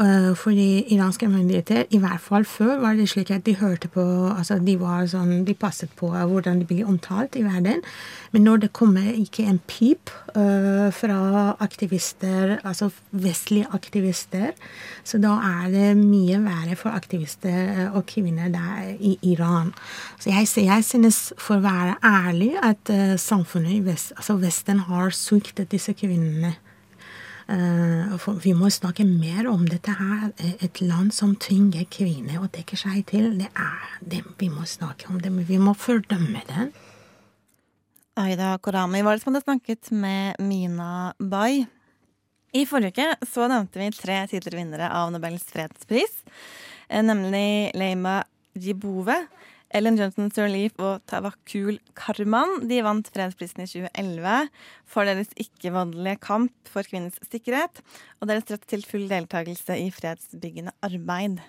Eh, 0.00 0.36
fordi 0.36 0.84
iranske 0.94 1.28
myndigheter, 1.28 1.84
i 1.90 1.98
hvert 2.00 2.20
fall 2.20 2.44
før, 2.48 2.78
var 2.80 2.96
det 2.96 3.10
slik 3.12 3.30
at 3.30 3.44
de 3.44 3.56
hørte 3.60 3.88
på 3.92 4.02
altså 4.32 4.56
De 4.58 4.78
var 4.80 5.04
sånn, 5.10 5.44
de 5.44 5.54
passet 5.54 5.90
på 5.98 6.08
hvordan 6.08 6.62
de 6.62 6.68
blir 6.68 6.88
omtalt 6.88 7.36
i 7.36 7.44
verden. 7.44 7.82
Men 8.32 8.46
når 8.48 8.62
det 8.62 8.72
kommer 8.72 9.04
ikke 9.12 9.44
en 9.44 9.60
pip 9.68 10.10
uh, 10.36 10.88
fra 10.96 11.56
aktivister, 11.60 12.56
altså 12.64 12.88
vestlige 13.10 13.68
aktivister, 13.72 14.52
så 15.04 15.20
da 15.20 15.36
er 15.44 15.68
det 15.74 15.90
mye 15.98 16.40
verre 16.40 16.76
for 16.80 16.96
aktivister 16.96 17.92
og 17.92 18.06
kvinner 18.08 18.48
der 18.48 18.96
i 18.96 19.18
Iran. 19.34 19.74
Så 20.18 20.32
jeg, 20.32 20.48
jeg 20.64 20.84
synes, 20.88 21.32
for 21.36 21.60
å 21.60 21.66
være 21.66 21.98
ærlig, 22.00 22.54
at 22.62 22.92
samfunnet 23.20 23.76
i 23.76 23.84
vest, 23.84 24.14
altså 24.16 24.38
Vesten 24.40 24.86
har 24.88 25.12
sviktet 25.12 25.72
disse 25.72 25.92
kvinnene. 25.92 26.56
Uh, 27.52 28.16
vi 28.40 28.54
må 28.56 28.70
snakke 28.72 29.04
mer 29.04 29.44
om 29.50 29.66
dette 29.68 29.92
her. 29.92 30.30
Et 30.64 30.80
land 30.80 31.12
som 31.12 31.34
tvinger 31.36 31.84
kvinner 31.92 32.40
å 32.40 32.48
dekke 32.52 32.78
seg 32.80 33.04
til. 33.10 33.34
Det 33.42 33.50
er 33.52 33.98
det 34.00 34.22
vi 34.40 34.48
må 34.48 34.64
snakke 34.64 35.10
om. 35.12 35.20
det, 35.20 35.32
Vi 35.48 35.58
må 35.60 35.74
fordømme 35.76 36.40
den. 36.48 36.72
Aida 38.16 38.58
Korami 38.58 39.02
var 39.02 39.16
det 39.16 39.22
som 39.22 39.32
hadde 39.32 39.44
snakket 39.44 39.90
med 39.92 40.40
Mina 40.40 41.12
Bay. 41.18 41.64
I 42.52 42.66
forrige 42.68 42.92
uke 42.92 43.28
så 43.28 43.46
nevnte 43.48 43.80
vi 43.80 43.88
tre 43.96 44.18
tidligere 44.28 44.58
vinnere 44.58 44.90
av 44.92 45.12
Nobels 45.12 45.46
fredspris, 45.48 46.18
eh, 46.88 47.00
nemlig 47.00 47.72
Leima 47.72 48.18
Djibove, 48.52 49.16
Ellen 49.72 49.96
Johnson 49.96 50.28
Sirleaf 50.28 50.76
og 50.84 51.00
Tawakul 51.08 51.78
Karman 51.96 52.66
de 52.68 52.82
vant 52.84 53.08
fredsprisen 53.14 53.64
i 53.64 53.68
2011 53.70 54.50
for 54.92 55.08
deres 55.08 55.32
ikke-voldelige 55.40 56.20
kamp 56.20 56.52
for 56.68 56.84
kvinners 56.84 57.16
sikkerhet 57.24 57.80
og 58.20 58.28
deres 58.28 58.44
rett 58.52 58.66
til 58.68 58.84
full 58.84 59.08
deltakelse 59.08 59.78
i 59.80 59.88
fredsbyggende 59.94 60.74
arbeid. 60.84 61.40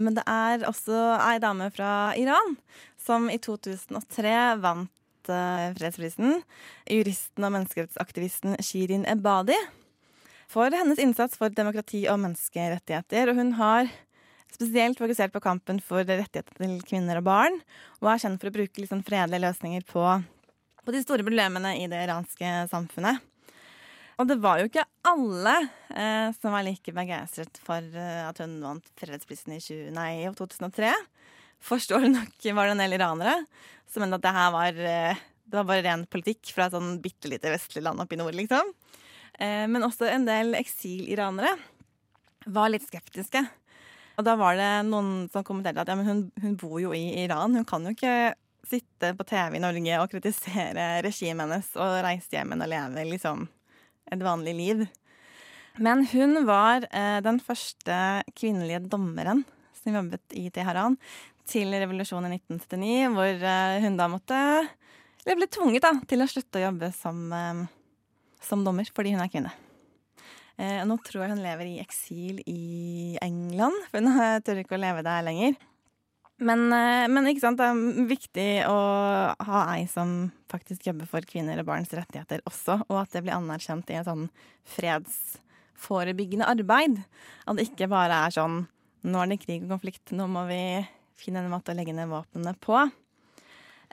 Men 0.00 0.16
det 0.16 0.24
er 0.26 0.64
også 0.66 0.96
ei 1.20 1.36
dame 1.42 1.68
fra 1.74 2.14
Iran 2.18 2.56
som 3.04 3.28
i 3.30 3.36
2003 3.36 4.34
vant 4.64 5.30
eh, 5.30 5.68
fredsprisen. 5.76 6.40
Juristen 6.90 7.44
og 7.46 7.54
menneskerettsaktivisten 7.58 8.56
Shirin 8.64 9.04
Ebadi. 9.10 9.58
For 10.50 10.72
hennes 10.72 11.00
innsats 11.02 11.36
for 11.38 11.52
demokrati 11.52 12.04
og 12.10 12.20
menneskerettigheter. 12.24 13.30
Og 13.30 13.38
hun 13.38 13.54
har 13.60 13.92
spesielt 14.54 15.00
fokusert 15.00 15.34
på 15.34 15.42
kampen 15.42 15.80
for 15.82 16.06
rettigheter 16.06 16.56
til 16.58 16.78
kvinner 16.86 17.20
og 17.20 17.26
barn, 17.26 17.60
og 18.00 18.10
er 18.12 18.22
kjent 18.22 18.40
for 18.40 18.50
å 18.50 18.54
bruke 18.54 18.82
liksom 18.82 19.02
fredelige 19.06 19.42
løsninger 19.44 19.86
på, 19.88 20.04
på, 20.84 20.94
de 20.94 21.02
store 21.02 21.26
problemene 21.26 21.76
i 21.80 21.88
det 21.90 22.04
iranske 22.06 22.56
samfunnet. 22.70 23.22
Og 24.14 24.28
det 24.30 24.38
var 24.38 24.60
jo 24.60 24.68
ikke 24.68 24.86
alle 25.10 25.54
eh, 25.90 26.28
som 26.38 26.54
var 26.54 26.62
like 26.62 26.94
begeistret 26.94 27.58
for 27.66 27.82
eh, 27.82 28.22
at 28.22 28.38
hun 28.44 28.60
vant 28.62 28.92
fredsprisen 29.00 29.56
i 29.56 29.58
20, 29.58 29.88
nei, 29.96 30.10
2003. 30.38 30.92
Forståelig 31.64 32.12
nok 32.14 32.46
var 32.54 32.68
det 32.68 32.76
en 32.76 32.84
del 32.84 32.94
iranere 32.94 33.34
som 33.90 34.04
mente 34.04 34.20
at 34.20 34.26
det 34.26 34.34
her 34.36 34.54
var, 34.54 34.78
eh, 34.78 35.24
det 35.50 35.58
var 35.58 35.66
bare 35.66 35.84
ren 35.86 36.06
politikk 36.10 36.54
fra 36.54 36.68
et 36.68 36.76
sånn 36.76 37.00
bitte 37.02 37.30
lite 37.32 37.50
vestlig 37.50 37.82
land 37.82 38.02
oppe 38.04 38.14
i 38.14 38.20
nord, 38.20 38.38
liksom. 38.38 38.70
Eh, 39.34 39.66
men 39.66 39.82
også 39.82 40.06
en 40.06 40.28
del 40.28 40.54
eksiliranere 40.60 41.56
var 42.54 42.70
litt 42.70 42.86
skeptiske 42.86 43.42
og 44.14 44.26
da 44.26 44.36
var 44.38 44.56
det 44.58 44.70
noen 44.88 45.26
som 45.32 45.44
kommenterte 45.46 45.82
at 45.82 45.90
ja, 45.90 45.96
hun, 45.98 46.28
hun, 46.42 46.56
bor 46.58 46.78
jo 46.82 46.94
i 46.94 47.24
Iran. 47.24 47.56
Hun 47.58 47.66
kan 47.66 47.86
jo 47.86 47.94
ikke 47.94 48.34
sitte 48.64 49.10
på 49.18 49.26
TV 49.28 49.58
i 49.58 49.62
Norge 49.62 50.00
og 50.00 50.12
kritisere 50.12 50.86
regimet 51.04 51.44
hennes 51.44 51.72
og 51.76 51.98
reise 52.06 52.32
hjem 52.32 52.54
og 52.56 52.70
leve 52.70 53.06
liksom 53.10 53.46
et 54.14 54.22
vanlig 54.22 54.54
liv. 54.56 54.84
Men 55.82 56.04
hun 56.06 56.44
var 56.46 56.86
eh, 56.94 57.18
den 57.24 57.40
første 57.42 57.98
kvinnelige 58.38 58.84
dommeren 58.86 59.42
som 59.80 59.98
jobbet 59.98 60.36
i 60.38 60.46
Teheran 60.54 60.96
til 61.50 61.74
revolusjonen 61.74 62.32
i 62.32 62.38
1979, 62.38 63.10
hvor 63.16 63.46
eh, 63.50 63.82
hun 63.84 63.98
da 63.98 64.08
måtte 64.08 64.40
Eller 65.24 65.38
ble 65.40 65.48
tvunget 65.48 65.84
da, 65.84 65.94
til 66.06 66.22
å 66.22 66.28
slutte 66.28 66.60
å 66.60 66.66
jobbe 66.68 66.92
som, 66.94 67.20
eh, 67.32 67.64
som 68.44 68.64
dommer 68.64 68.88
fordi 68.94 69.16
hun 69.16 69.24
er 69.24 69.32
kvinne. 69.32 69.52
Eh, 70.60 70.82
nå 70.86 70.96
tror 71.02 71.24
jeg 71.24 71.34
hun 71.34 71.44
lever 71.44 71.70
i 71.70 71.78
eksil 71.82 72.42
i 72.46 73.14
England, 73.24 73.86
for 73.90 74.04
hun 74.04 74.42
tør 74.46 74.60
ikke 74.62 74.76
å 74.78 74.82
leve 74.82 75.06
der 75.06 75.24
lenger. 75.26 75.56
Men, 76.42 76.66
eh, 76.72 77.06
men, 77.06 77.28
ikke 77.30 77.44
sant, 77.44 77.60
det 77.60 77.66
er 77.70 78.08
viktig 78.10 78.48
å 78.66 78.78
ha 79.38 79.60
ei 79.76 79.86
som 79.86 80.32
faktisk 80.50 80.88
jobber 80.88 81.06
for 81.06 81.26
kvinner 81.26 81.60
og 81.62 81.68
barns 81.68 81.94
rettigheter 81.94 82.42
også, 82.48 82.80
og 82.88 83.00
at 83.04 83.14
det 83.14 83.22
blir 83.22 83.36
anerkjent 83.36 83.90
i 83.90 83.98
et 84.00 84.08
sånn 84.08 84.26
fredsforebyggende 84.74 86.48
arbeid. 86.50 86.98
At 87.46 87.58
det 87.58 87.68
ikke 87.70 87.90
bare 87.92 88.26
er 88.26 88.34
sånn 88.34 88.64
nå 89.04 89.20
er 89.20 89.30
det 89.30 89.42
krig 89.42 89.64
og 89.66 89.74
konflikt, 89.76 90.14
nå 90.16 90.26
må 90.32 90.46
vi 90.48 90.60
finne 91.20 91.42
en 91.44 91.52
måte 91.52 91.74
å 91.74 91.76
legge 91.76 91.92
ned 91.94 92.08
våpnene 92.10 92.54
på. 92.58 92.78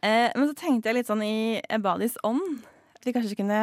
Eh, 0.01 0.31
men 0.33 0.47
så 0.47 0.55
tenkte 0.57 0.89
jeg 0.89 0.97
litt 0.97 1.09
sånn 1.11 1.23
i 1.25 1.61
Ebadis 1.69 2.15
ånd 2.25 2.63
at 2.95 3.05
vi 3.05 3.13
kanskje 3.13 3.37
kunne 3.37 3.59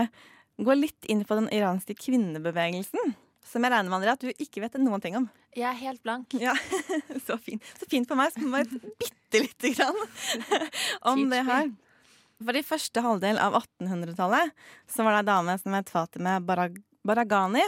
gå 0.59 0.74
litt 0.74 1.09
inn 1.11 1.24
på 1.24 1.38
den 1.38 1.48
iranske 1.54 1.94
kvinnebevegelsen. 1.98 3.14
Som 3.48 3.64
jeg 3.64 3.72
regner 3.72 3.88
med 3.88 4.00
Andrea, 4.00 4.16
at 4.18 4.24
du 4.24 4.44
ikke 4.44 4.61
vet 4.61 4.76
noen 4.82 5.00
ting 5.00 5.16
om. 5.16 5.28
Jeg 5.56 5.64
er 5.70 5.78
helt 5.80 6.02
blank. 6.04 6.34
Ja, 6.36 6.54
Så 7.26 7.38
fint. 7.40 7.64
Så 7.80 7.88
fint 7.88 8.09
for 8.09 8.18
meg 8.18 8.34
som 8.34 8.50
bare 8.52 8.68
bitte 9.00 9.44
lite 9.44 9.72
grann 9.76 9.96
om 11.12 11.24
det 11.32 11.44
her. 11.48 11.70
For 12.38 12.54
i 12.54 12.62
første 12.66 13.02
halvdel 13.02 13.40
av 13.42 13.56
1800-tallet 13.59 14.52
så 14.90 15.06
var 15.06 15.16
det 15.16 15.22
ei 15.24 15.30
dame 15.30 15.56
som 15.59 15.74
het 15.74 15.90
Fatime 15.90 16.36
Baragani. 16.46 17.64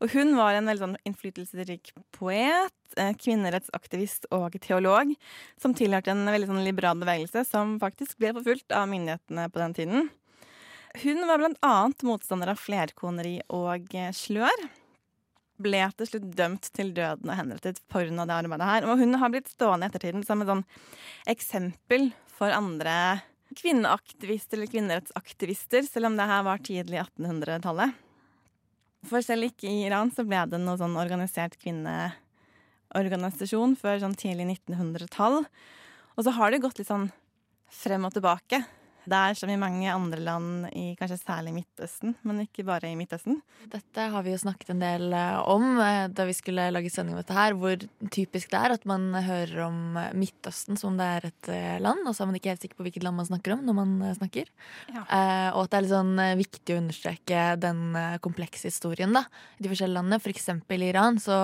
Og 0.00 0.14
hun 0.14 0.32
var 0.38 0.56
en 0.56 0.70
veldig 0.70 0.84
sånn 0.84 0.96
innflytelsesrik 1.10 1.90
poet, 2.16 2.72
eh, 2.96 3.12
kvinnerettsaktivist 3.18 4.30
og 4.36 4.56
teolog, 4.64 5.12
som 5.60 5.74
tilhørte 5.76 6.14
en 6.14 6.24
veldig 6.32 6.48
sånn 6.48 6.64
liberal 6.64 6.96
bevegelse 7.02 7.44
som 7.48 7.76
faktisk 7.82 8.16
ble 8.22 8.32
forfulgt 8.38 8.72
av 8.72 8.88
myndighetene 8.92 9.50
på 9.52 9.64
den 9.64 9.76
tiden. 9.76 10.08
Hun 11.02 11.26
var 11.28 11.38
blant 11.38 11.58
annet 11.60 12.02
motstander 12.08 12.48
av 12.52 12.58
flerkoneri 12.60 13.40
og 13.52 13.94
eh, 13.94 14.12
slør. 14.16 14.68
Ble 15.60 15.92
til 15.96 16.06
slutt 16.08 16.36
dømt 16.36 16.64
til 16.76 16.94
døden 16.96 17.30
og 17.30 17.36
henrettet 17.36 17.80
pga. 17.92 18.24
det 18.24 18.32
arbeidet 18.32 18.70
her. 18.70 18.82
Og 18.88 18.98
hun 19.00 19.14
har 19.20 19.28
blitt 19.32 19.48
stående 19.52 19.86
i 19.86 19.88
ettertiden 19.90 20.22
som 20.24 20.40
et 20.40 20.48
sånn 20.48 20.64
eksempel 21.28 22.12
for 22.32 22.48
andre 22.52 23.20
kvinneaktivister 23.56 24.56
eller 24.58 24.72
kvinnerettsaktivister, 24.72 25.82
selv 25.88 26.06
om 26.10 26.16
det 26.18 26.26
her 26.28 26.42
var 26.44 26.58
tidlig 26.64 26.98
1800-tallet. 27.04 27.90
For 29.06 29.20
selv 29.24 29.42
ikke 29.50 29.68
i 29.70 29.86
Iran 29.86 30.10
så 30.12 30.22
ble 30.26 30.40
det 30.50 30.58
noe 30.62 30.78
sånn 30.80 30.96
organisert 30.98 31.54
kvinneorganisasjon 31.62 33.76
før 33.80 33.96
sånn 34.02 34.18
tidlig 34.18 34.46
1900-tall. 34.66 35.36
Og 36.16 36.20
så 36.24 36.30
har 36.36 36.48
det 36.50 36.64
gått 36.64 36.78
litt 36.80 36.90
sånn 36.90 37.08
frem 37.72 38.04
og 38.08 38.12
tilbake. 38.16 38.58
Der 39.06 39.36
som 39.38 39.50
i 39.50 39.58
mange 39.60 39.86
andre 39.92 40.18
land, 40.18 40.66
i 40.74 40.94
kanskje 40.98 41.18
særlig 41.20 41.52
Midtøsten, 41.54 42.16
men 42.26 42.42
ikke 42.42 42.64
bare 42.66 42.90
i 42.90 42.96
Midtøsten. 42.98 43.38
Dette 43.70 44.08
har 44.12 44.24
vi 44.26 44.32
jo 44.32 44.40
snakket 44.42 44.72
en 44.74 44.82
del 44.82 45.14
eh, 45.14 45.38
om 45.52 45.78
eh, 45.82 46.08
da 46.10 46.26
vi 46.26 46.34
skulle 46.36 46.66
lage 46.74 46.90
sending 46.90 47.14
om 47.14 47.22
dette 47.22 47.36
her, 47.36 47.54
hvor 47.58 47.86
typisk 48.14 48.50
det 48.50 48.60
er 48.60 48.74
at 48.74 48.88
man 48.88 49.08
hører 49.14 49.62
om 49.68 49.96
eh, 50.00 50.10
Midtøsten 50.18 50.80
som 50.80 50.98
det 50.98 51.06
er 51.06 51.28
et 51.30 51.52
land, 51.82 52.02
og 52.04 52.16
så 52.16 52.24
er 52.24 52.32
man 52.32 52.40
ikke 52.40 52.54
helt 52.54 52.66
sikker 52.66 52.80
på 52.80 52.88
hvilket 52.88 53.06
land 53.06 53.20
man 53.20 53.30
snakker 53.30 53.54
om 53.54 53.64
når 53.66 53.78
man 53.78 53.96
snakker. 54.18 54.50
Ja. 54.90 55.06
Eh, 55.06 55.48
og 55.54 55.64
at 55.64 55.72
det 55.72 55.78
er 55.78 55.86
litt 55.86 55.94
sånn 55.96 56.22
viktig 56.42 56.74
å 56.74 56.82
understreke 56.82 57.48
den 57.62 57.82
komplekse 58.24 58.70
historien 58.70 59.14
da, 59.14 59.26
i 59.56 59.66
de 59.66 59.72
forskjellige 59.72 60.00
landene. 60.00 60.22
For 60.22 60.34
eksempel 60.34 60.82
i 60.82 60.90
Iran 60.90 61.22
så 61.22 61.40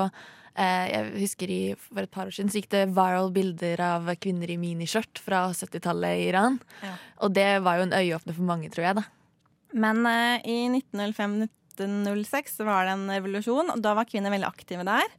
jeg 0.53 1.13
husker 1.17 1.51
i, 1.53 1.61
For 1.81 2.05
et 2.05 2.13
par 2.13 2.29
år 2.29 2.35
siden 2.37 2.51
så 2.53 2.61
gikk 2.61 2.71
det 2.75 2.83
viral 2.93 3.31
bilder 3.33 3.81
av 3.81 4.11
kvinner 4.21 4.51
i 4.53 4.59
miniskjørt 4.61 5.23
fra 5.25 5.47
70-tallet 5.57 6.21
i 6.21 6.29
Iran. 6.29 6.59
Ja. 6.85 6.93
Og 7.25 7.33
det 7.33 7.49
var 7.65 7.79
jo 7.79 7.87
en 7.87 7.97
øyeåpner 7.97 8.37
for 8.37 8.49
mange, 8.49 8.69
tror 8.73 8.91
jeg. 8.91 9.01
da. 9.01 9.07
Men 9.73 10.05
eh, 10.07 10.45
i 10.45 10.59
1905-1906 10.69 12.61
var 12.69 12.87
det 12.87 12.99
en 12.99 13.09
revolusjon, 13.15 13.73
og 13.73 13.81
da 13.85 13.95
var 13.97 14.09
kvinner 14.09 14.35
veldig 14.35 14.51
aktive 14.51 14.85
der. 14.89 15.17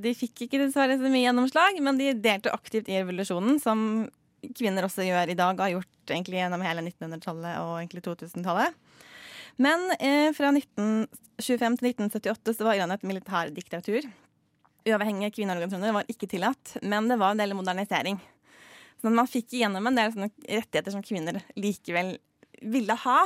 De 0.00 0.14
fikk 0.16 0.46
ikke 0.46 0.62
dessverre 0.62 0.96
så 0.96 1.12
mye 1.12 1.26
gjennomslag, 1.26 1.76
men 1.84 2.00
de 2.00 2.14
delte 2.16 2.52
aktivt 2.54 2.88
i 2.88 2.96
revolusjonen, 3.02 3.60
som 3.60 4.06
kvinner 4.56 4.86
også 4.86 5.04
gjør 5.06 5.30
i 5.30 5.38
dag, 5.38 5.52
og 5.52 5.66
har 5.66 5.74
gjort 5.76 6.14
egentlig 6.14 6.40
gjennom 6.40 6.64
hele 6.64 6.84
1900-tallet 6.88 7.60
og 7.60 7.76
egentlig 7.76 8.04
2000-tallet. 8.08 8.80
Men 9.60 9.84
eh, 10.00 10.32
fra 10.32 10.48
1925 10.56 11.78
til 11.78 11.92
1978 11.92 12.56
så 12.56 12.66
var 12.66 12.78
Iran 12.78 12.94
et 12.94 13.04
militærdiktatur 13.04 14.08
uavhengige 14.88 15.32
kvinneorganisasjoner 15.38 15.96
var 15.96 16.10
ikke 16.10 16.28
tillatt, 16.30 16.76
men 16.82 17.08
det 17.10 17.18
var 17.20 17.34
en 17.34 17.42
del 17.42 17.54
modernisering. 17.58 18.20
Så 19.02 19.10
man 19.10 19.30
fikk 19.30 19.56
igjennom 19.56 19.86
en 19.88 19.98
del 19.98 20.12
rettigheter 20.14 20.94
som 20.94 21.02
kvinner 21.02 21.40
likevel 21.58 22.14
ville 22.62 22.96
ha. 23.04 23.18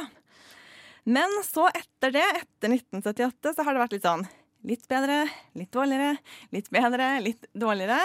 Men 1.05 1.31
så 1.45 1.69
etter 1.69 2.15
det, 2.17 2.25
etter 2.41 2.73
1978, 2.73 3.53
så 3.55 3.67
har 3.67 3.77
det 3.77 3.83
vært 3.85 3.97
litt 3.99 4.09
sånn 4.09 4.27
litt 4.67 4.87
bedre, 4.91 5.25
litt 5.59 5.71
dårligere, 5.75 6.17
litt 6.55 6.71
bedre, 6.75 7.11
litt 7.23 7.47
dårligere. 7.55 8.01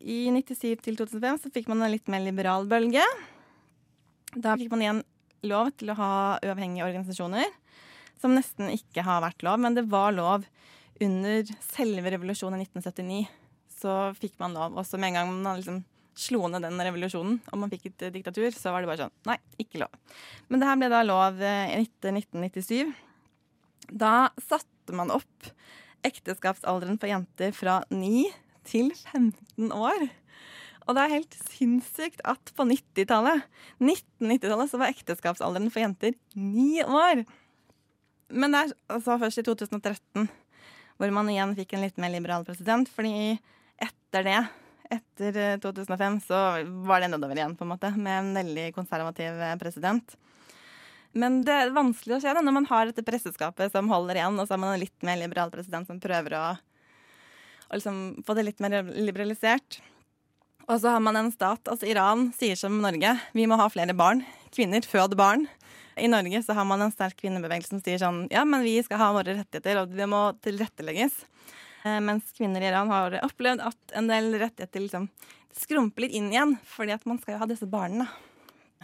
I 0.00 0.28
97 0.32 0.84
til 0.84 0.96
2005 1.00 1.42
så 1.42 1.52
fikk 1.52 1.68
man 1.70 1.84
en 1.84 1.92
litt 1.92 2.08
mer 2.12 2.22
liberal 2.24 2.68
bølge. 2.68 3.04
Da 4.34 4.56
fikk 4.58 4.72
man 4.72 4.84
igjen 4.84 5.02
lov 5.44 5.70
til 5.78 5.92
å 5.92 5.98
ha 5.98 6.12
uavhengige 6.40 6.86
organisasjoner, 6.86 7.44
som 8.20 8.34
nesten 8.36 8.72
ikke 8.72 9.04
har 9.04 9.22
vært 9.24 9.44
lov, 9.44 9.60
men 9.60 9.76
det 9.76 9.86
var 9.92 10.14
lov 10.16 10.46
under 11.02 11.48
selve 11.64 12.12
revolusjonen 12.14 12.60
i 12.60 12.66
1979 12.68 13.24
så 13.74 13.96
fikk 14.18 14.38
man 14.42 14.54
lov. 14.56 14.76
Og 14.78 14.86
så 14.86 15.00
med 15.00 15.12
en 15.12 15.18
gang 15.18 15.32
man 15.34 15.58
liksom 15.60 15.82
slo 16.14 16.46
ned 16.46 16.62
den 16.62 16.78
revolusjonen, 16.78 17.40
og 17.50 17.58
man 17.58 17.72
fikk 17.72 17.88
et 17.90 18.06
diktatur, 18.14 18.52
så 18.54 18.70
var 18.70 18.84
det 18.84 18.90
bare 18.92 19.02
sånn 19.02 19.14
Nei, 19.26 19.38
ikke 19.58 19.80
lov. 19.82 19.94
Men 20.48 20.62
det 20.62 20.68
her 20.68 20.78
ble 20.78 20.90
da 20.92 21.02
lov 21.06 21.40
i 21.42 21.80
1997. 21.80 22.92
Da 23.90 24.30
satte 24.46 24.94
man 24.94 25.10
opp 25.14 25.50
ekteskapsalderen 26.06 27.00
for 27.00 27.10
jenter 27.10 27.54
fra 27.56 27.80
9 27.90 28.28
til 28.68 28.92
15 29.10 29.72
år. 29.74 30.06
Og 30.84 30.96
det 30.96 31.02
er 31.02 31.14
helt 31.16 31.36
sinnssykt 31.48 32.20
at 32.28 32.52
på 32.56 32.66
90-tallet, 32.68 33.46
1990-tallet, 33.80 34.70
så 34.70 34.80
var 34.80 34.92
ekteskapsalderen 34.92 35.70
for 35.72 35.82
jenter 35.82 36.14
9 36.36 36.84
år. 36.84 37.24
Men 38.34 38.54
det 38.54 38.60
er 38.60 38.74
altså 38.92 39.18
først 39.20 39.40
i 39.40 39.46
2013 39.46 40.28
hvor 41.04 41.12
man 41.12 41.28
igjen 41.30 41.54
fikk 41.56 41.76
en 41.76 41.84
litt 41.84 42.00
mer 42.00 42.12
liberal 42.14 42.46
president. 42.46 42.88
Fordi 42.90 43.36
etter 43.82 44.26
det, 44.26 44.40
etter 44.96 45.38
2005, 45.62 46.18
eh, 46.18 46.26
så 46.26 46.42
var 46.88 47.04
det 47.04 47.12
nedover 47.12 47.38
igjen, 47.38 47.56
på 47.58 47.66
en 47.66 47.72
måte, 47.74 47.92
med 47.96 48.18
en 48.18 48.30
veldig 48.40 48.68
konservativ 48.76 49.40
eh, 49.40 49.56
president. 49.60 50.16
Men 51.14 51.42
det 51.46 51.54
er 51.54 51.74
vanskelig 51.74 52.16
å 52.16 52.22
se 52.24 52.32
når 52.34 52.54
man 52.56 52.68
har 52.70 52.88
dette 52.88 53.04
presseskapet 53.06 53.70
som 53.74 53.90
holder 53.92 54.18
igjen, 54.18 54.38
og 54.38 54.48
så 54.48 54.56
har 54.56 54.62
man 54.64 54.74
en 54.74 54.82
litt 54.82 55.06
mer 55.06 55.20
liberal 55.20 55.52
president 55.52 55.86
som 55.86 56.00
prøver 56.02 56.34
å, 56.34 56.46
å 57.68 57.76
liksom 57.76 58.24
få 58.26 58.34
det 58.34 58.48
litt 58.48 58.64
mer 58.64 58.80
liberalisert. 58.96 59.78
Og 60.64 60.80
så 60.80 60.94
har 60.94 61.02
man 61.04 61.18
en 61.20 61.30
stat, 61.30 61.68
altså 61.68 61.86
Iran 61.86 62.30
sier 62.34 62.58
som 62.58 62.80
Norge, 62.82 63.12
vi 63.36 63.46
må 63.46 63.58
ha 63.60 63.68
flere 63.70 63.94
barn. 63.94 64.24
Kvinner, 64.54 64.82
fød 64.88 65.14
barn. 65.20 65.46
I 65.96 66.08
Norge 66.10 66.42
så 66.42 66.56
har 66.56 66.66
man 66.68 66.82
en 66.82 66.92
sterk 66.92 67.16
kvinnebevegelse 67.20 67.74
som 67.74 67.82
sier 67.84 68.00
sånn 68.02 68.24
ja, 68.32 68.42
men 68.48 68.64
vi 68.66 68.76
skal 68.82 69.00
ha 69.02 69.12
våre 69.14 69.36
rettigheter, 69.38 69.82
og 69.82 69.94
det 69.94 70.08
må 70.10 70.26
tilrettelegges. 70.44 71.22
Eh, 71.84 72.00
mens 72.02 72.32
kvinner 72.36 72.64
i 72.64 72.70
Iran 72.70 72.92
har 72.92 73.18
opplevd 73.22 73.62
at 73.62 73.96
en 73.98 74.10
del 74.10 74.32
rettigheter 74.40 74.86
liksom 74.86 75.08
skrumper 75.54 76.06
litt 76.06 76.16
inn 76.18 76.32
igjen, 76.32 76.56
fordi 76.66 76.96
at 76.96 77.04
man 77.06 77.20
skal 77.22 77.36
jo 77.36 77.42
ha 77.44 77.50
disse 77.50 77.68
barna. 77.70 78.08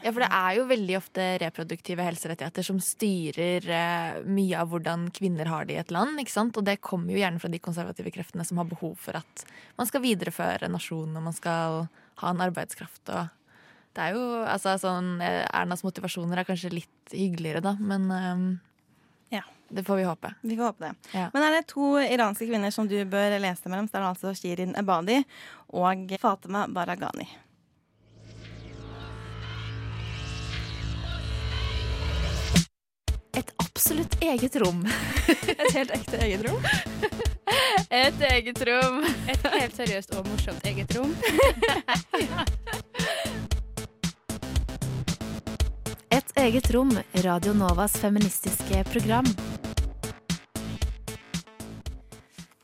Ja, 0.00 0.14
for 0.14 0.22
det 0.22 0.30
er 0.32 0.54
jo 0.56 0.68
veldig 0.70 0.94
ofte 0.96 1.24
reproduktive 1.42 2.04
helserettigheter 2.06 2.64
som 2.64 2.78
styrer 2.80 3.66
eh, 3.68 4.20
mye 4.24 4.62
av 4.62 4.70
hvordan 4.72 5.10
kvinner 5.16 5.50
har 5.50 5.66
det 5.68 5.76
i 5.76 5.80
et 5.82 5.92
land. 5.92 6.16
ikke 6.20 6.32
sant? 6.32 6.56
Og 6.56 6.64
det 6.64 6.78
kommer 6.84 7.12
jo 7.12 7.20
gjerne 7.20 7.42
fra 7.42 7.50
de 7.52 7.60
konservative 7.60 8.12
kreftene 8.14 8.46
som 8.48 8.62
har 8.62 8.70
behov 8.70 8.94
for 9.02 9.18
at 9.20 9.44
man 9.76 9.90
skal 9.90 10.04
videreføre 10.04 10.70
nasjonen, 10.72 11.18
og 11.20 11.26
man 11.28 11.36
skal 11.36 11.84
ha 12.22 12.32
en 12.32 12.42
arbeidskraft 12.46 13.12
og 13.12 13.28
det 13.96 14.02
er 14.06 14.14
jo 14.14 14.24
altså 14.46 14.76
sånn 14.78 15.16
eh, 15.24 15.42
Ernas 15.56 15.82
motivasjoner 15.86 16.40
er 16.40 16.46
kanskje 16.48 16.72
litt 16.72 17.14
hyggeligere, 17.14 17.62
da, 17.64 17.74
men 17.80 18.06
um, 18.10 18.44
ja. 19.34 19.42
Det 19.70 19.84
får 19.86 19.96
vi 19.96 20.06
håpe. 20.06 20.32
Vi 20.42 20.56
får 20.56 20.64
håpe 20.64 20.88
det. 20.88 20.94
Ja. 21.14 21.28
Men 21.34 21.44
er 21.46 21.56
det 21.58 21.66
to 21.70 21.92
iranske 22.02 22.46
kvinner 22.46 22.74
som 22.74 22.88
du 22.90 22.96
bør 23.06 23.36
lese 23.38 23.70
mellom, 23.70 23.86
så 23.86 23.98
er 23.98 24.02
det 24.02 24.10
altså 24.14 24.34
Shirin 24.34 24.74
Ebadi 24.78 25.20
og 25.78 26.10
Fatima 26.18 26.64
Baragani. 26.66 27.28
Et 33.38 33.54
absolutt 33.62 34.16
eget 34.22 34.56
rom. 34.58 34.82
Et 35.28 35.72
helt 35.74 35.94
ekte 35.94 36.18
eget 36.18 36.42
rom. 36.48 36.66
Et 38.02 38.22
eget 38.32 38.62
rom. 38.66 39.02
Et 39.30 39.46
helt 39.54 39.78
seriøst 39.78 40.14
og 40.18 40.26
morsomt 40.26 40.66
eget 40.66 40.98
rom. 40.98 41.14
Et 46.20 46.32
eget 46.36 46.66
rom, 46.74 46.90
Radio 47.24 47.52
Novas 47.56 47.94
feministiske 47.96 48.82
program. 48.90 49.24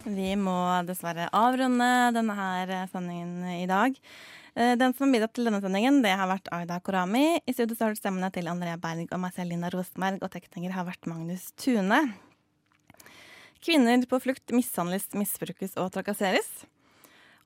Vi 0.05 0.35
må 0.37 0.57
dessverre 0.85 1.31
avrunde 1.33 1.87
denne 2.13 2.37
her 2.37 2.75
sendingen 2.93 3.47
i 3.55 3.65
dag. 3.71 3.97
Eh, 4.53 4.75
den 4.77 4.93
som 4.93 5.07
har 5.07 5.15
bidratt 5.15 5.35
til 5.39 5.49
denne 5.49 5.63
sendingen, 5.65 6.03
det 6.05 6.13
har 6.21 6.29
vært 6.29 6.53
Aida 6.53 6.77
Korami. 6.85 7.41
I 7.49 7.57
studio 7.57 7.79
har 7.81 7.97
stemmene 7.97 8.29
til 8.35 8.53
Andrea 8.53 8.77
Berg 8.77 9.09
og 9.09 9.25
meg 9.25 9.33
selv, 9.39 9.57
Rosenberg, 9.73 10.21
og 10.21 10.37
tekniker 10.37 10.77
har 10.77 10.91
vært 10.91 11.09
Magnus 11.09 11.49
Tune. 11.57 12.03
Kvinner 13.65 14.05
på 14.05 14.21
flukt 14.21 14.53
mishandles, 14.53 15.09
misbrukes 15.17 15.81
og 15.81 15.95
trakasseres. 15.97 16.67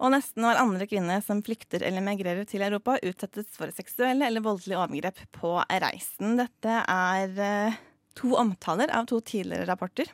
Og 0.01 0.15
nesten 0.15 0.47
hver 0.47 0.57
andre 0.63 0.87
kvinne 0.89 1.19
som 1.25 1.43
flykter 1.45 1.83
eller 1.85 2.05
migrerer 2.05 2.47
til 2.49 2.65
Europa, 2.65 2.97
utsettes 3.05 3.51
for 3.53 3.73
seksuelle 3.77 4.25
eller 4.31 4.45
voldelige 4.45 4.81
overgrep 4.81 5.21
på 5.37 5.59
reisen. 5.69 6.39
Dette 6.41 6.79
er 6.89 7.43
eh, 7.45 7.81
to 8.17 8.33
omtaler 8.41 8.93
av 8.97 9.11
to 9.11 9.21
tidligere 9.21 9.69
rapporter 9.69 10.09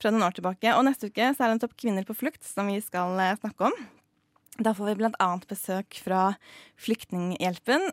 fra 0.00 0.12
noen 0.12 0.28
år 0.28 0.38
tilbake. 0.38 0.76
Og 0.76 0.86
neste 0.86 1.10
uke 1.10 1.32
så 1.34 1.42
er 1.42 1.50
det 1.50 1.58
en 1.58 1.64
topp 1.66 1.74
kvinner 1.82 2.06
på 2.06 2.16
flukt 2.22 2.46
som 2.46 2.70
vi 2.70 2.78
skal 2.84 3.18
eh, 3.18 3.34
snakke 3.42 3.72
om. 3.72 3.76
Da 4.60 4.76
får 4.76 4.92
vi 4.92 4.96
bl.a. 5.02 5.30
besøk 5.48 5.98
fra 6.04 6.22
Flyktninghjelpen. 6.78 7.90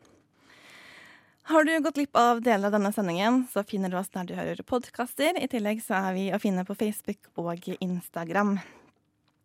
Har 1.47 1.63
du 1.63 1.77
gått 1.79 1.95
glipp 1.95 2.17
av 2.19 2.41
deler 2.43 2.67
av 2.67 2.75
denne 2.75 2.91
sendingen, 2.91 3.45
så 3.47 3.63
finner 3.63 3.89
du 3.89 3.95
oss 3.97 4.11
der 4.11 4.27
du 4.27 4.35
hører 4.35 4.67
podkaster. 4.67 5.37
I 5.39 5.47
tillegg 5.47 5.79
så 5.81 5.95
er 6.09 6.17
vi 6.17 6.25
å 6.35 6.41
finne 6.43 6.67
på 6.67 6.75
Facebook 6.75 7.31
og 7.39 7.69
Instagram. 7.79 8.57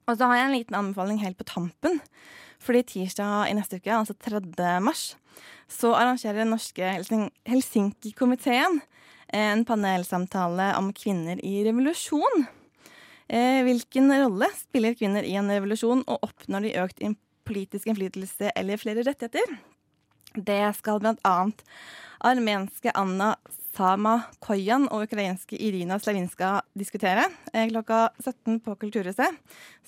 Og 0.08 0.18
så 0.18 0.28
har 0.28 0.38
jeg 0.38 0.48
en 0.48 0.56
liten 0.56 0.78
anbefaling 0.78 1.20
helt 1.22 1.38
på 1.38 1.46
tampen. 1.48 2.00
Fordi 2.62 2.82
tirsdag 2.86 3.50
i 3.50 3.56
neste 3.58 3.80
uke, 3.80 3.90
altså 3.94 4.14
3. 4.14 4.42
mars, 4.82 5.16
så 5.70 5.94
arrangerer 5.96 6.42
den 6.42 6.52
norske 6.52 6.88
Helsinki-komiteen 7.48 8.82
En 9.32 9.62
panelsamtale 9.64 10.74
om 10.76 10.90
kvinner 10.92 11.38
i 11.40 11.62
revolusjon. 11.64 12.42
Eh, 13.32 13.62
hvilken 13.64 14.12
rolle 14.12 14.50
spiller 14.58 14.92
kvinner 14.92 15.24
i 15.24 15.38
en 15.40 15.48
revolusjon, 15.48 16.02
og 16.04 16.26
oppnår 16.26 16.66
de 16.66 16.74
økt 16.82 17.00
politisk 17.48 17.88
innflytelse 17.88 18.52
eller 18.52 18.76
flere 18.76 19.06
rettigheter? 19.06 19.56
Det 20.36 20.60
skal 20.76 21.00
blant 21.00 21.24
annet 21.24 21.64
armenske 22.20 22.92
Anna 22.92 23.34
Sama 23.72 24.18
Koyan 24.44 24.84
og 24.92 25.06
ukrainske 25.06 25.56
Irina 25.56 25.96
Slavinska 26.00 26.58
diskutere 26.76 27.24
eh, 27.54 27.70
klokka 27.70 28.10
17 28.20 28.60
på 28.60 28.74
Kulturhuset. 28.76 29.38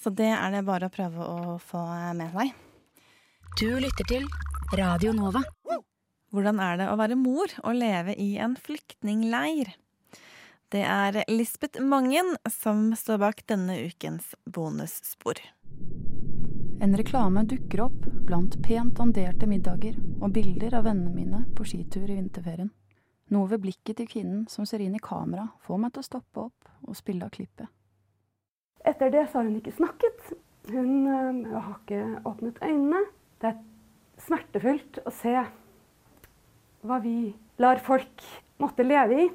Så 0.00 0.10
det 0.10 0.30
er 0.32 0.54
det 0.54 0.64
bare 0.64 0.88
å 0.88 0.94
prøve 0.94 1.26
å 1.28 1.56
få 1.60 1.82
med 2.16 2.32
seg. 2.32 2.54
Du 3.60 3.68
lytter 3.78 4.08
til 4.08 4.24
Radio 4.74 5.12
Nova. 5.14 5.44
Hvordan 6.34 6.58
er 6.64 6.78
det 6.80 6.86
å 6.90 6.96
være 6.98 7.18
mor 7.20 7.52
og 7.62 7.76
leve 7.76 8.16
i 8.18 8.34
en 8.42 8.56
flyktningleir? 8.58 9.74
Det 10.72 10.82
er 10.82 11.20
Lisbeth 11.30 11.78
Mangen 11.78 12.32
som 12.50 12.88
står 12.98 13.20
bak 13.22 13.44
denne 13.46 13.76
ukens 13.84 14.32
bonusspor. 14.48 15.38
En 16.82 16.96
reklame 16.98 17.44
dukker 17.46 17.84
opp 17.84 18.08
blant 18.26 18.56
pent 18.64 18.98
anderte 19.00 19.46
middager 19.46 19.94
og 20.18 20.32
bilder 20.34 20.80
av 20.80 20.88
vennene 20.88 21.14
mine 21.14 21.44
på 21.54 21.68
skitur 21.68 22.08
i 22.08 22.16
vinterferien. 22.16 22.72
Noe 23.32 23.48
ved 23.48 23.62
blikket 23.64 23.96
til 23.96 24.08
kvinnen 24.10 24.44
som 24.52 24.66
ser 24.68 24.82
inn 24.84 24.96
i 24.96 25.02
kamera, 25.02 25.46
får 25.64 25.80
meg 25.80 25.94
til 25.94 26.04
å 26.04 26.08
stoppe 26.08 26.42
opp 26.48 26.72
og 26.84 26.98
spille 26.98 27.24
av 27.24 27.32
klippet. 27.32 27.70
Etter 28.84 29.12
det 29.12 29.28
så 29.30 29.40
har 29.40 29.48
hun 29.48 29.60
ikke 29.60 29.72
snakket. 29.78 30.34
Hun 30.68 31.06
øh, 31.08 31.54
har 31.54 31.78
ikke 31.78 32.02
åpnet 32.28 32.60
øynene. 32.60 33.00
Det 33.40 33.52
er 33.52 33.62
smertefullt 34.24 35.00
å 35.08 35.12
se 35.12 35.32
hva 36.84 36.98
vi 37.00 37.32
lar 37.60 37.80
folk 37.84 38.26
måtte 38.60 38.84
leve 38.84 39.22
i. 39.24 39.30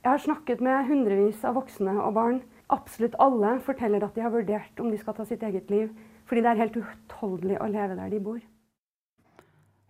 Jeg 0.00 0.08
har 0.14 0.22
snakket 0.22 0.62
med 0.64 0.86
hundrevis 0.88 1.42
av 1.44 1.58
voksne 1.58 1.96
og 1.98 2.14
barn. 2.16 2.38
Absolutt 2.70 3.18
alle 3.20 3.56
forteller 3.66 4.06
at 4.06 4.14
de 4.14 4.22
har 4.24 4.32
vurdert 4.32 4.78
om 4.80 4.88
de 4.92 4.98
skal 5.00 5.16
ta 5.18 5.26
sitt 5.26 5.42
eget 5.44 5.70
liv, 5.74 5.90
fordi 6.30 6.46
det 6.46 6.52
er 6.52 6.62
helt 6.62 6.78
utholdelig 6.80 7.58
å 7.58 7.68
leve 7.68 7.98
der 7.98 8.14
de 8.14 8.22
bor. 8.22 8.38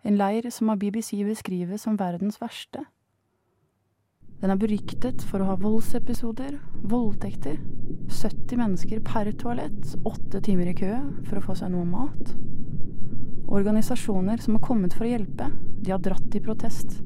En 0.03 0.17
leir 0.17 0.49
som 0.49 0.69
av 0.69 0.79
BBC 0.81 1.19
beskrives 1.27 1.83
som 1.85 1.97
verdens 1.97 2.39
verste. 2.41 2.87
Den 4.41 4.49
er 4.49 4.57
beryktet 4.57 5.21
for 5.29 5.43
å 5.43 5.51
ha 5.51 5.55
voldsepisoder, 5.61 6.55
voldtekter, 6.89 7.59
70 8.09 8.57
mennesker 8.57 9.03
per 9.05 9.29
toalett, 9.37 9.91
åtte 10.01 10.41
timer 10.41 10.71
i 10.71 10.73
kø 10.79 10.95
for 11.27 11.37
å 11.37 11.43
få 11.45 11.57
seg 11.59 11.69
noe 11.75 11.85
mat. 11.85 12.31
Organisasjoner 13.51 14.41
som 14.41 14.57
har 14.57 14.65
kommet 14.65 14.95
for 14.97 15.05
å 15.05 15.11
hjelpe, 15.11 15.51
de 15.85 15.93
har 15.93 16.01
dratt 16.01 16.33
i 16.33 16.41
protest. 16.41 16.97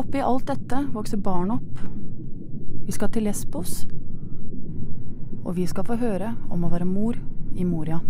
Oppi 0.00 0.18
alt 0.24 0.48
dette 0.50 0.80
vokser 0.90 1.22
barn 1.22 1.54
opp. 1.54 1.84
Vi 2.88 2.96
skal 2.96 3.12
til 3.14 3.28
Lesbos, 3.28 3.84
og 5.44 5.54
vi 5.54 5.68
skal 5.70 5.86
få 5.86 6.00
høre 6.00 6.32
om 6.50 6.66
å 6.66 6.72
være 6.72 6.88
mor 6.88 7.14
i 7.54 7.68
Moria. 7.68 8.00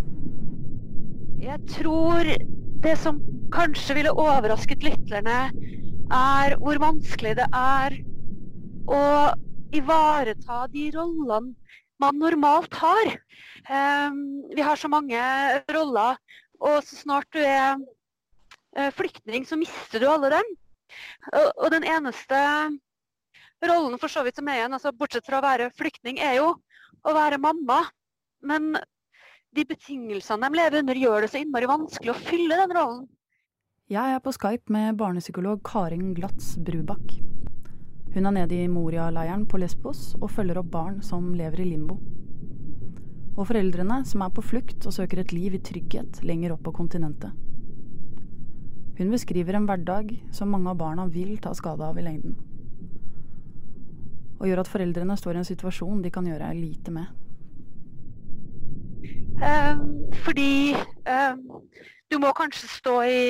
Jeg 1.41 1.61
tror 1.77 2.33
det 2.81 2.97
som 2.97 3.19
kanskje 3.53 3.99
ville 3.99 4.13
overrasket 4.17 4.85
lytterne, 4.85 5.41
er 6.11 6.55
hvor 6.59 6.81
vanskelig 6.81 7.37
det 7.39 7.47
er 7.55 7.97
å 8.91 9.03
ivareta 9.77 10.65
de 10.73 10.89
rollene 10.95 11.55
man 12.01 12.17
normalt 12.19 12.75
har. 12.81 13.13
Um, 13.69 14.21
vi 14.57 14.65
har 14.65 14.81
så 14.81 14.89
mange 14.89 15.21
roller, 15.71 16.17
og 16.61 16.81
så 16.87 16.97
snart 17.03 17.29
du 17.37 17.43
er 17.45 17.77
uh, 17.77 18.91
flyktning, 18.97 19.45
så 19.45 19.61
mister 19.61 20.01
du 20.01 20.09
alle 20.09 20.33
dem. 20.39 20.55
Og, 21.37 21.69
den 21.71 21.85
eneste 21.87 22.39
rollen 23.69 24.01
for 24.01 24.11
så 24.11 24.25
vidt 24.25 24.41
som 24.41 24.49
er 24.49 24.63
igjen, 24.63 24.75
altså 24.75 24.95
bortsett 24.97 25.29
fra 25.29 25.39
å 25.39 25.45
være 25.45 25.69
flyktning, 25.77 26.19
er 26.19 26.41
jo 26.41 26.55
å 27.05 27.15
være 27.15 27.39
mamma. 27.39 27.83
Men 28.41 28.73
de 29.57 29.65
betingelsene 29.67 30.47
de 30.47 30.59
lever 30.59 30.79
under, 30.79 30.99
gjør 30.99 31.25
det 31.25 31.31
så 31.33 31.41
innmari 31.41 31.67
vanskelig 31.67 32.13
å 32.13 32.21
fylle 32.23 32.59
den 32.61 32.75
rollen. 32.77 33.03
Jeg 33.91 34.15
er 34.15 34.23
på 34.23 34.31
Skype 34.37 34.71
med 34.71 34.99
barnepsykolog 35.01 35.65
Karin 35.67 36.13
Glatz 36.15 36.53
Brubakk. 36.63 37.17
Hun 38.15 38.29
er 38.29 38.35
nede 38.37 38.55
i 38.55 38.69
Moria-leiren 38.71 39.49
på 39.51 39.59
Lesbos 39.59 40.13
og 40.21 40.31
følger 40.31 40.61
opp 40.61 40.71
barn 40.71 41.01
som 41.03 41.33
lever 41.35 41.65
i 41.65 41.71
limbo. 41.73 41.97
Og 43.37 43.49
foreldrene 43.49 44.05
som 44.07 44.23
er 44.23 44.31
på 44.35 44.45
flukt 44.45 44.87
og 44.87 44.95
søker 44.95 45.23
et 45.23 45.35
liv 45.35 45.57
i 45.59 45.63
trygghet 45.67 46.21
lenger 46.27 46.55
opp 46.55 46.63
på 46.69 46.75
kontinentet. 46.77 47.35
Hun 49.01 49.11
beskriver 49.11 49.57
en 49.59 49.67
hverdag 49.67 50.13
som 50.37 50.51
mange 50.53 50.71
av 50.71 50.79
barna 50.79 51.09
vil 51.11 51.39
ta 51.43 51.55
skade 51.57 51.87
av 51.87 51.99
i 51.99 52.05
lengden. 52.07 52.37
Og 54.39 54.47
gjør 54.47 54.63
at 54.63 54.71
foreldrene 54.71 55.19
står 55.19 55.39
i 55.39 55.43
en 55.43 55.51
situasjon 55.51 56.05
de 56.05 56.15
kan 56.15 56.29
gjøre 56.29 56.53
lite 56.55 56.95
med. 56.95 57.11
Um, 59.41 60.11
fordi 60.25 60.75
um, 61.09 61.65
du 62.13 62.19
må 62.21 62.33
kanskje 62.37 62.69
stå 62.69 62.97
i 63.09 63.23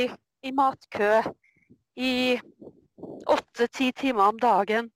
i 0.42 0.52
matkø 0.56 1.20
i 2.00 2.12
åtte-ti 3.28 3.90
timer 3.96 4.30
om 4.32 4.38
dagen. 4.40 4.88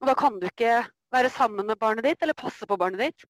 Og 0.00 0.08
da 0.08 0.14
kan 0.18 0.38
du 0.38 0.46
ikke 0.48 0.80
være 1.12 1.32
sammen 1.32 1.68
med 1.68 1.80
barnet 1.80 2.06
ditt 2.06 2.22
eller 2.22 2.36
passe 2.38 2.66
på 2.68 2.78
barnet 2.80 3.04
ditt. 3.08 3.28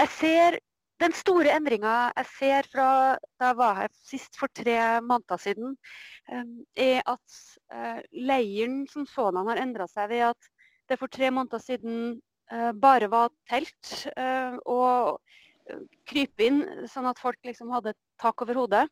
Jeg 0.00 0.14
ser 0.20 0.60
Den 1.02 1.10
store 1.10 1.50
endringa 1.50 2.12
jeg 2.14 2.26
ser 2.38 2.66
fra 2.70 2.88
da 3.40 3.48
jeg 3.48 3.56
var 3.58 3.72
her 3.80 3.88
sist 4.06 4.36
for 4.38 4.46
tre 4.54 4.76
måneder 5.02 5.40
siden, 5.42 5.72
eh, 6.30 6.44
er 6.76 7.00
at 7.10 7.38
eh, 7.74 7.98
leiren 8.14 8.84
som 8.86 9.02
sådan 9.02 9.50
har 9.50 9.58
endra 9.58 9.88
seg 9.90 10.12
ved 10.12 10.22
at 10.28 10.48
det 10.88 11.00
for 11.00 11.10
tre 11.10 11.32
måneder 11.34 11.58
siden 11.58 12.22
eh, 12.52 12.70
bare 12.78 13.10
var 13.10 13.34
telt 13.50 14.06
og 14.70 15.18
krype 16.08 16.46
inn, 16.46 16.62
sånn 16.90 17.08
at 17.08 17.20
folk 17.22 17.38
liksom 17.46 17.72
hadde 17.72 17.94
tak 18.20 18.42
over 18.44 18.58
hodet. 18.64 18.84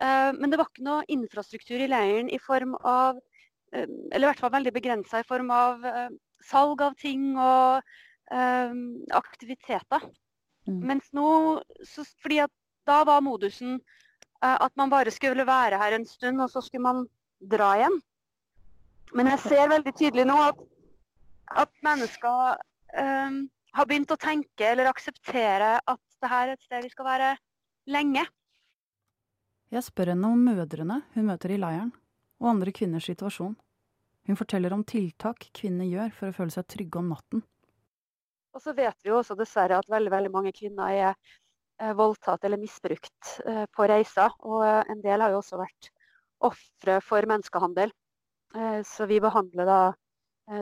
Eh, 0.00 0.30
men 0.36 0.50
det 0.50 0.60
var 0.60 0.70
ikke 0.70 0.86
noe 0.86 1.06
infrastruktur 1.10 1.80
i 1.82 1.90
leiren 1.90 2.30
i 2.30 2.38
form 2.42 2.76
av 2.86 3.18
eh, 3.74 3.86
Eller 4.12 4.26
i 4.26 4.30
hvert 4.30 4.42
fall 4.44 4.54
veldig 4.54 4.72
begrensa 4.76 5.22
i 5.22 5.26
form 5.26 5.50
av 5.54 5.86
eh, 5.86 6.10
salg 6.46 6.82
av 6.84 6.98
ting 7.00 7.32
og 7.36 7.82
aktiviteter. 8.28 10.02
Mm. 10.68 10.82
Mens 10.90 11.06
nå 11.16 11.28
så, 11.80 12.02
fordi 12.20 12.42
at 12.42 12.52
da 12.84 12.98
var 13.08 13.22
modusen 13.24 13.78
at 14.44 14.74
man 14.76 14.92
bare 14.92 15.08
skulle 15.10 15.46
være 15.48 15.78
her 15.80 15.96
en 15.96 16.04
stund, 16.06 16.42
og 16.44 16.50
så 16.52 16.60
skulle 16.60 16.84
man 16.84 17.00
dra 17.40 17.70
igjen. 17.78 17.96
Men 19.16 19.30
jeg 19.32 19.40
ser 19.46 19.72
veldig 19.72 19.94
tydelig 19.96 20.26
nå 20.28 20.36
at, 20.44 20.60
at 21.64 21.72
mennesker 21.88 22.60
um, 23.00 23.40
har 23.78 23.88
begynt 23.88 24.12
å 24.12 24.20
tenke 24.20 24.68
eller 24.68 24.92
akseptere 24.92 25.78
at 25.80 26.02
det 26.22 26.30
her 26.32 26.48
er 26.48 26.56
et 26.56 26.66
sted 26.66 26.84
vi 26.84 26.92
skal 26.92 27.08
være 27.08 27.30
lenge. 27.90 28.24
Jeg 29.68 29.84
spør 29.84 30.14
henne 30.14 30.30
om 30.32 30.44
mødrene 30.48 31.02
hun 31.14 31.26
møter 31.28 31.52
i 31.52 31.60
leiren, 31.60 31.90
og 32.40 32.54
andre 32.54 32.72
kvinners 32.72 33.08
situasjon. 33.10 33.56
Hun 34.28 34.36
forteller 34.36 34.72
om 34.76 34.84
tiltak 34.84 35.46
kvinner 35.56 35.88
gjør 35.88 36.12
for 36.16 36.30
å 36.30 36.36
føle 36.36 36.54
seg 36.54 36.66
trygge 36.68 37.00
om 37.00 37.12
natten. 37.12 37.42
Og 38.56 38.64
så 38.64 38.74
vet 38.76 38.96
vi 39.04 39.12
jo 39.12 39.20
også 39.20 39.36
dessverre 39.38 39.78
at 39.78 39.88
veldig, 39.92 40.12
veldig 40.12 40.32
mange 40.32 40.52
kvinner 40.56 40.90
er 40.92 41.10
eh, 41.12 41.94
voldtatt 41.96 42.44
eller 42.44 42.60
misbrukt 42.60 43.34
eh, 43.44 43.64
på 43.72 43.86
reiser. 43.88 44.34
Og 44.44 44.64
eh, 44.66 44.82
en 44.92 45.04
del 45.04 45.24
har 45.24 45.32
jo 45.32 45.40
også 45.42 45.60
vært 45.60 45.90
ofre 46.48 46.98
for 47.04 47.28
menneskehandel. 47.28 47.92
Eh, 48.56 48.80
så 48.88 49.08
vi 49.08 49.20
behandler 49.24 49.68
da 49.68 49.80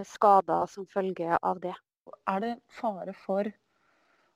skader 0.03 0.67
som 0.67 0.83
følge 0.91 1.37
av 1.47 1.61
det. 1.63 1.77
Er 2.27 2.41
det 2.43 2.49
fare 2.75 3.13
for 3.15 3.47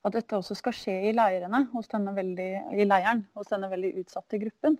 at 0.01 0.15
dette 0.15 0.37
også 0.37 0.55
skal 0.57 0.73
skje 0.75 0.95
i, 1.09 1.11
leirene, 1.13 1.67
veldig, 2.15 2.51
i 2.73 2.87
leiren 2.87 3.25
hos 3.37 3.51
denne 3.51 3.69
veldig 3.69 3.93
utsatte 4.01 4.39
gruppen? 4.41 4.79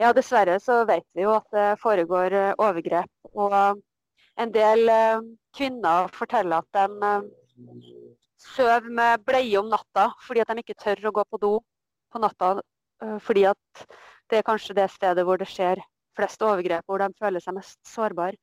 Ja, 0.00 0.10
dessverre 0.16 0.58
så 0.62 0.82
vet 0.88 1.06
vi 1.14 1.24
jo 1.24 1.34
at 1.36 1.46
det 1.54 1.68
foregår 1.82 2.34
eh, 2.36 2.54
overgrep. 2.58 3.10
Og 3.38 3.54
en 4.40 4.54
del 4.54 4.90
eh, 4.90 5.22
kvinner 5.56 6.10
forteller 6.14 6.64
at 6.64 6.76
de 6.76 7.10
eh, 7.10 7.84
sover 8.40 8.88
med 8.88 9.24
bleie 9.26 9.58
om 9.60 9.68
natta 9.70 10.08
fordi 10.24 10.42
at 10.42 10.50
de 10.50 10.64
ikke 10.64 10.78
tør 10.80 11.10
å 11.10 11.16
gå 11.20 11.26
på 11.28 11.40
do 11.42 11.52
på 12.10 12.22
natta. 12.22 12.58
Fordi 13.24 13.46
at 13.48 13.84
det 14.28 14.40
er 14.40 14.44
kanskje 14.44 14.74
det 14.76 14.90
stedet 14.92 15.22
hvor 15.24 15.38
det 15.40 15.46
skjer 15.48 15.80
flest 16.18 16.42
overgrep, 16.44 16.84
hvor 16.84 17.00
de 17.00 17.08
føler 17.16 17.40
seg 17.40 17.56
mest 17.56 17.78
sårbare. 17.88 18.36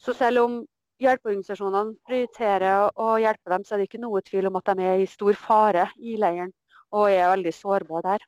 Så 0.00 0.14
selv 0.16 0.44
om 0.44 0.54
hjelpeorganisasjonene 1.02 1.96
prioriterer 2.06 2.90
å 2.94 3.14
hjelpe 3.22 3.50
dem, 3.50 3.64
så 3.64 3.74
er 3.74 3.82
det 3.82 3.88
ikke 3.88 4.02
noe 4.04 4.22
tvil 4.24 4.48
om 4.50 4.60
at 4.60 4.70
de 4.70 4.86
er 4.86 5.02
i 5.02 5.10
stor 5.10 5.34
fare 5.38 5.88
i 5.98 6.16
leiren 6.20 6.52
og 6.94 7.10
er 7.10 7.32
veldig 7.32 7.52
sårbare 7.54 8.14
der. 8.14 8.26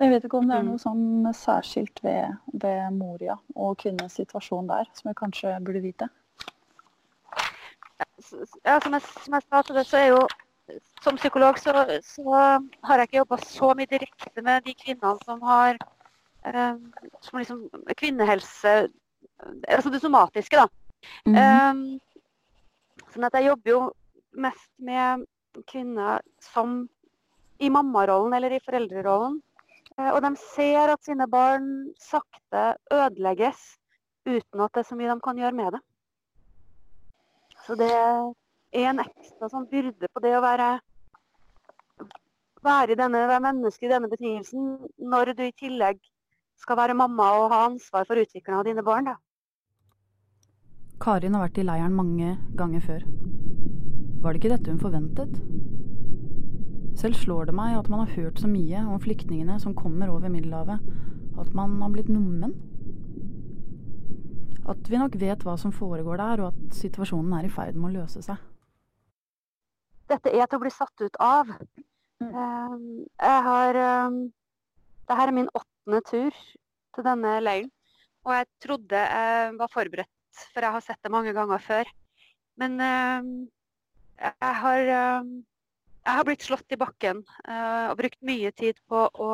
Jeg 0.00 0.10
vet 0.10 0.24
ikke 0.26 0.38
om 0.38 0.48
det 0.48 0.56
er 0.56 0.64
noe 0.66 0.80
sånn 0.82 1.28
særskilt 1.36 2.00
ved, 2.02 2.38
ved 2.62 2.94
Moria 2.96 3.36
og 3.54 3.76
kvinnens 3.82 4.16
situasjon 4.18 4.70
der, 4.70 4.88
som 4.96 5.10
jeg 5.10 5.18
kanskje 5.18 5.58
burde 5.66 5.82
vite? 5.84 6.08
Ja, 8.64 8.78
som 8.82 8.94
jeg, 8.94 9.02
som 9.02 9.36
jeg 9.36 9.44
sa 9.46 9.60
til 9.62 9.78
det, 9.78 9.84
så 9.86 9.98
er 10.00 10.08
jo 10.14 10.22
som 11.02 11.18
psykolog 11.18 11.58
så, 11.58 11.74
så 12.06 12.34
har 12.86 13.00
jeg 13.00 13.08
ikke 13.08 13.20
jobba 13.20 13.38
så 13.44 13.72
mye 13.76 13.90
direkte 13.90 14.44
med 14.46 14.62
de 14.66 14.74
kvinnene 14.78 15.18
som 15.26 15.42
har 15.44 15.78
eh, 16.46 16.76
som 17.20 17.38
liksom, 17.42 17.64
kvinnehelse 17.98 18.88
Altså 19.42 19.90
det 19.90 19.98
somatiske, 19.98 20.54
da. 20.54 20.68
Mm. 21.28 21.36
Um, 21.36 23.06
sånn 23.12 23.28
at 23.28 23.38
jeg 23.38 23.50
jobber 23.50 23.72
jo 23.72 23.80
mest 24.42 24.70
med 24.82 25.24
kvinner 25.68 26.22
som 26.42 26.84
i 27.62 27.70
mammarollen 27.70 28.34
eller 28.36 28.56
i 28.56 28.62
foreldrerollen. 28.64 29.40
Uh, 29.98 30.10
og 30.14 30.22
de 30.24 30.32
ser 30.40 30.92
at 30.94 31.02
sine 31.04 31.28
barn 31.30 31.66
sakte 32.00 32.72
ødelegges 32.92 33.60
uten 34.26 34.62
at 34.62 34.72
det 34.72 34.84
er 34.84 34.88
så 34.88 34.96
mye 34.98 35.10
de 35.10 35.24
kan 35.24 35.40
gjøre 35.40 35.58
med 35.58 35.74
det. 35.76 35.82
Så 37.66 37.76
det 37.78 37.90
er 37.92 38.88
en 38.88 39.02
ekstra 39.02 39.50
sånn 39.50 39.68
byrde 39.70 40.08
på 40.10 40.22
det 40.24 40.32
å 40.38 40.42
være 40.42 40.72
være, 42.62 42.96
denne, 42.98 43.26
være 43.26 43.42
menneske 43.42 43.86
i 43.86 43.90
denne 43.90 44.10
betingelsen, 44.10 44.76
når 44.98 45.34
du 45.36 45.44
i 45.46 45.54
tillegg 45.58 46.00
skal 46.62 46.78
være 46.78 46.96
mamma 46.98 47.28
og 47.40 47.50
ha 47.52 47.64
ansvar 47.66 48.06
for 48.06 48.20
utviklinga 48.22 48.60
av 48.60 48.68
dine 48.68 48.84
barn. 48.86 49.10
Da. 49.10 49.16
Karin 51.02 51.34
har 51.34 51.48
vært 51.48 51.58
i 51.58 51.66
leiren 51.66 51.94
mange 51.98 52.36
ganger 52.54 52.82
før. 52.84 53.06
Var 54.22 54.34
det 54.34 54.38
ikke 54.38 54.52
dette 54.52 54.70
hun 54.70 54.82
forventet? 54.82 55.32
Selv 57.00 57.16
slår 57.18 57.48
det 57.48 57.54
meg 57.58 57.74
at 57.74 57.88
man 57.90 58.04
har 58.04 58.12
hørt 58.14 58.38
så 58.38 58.46
mye 58.46 58.84
om 58.86 59.00
flyktningene 59.02 59.56
som 59.58 59.74
kommer 59.74 60.12
over 60.12 60.30
Middelhavet, 60.30 60.84
at 61.42 61.50
man 61.58 61.74
har 61.82 61.90
blitt 61.90 62.12
nummen. 62.12 62.54
At 64.70 64.86
vi 64.86 65.00
nok 65.00 65.18
vet 65.18 65.42
hva 65.42 65.56
som 65.58 65.74
foregår 65.74 66.22
der, 66.22 66.44
og 66.44 66.52
at 66.52 66.78
situasjonen 66.78 67.34
er 67.34 67.48
i 67.48 67.50
ferd 67.50 67.74
med 67.74 67.90
å 67.90 68.02
løse 68.04 68.22
seg. 68.22 68.38
Dette 70.12 70.30
er 70.30 70.46
til 70.46 70.60
å 70.60 70.62
bli 70.62 70.70
satt 70.70 71.02
ut 71.02 71.18
av. 71.24 71.50
Um, 72.22 73.02
jeg 73.18 73.44
har 73.48 73.82
um, 74.06 74.22
Dette 75.02 75.18
er 75.18 75.34
min 75.34 75.50
åttende 75.50 76.02
tur 76.06 76.42
til 76.94 77.06
denne 77.08 77.40
leiren. 77.42 77.72
Og 78.22 78.36
jeg 78.36 78.46
trodde 78.62 78.98
jeg 79.02 79.54
var 79.58 79.70
forberedt, 79.72 80.12
for 80.52 80.64
jeg 80.64 80.76
har 80.76 80.84
sett 80.84 81.00
det 81.04 81.12
mange 81.12 81.34
ganger 81.36 81.62
før. 81.62 81.88
Men 82.60 82.76
um, 82.80 83.32
jeg 84.20 84.54
har 84.62 84.80
jeg 86.02 86.18
har 86.18 86.26
blitt 86.26 86.42
slått 86.42 86.74
i 86.74 86.78
bakken 86.78 87.22
uh, 87.46 87.92
og 87.92 87.98
brukt 88.00 88.18
mye 88.26 88.50
tid 88.58 88.78
på 88.90 89.04
å 89.06 89.32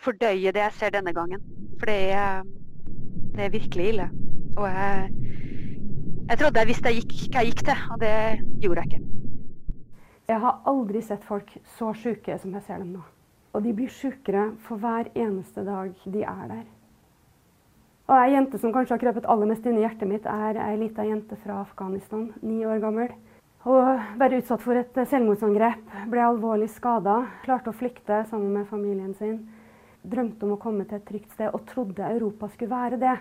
fordøye 0.00 0.52
det 0.54 0.62
jeg 0.62 0.76
ser 0.78 0.94
denne 0.94 1.14
gangen. 1.16 1.42
For 1.80 1.90
det 1.90 1.98
er, 2.14 2.44
det 3.34 3.46
er 3.46 3.54
virkelig 3.54 3.88
ille. 3.92 4.06
Og 4.56 4.66
jeg, 4.70 5.08
jeg 6.30 6.40
trodde 6.40 6.62
jeg 6.62 6.70
visste 6.70 6.92
jeg 6.92 7.02
gikk, 7.02 7.16
hva 7.32 7.42
jeg 7.42 7.50
gikk 7.50 7.64
til, 7.66 7.86
og 7.90 8.02
det 8.04 8.14
gjorde 8.62 8.84
jeg 8.84 8.92
ikke. 8.92 9.06
Jeg 10.30 10.42
har 10.44 10.60
aldri 10.70 11.02
sett 11.02 11.26
folk 11.26 11.50
så 11.76 11.90
sjuke 11.98 12.36
som 12.38 12.54
jeg 12.54 12.66
ser 12.68 12.84
dem 12.84 12.92
nå. 12.94 13.02
Og 13.50 13.64
de 13.64 13.72
blir 13.74 13.90
sjukere 13.90 14.52
for 14.62 14.78
hver 14.78 15.10
eneste 15.18 15.64
dag 15.66 15.90
de 16.06 16.22
er 16.22 16.44
der. 16.52 16.66
Og 18.10 18.16
Ei 18.18 18.32
jente 18.34 18.58
som 18.58 18.72
kanskje 18.74 18.96
har 18.96 19.00
krøpet 19.04 19.26
aller 19.30 19.46
mest 19.46 19.66
inn 19.70 19.76
i 19.78 19.84
hjertet 19.84 20.08
mitt, 20.10 20.24
er 20.26 20.56
ei 20.58 20.74
lita 20.80 21.04
jente 21.06 21.36
fra 21.44 21.60
Afghanistan, 21.62 22.24
ni 22.42 22.64
år 22.66 22.80
gammel. 22.82 23.12
Hun 23.62 24.00
være 24.18 24.40
utsatt 24.40 24.64
for 24.64 24.74
et 24.74 24.96
selvmordsangrep, 25.12 25.92
ble 26.10 26.24
alvorlig 26.24 26.66
skada, 26.74 27.20
klarte 27.44 27.70
å 27.70 27.76
flykte 27.76 28.24
sammen 28.26 28.56
med 28.56 28.66
familien 28.66 29.12
sin. 29.14 29.36
Drømte 30.02 30.42
om 30.42 30.56
å 30.56 30.58
komme 30.58 30.88
til 30.90 30.98
et 30.98 31.06
trygt 31.06 31.36
sted 31.36 31.54
og 31.54 31.62
trodde 31.68 32.08
Europa 32.08 32.48
skulle 32.50 32.72
være 32.72 32.98
det. 32.98 33.12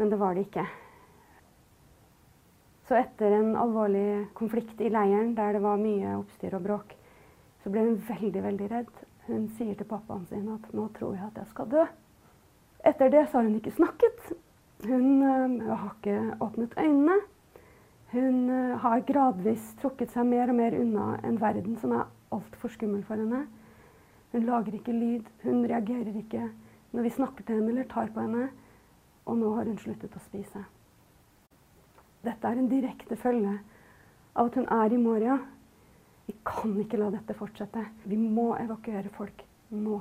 Men 0.00 0.10
det 0.10 0.18
var 0.18 0.34
det 0.34 0.48
ikke. 0.48 0.64
Så 2.88 2.96
etter 2.98 3.36
en 3.36 3.52
alvorlig 3.60 4.32
konflikt 4.34 4.82
i 4.82 4.90
leiren 4.90 5.36
der 5.38 5.54
det 5.54 5.60
var 5.62 5.78
mye 5.78 6.16
oppstyr 6.16 6.58
og 6.58 6.66
bråk, 6.66 6.96
så 7.62 7.70
ble 7.70 7.86
hun 7.86 8.02
veldig, 8.08 8.42
veldig 8.48 8.72
redd. 8.74 8.90
Hun 9.30 9.46
sier 9.54 9.78
til 9.78 9.86
pappaen 9.86 10.26
sin 10.26 10.50
at 10.56 10.66
'nå 10.74 10.88
tror 10.98 11.14
jeg 11.14 11.26
at 11.28 11.38
jeg 11.38 11.54
skal 11.54 11.70
dø'. 11.70 11.86
Etter 12.86 13.10
det 13.10 13.24
så 13.26 13.40
har 13.40 13.48
hun 13.48 13.56
ikke 13.58 13.74
snakket. 13.74 14.28
Hun 14.86 15.22
uh, 15.22 15.74
har 15.74 15.94
ikke 15.96 16.18
åpnet 16.44 16.76
øynene. 16.78 17.16
Hun 18.12 18.50
uh, 18.50 18.76
har 18.78 19.02
gradvis 19.08 19.72
trukket 19.80 20.14
seg 20.14 20.28
mer 20.28 20.52
og 20.52 20.60
mer 20.60 20.76
unna 20.78 21.16
en 21.26 21.40
verden 21.42 21.74
som 21.82 21.96
er 21.96 22.06
altfor 22.34 22.70
skummel 22.70 23.02
for 23.08 23.18
henne. 23.18 23.46
Hun 24.32 24.46
lager 24.46 24.78
ikke 24.78 24.94
lyd, 24.94 25.26
hun 25.42 25.64
reagerer 25.66 26.14
ikke 26.14 26.44
når 26.92 27.02
vi 27.02 27.14
snakker 27.16 27.44
til 27.44 27.58
henne 27.58 27.74
eller 27.74 27.90
tar 27.90 28.12
på 28.14 28.22
henne. 28.22 28.48
Og 29.26 29.38
nå 29.40 29.52
har 29.56 29.66
hun 29.66 29.78
sluttet 29.82 30.14
å 30.14 30.22
spise. 30.22 30.62
Dette 32.22 32.46
er 32.46 32.58
en 32.58 32.70
direkte 32.70 33.18
følge 33.18 33.58
av 34.36 34.46
at 34.46 34.58
hun 34.60 34.68
er 34.70 34.94
i 34.94 35.00
Moria. 35.00 35.40
Vi 36.26 36.34
kan 36.46 36.74
ikke 36.82 37.00
la 37.02 37.10
dette 37.14 37.34
fortsette. 37.38 37.82
Vi 38.06 38.18
må 38.18 38.52
evakuere 38.58 39.10
folk 39.14 39.42
nå. 39.74 39.98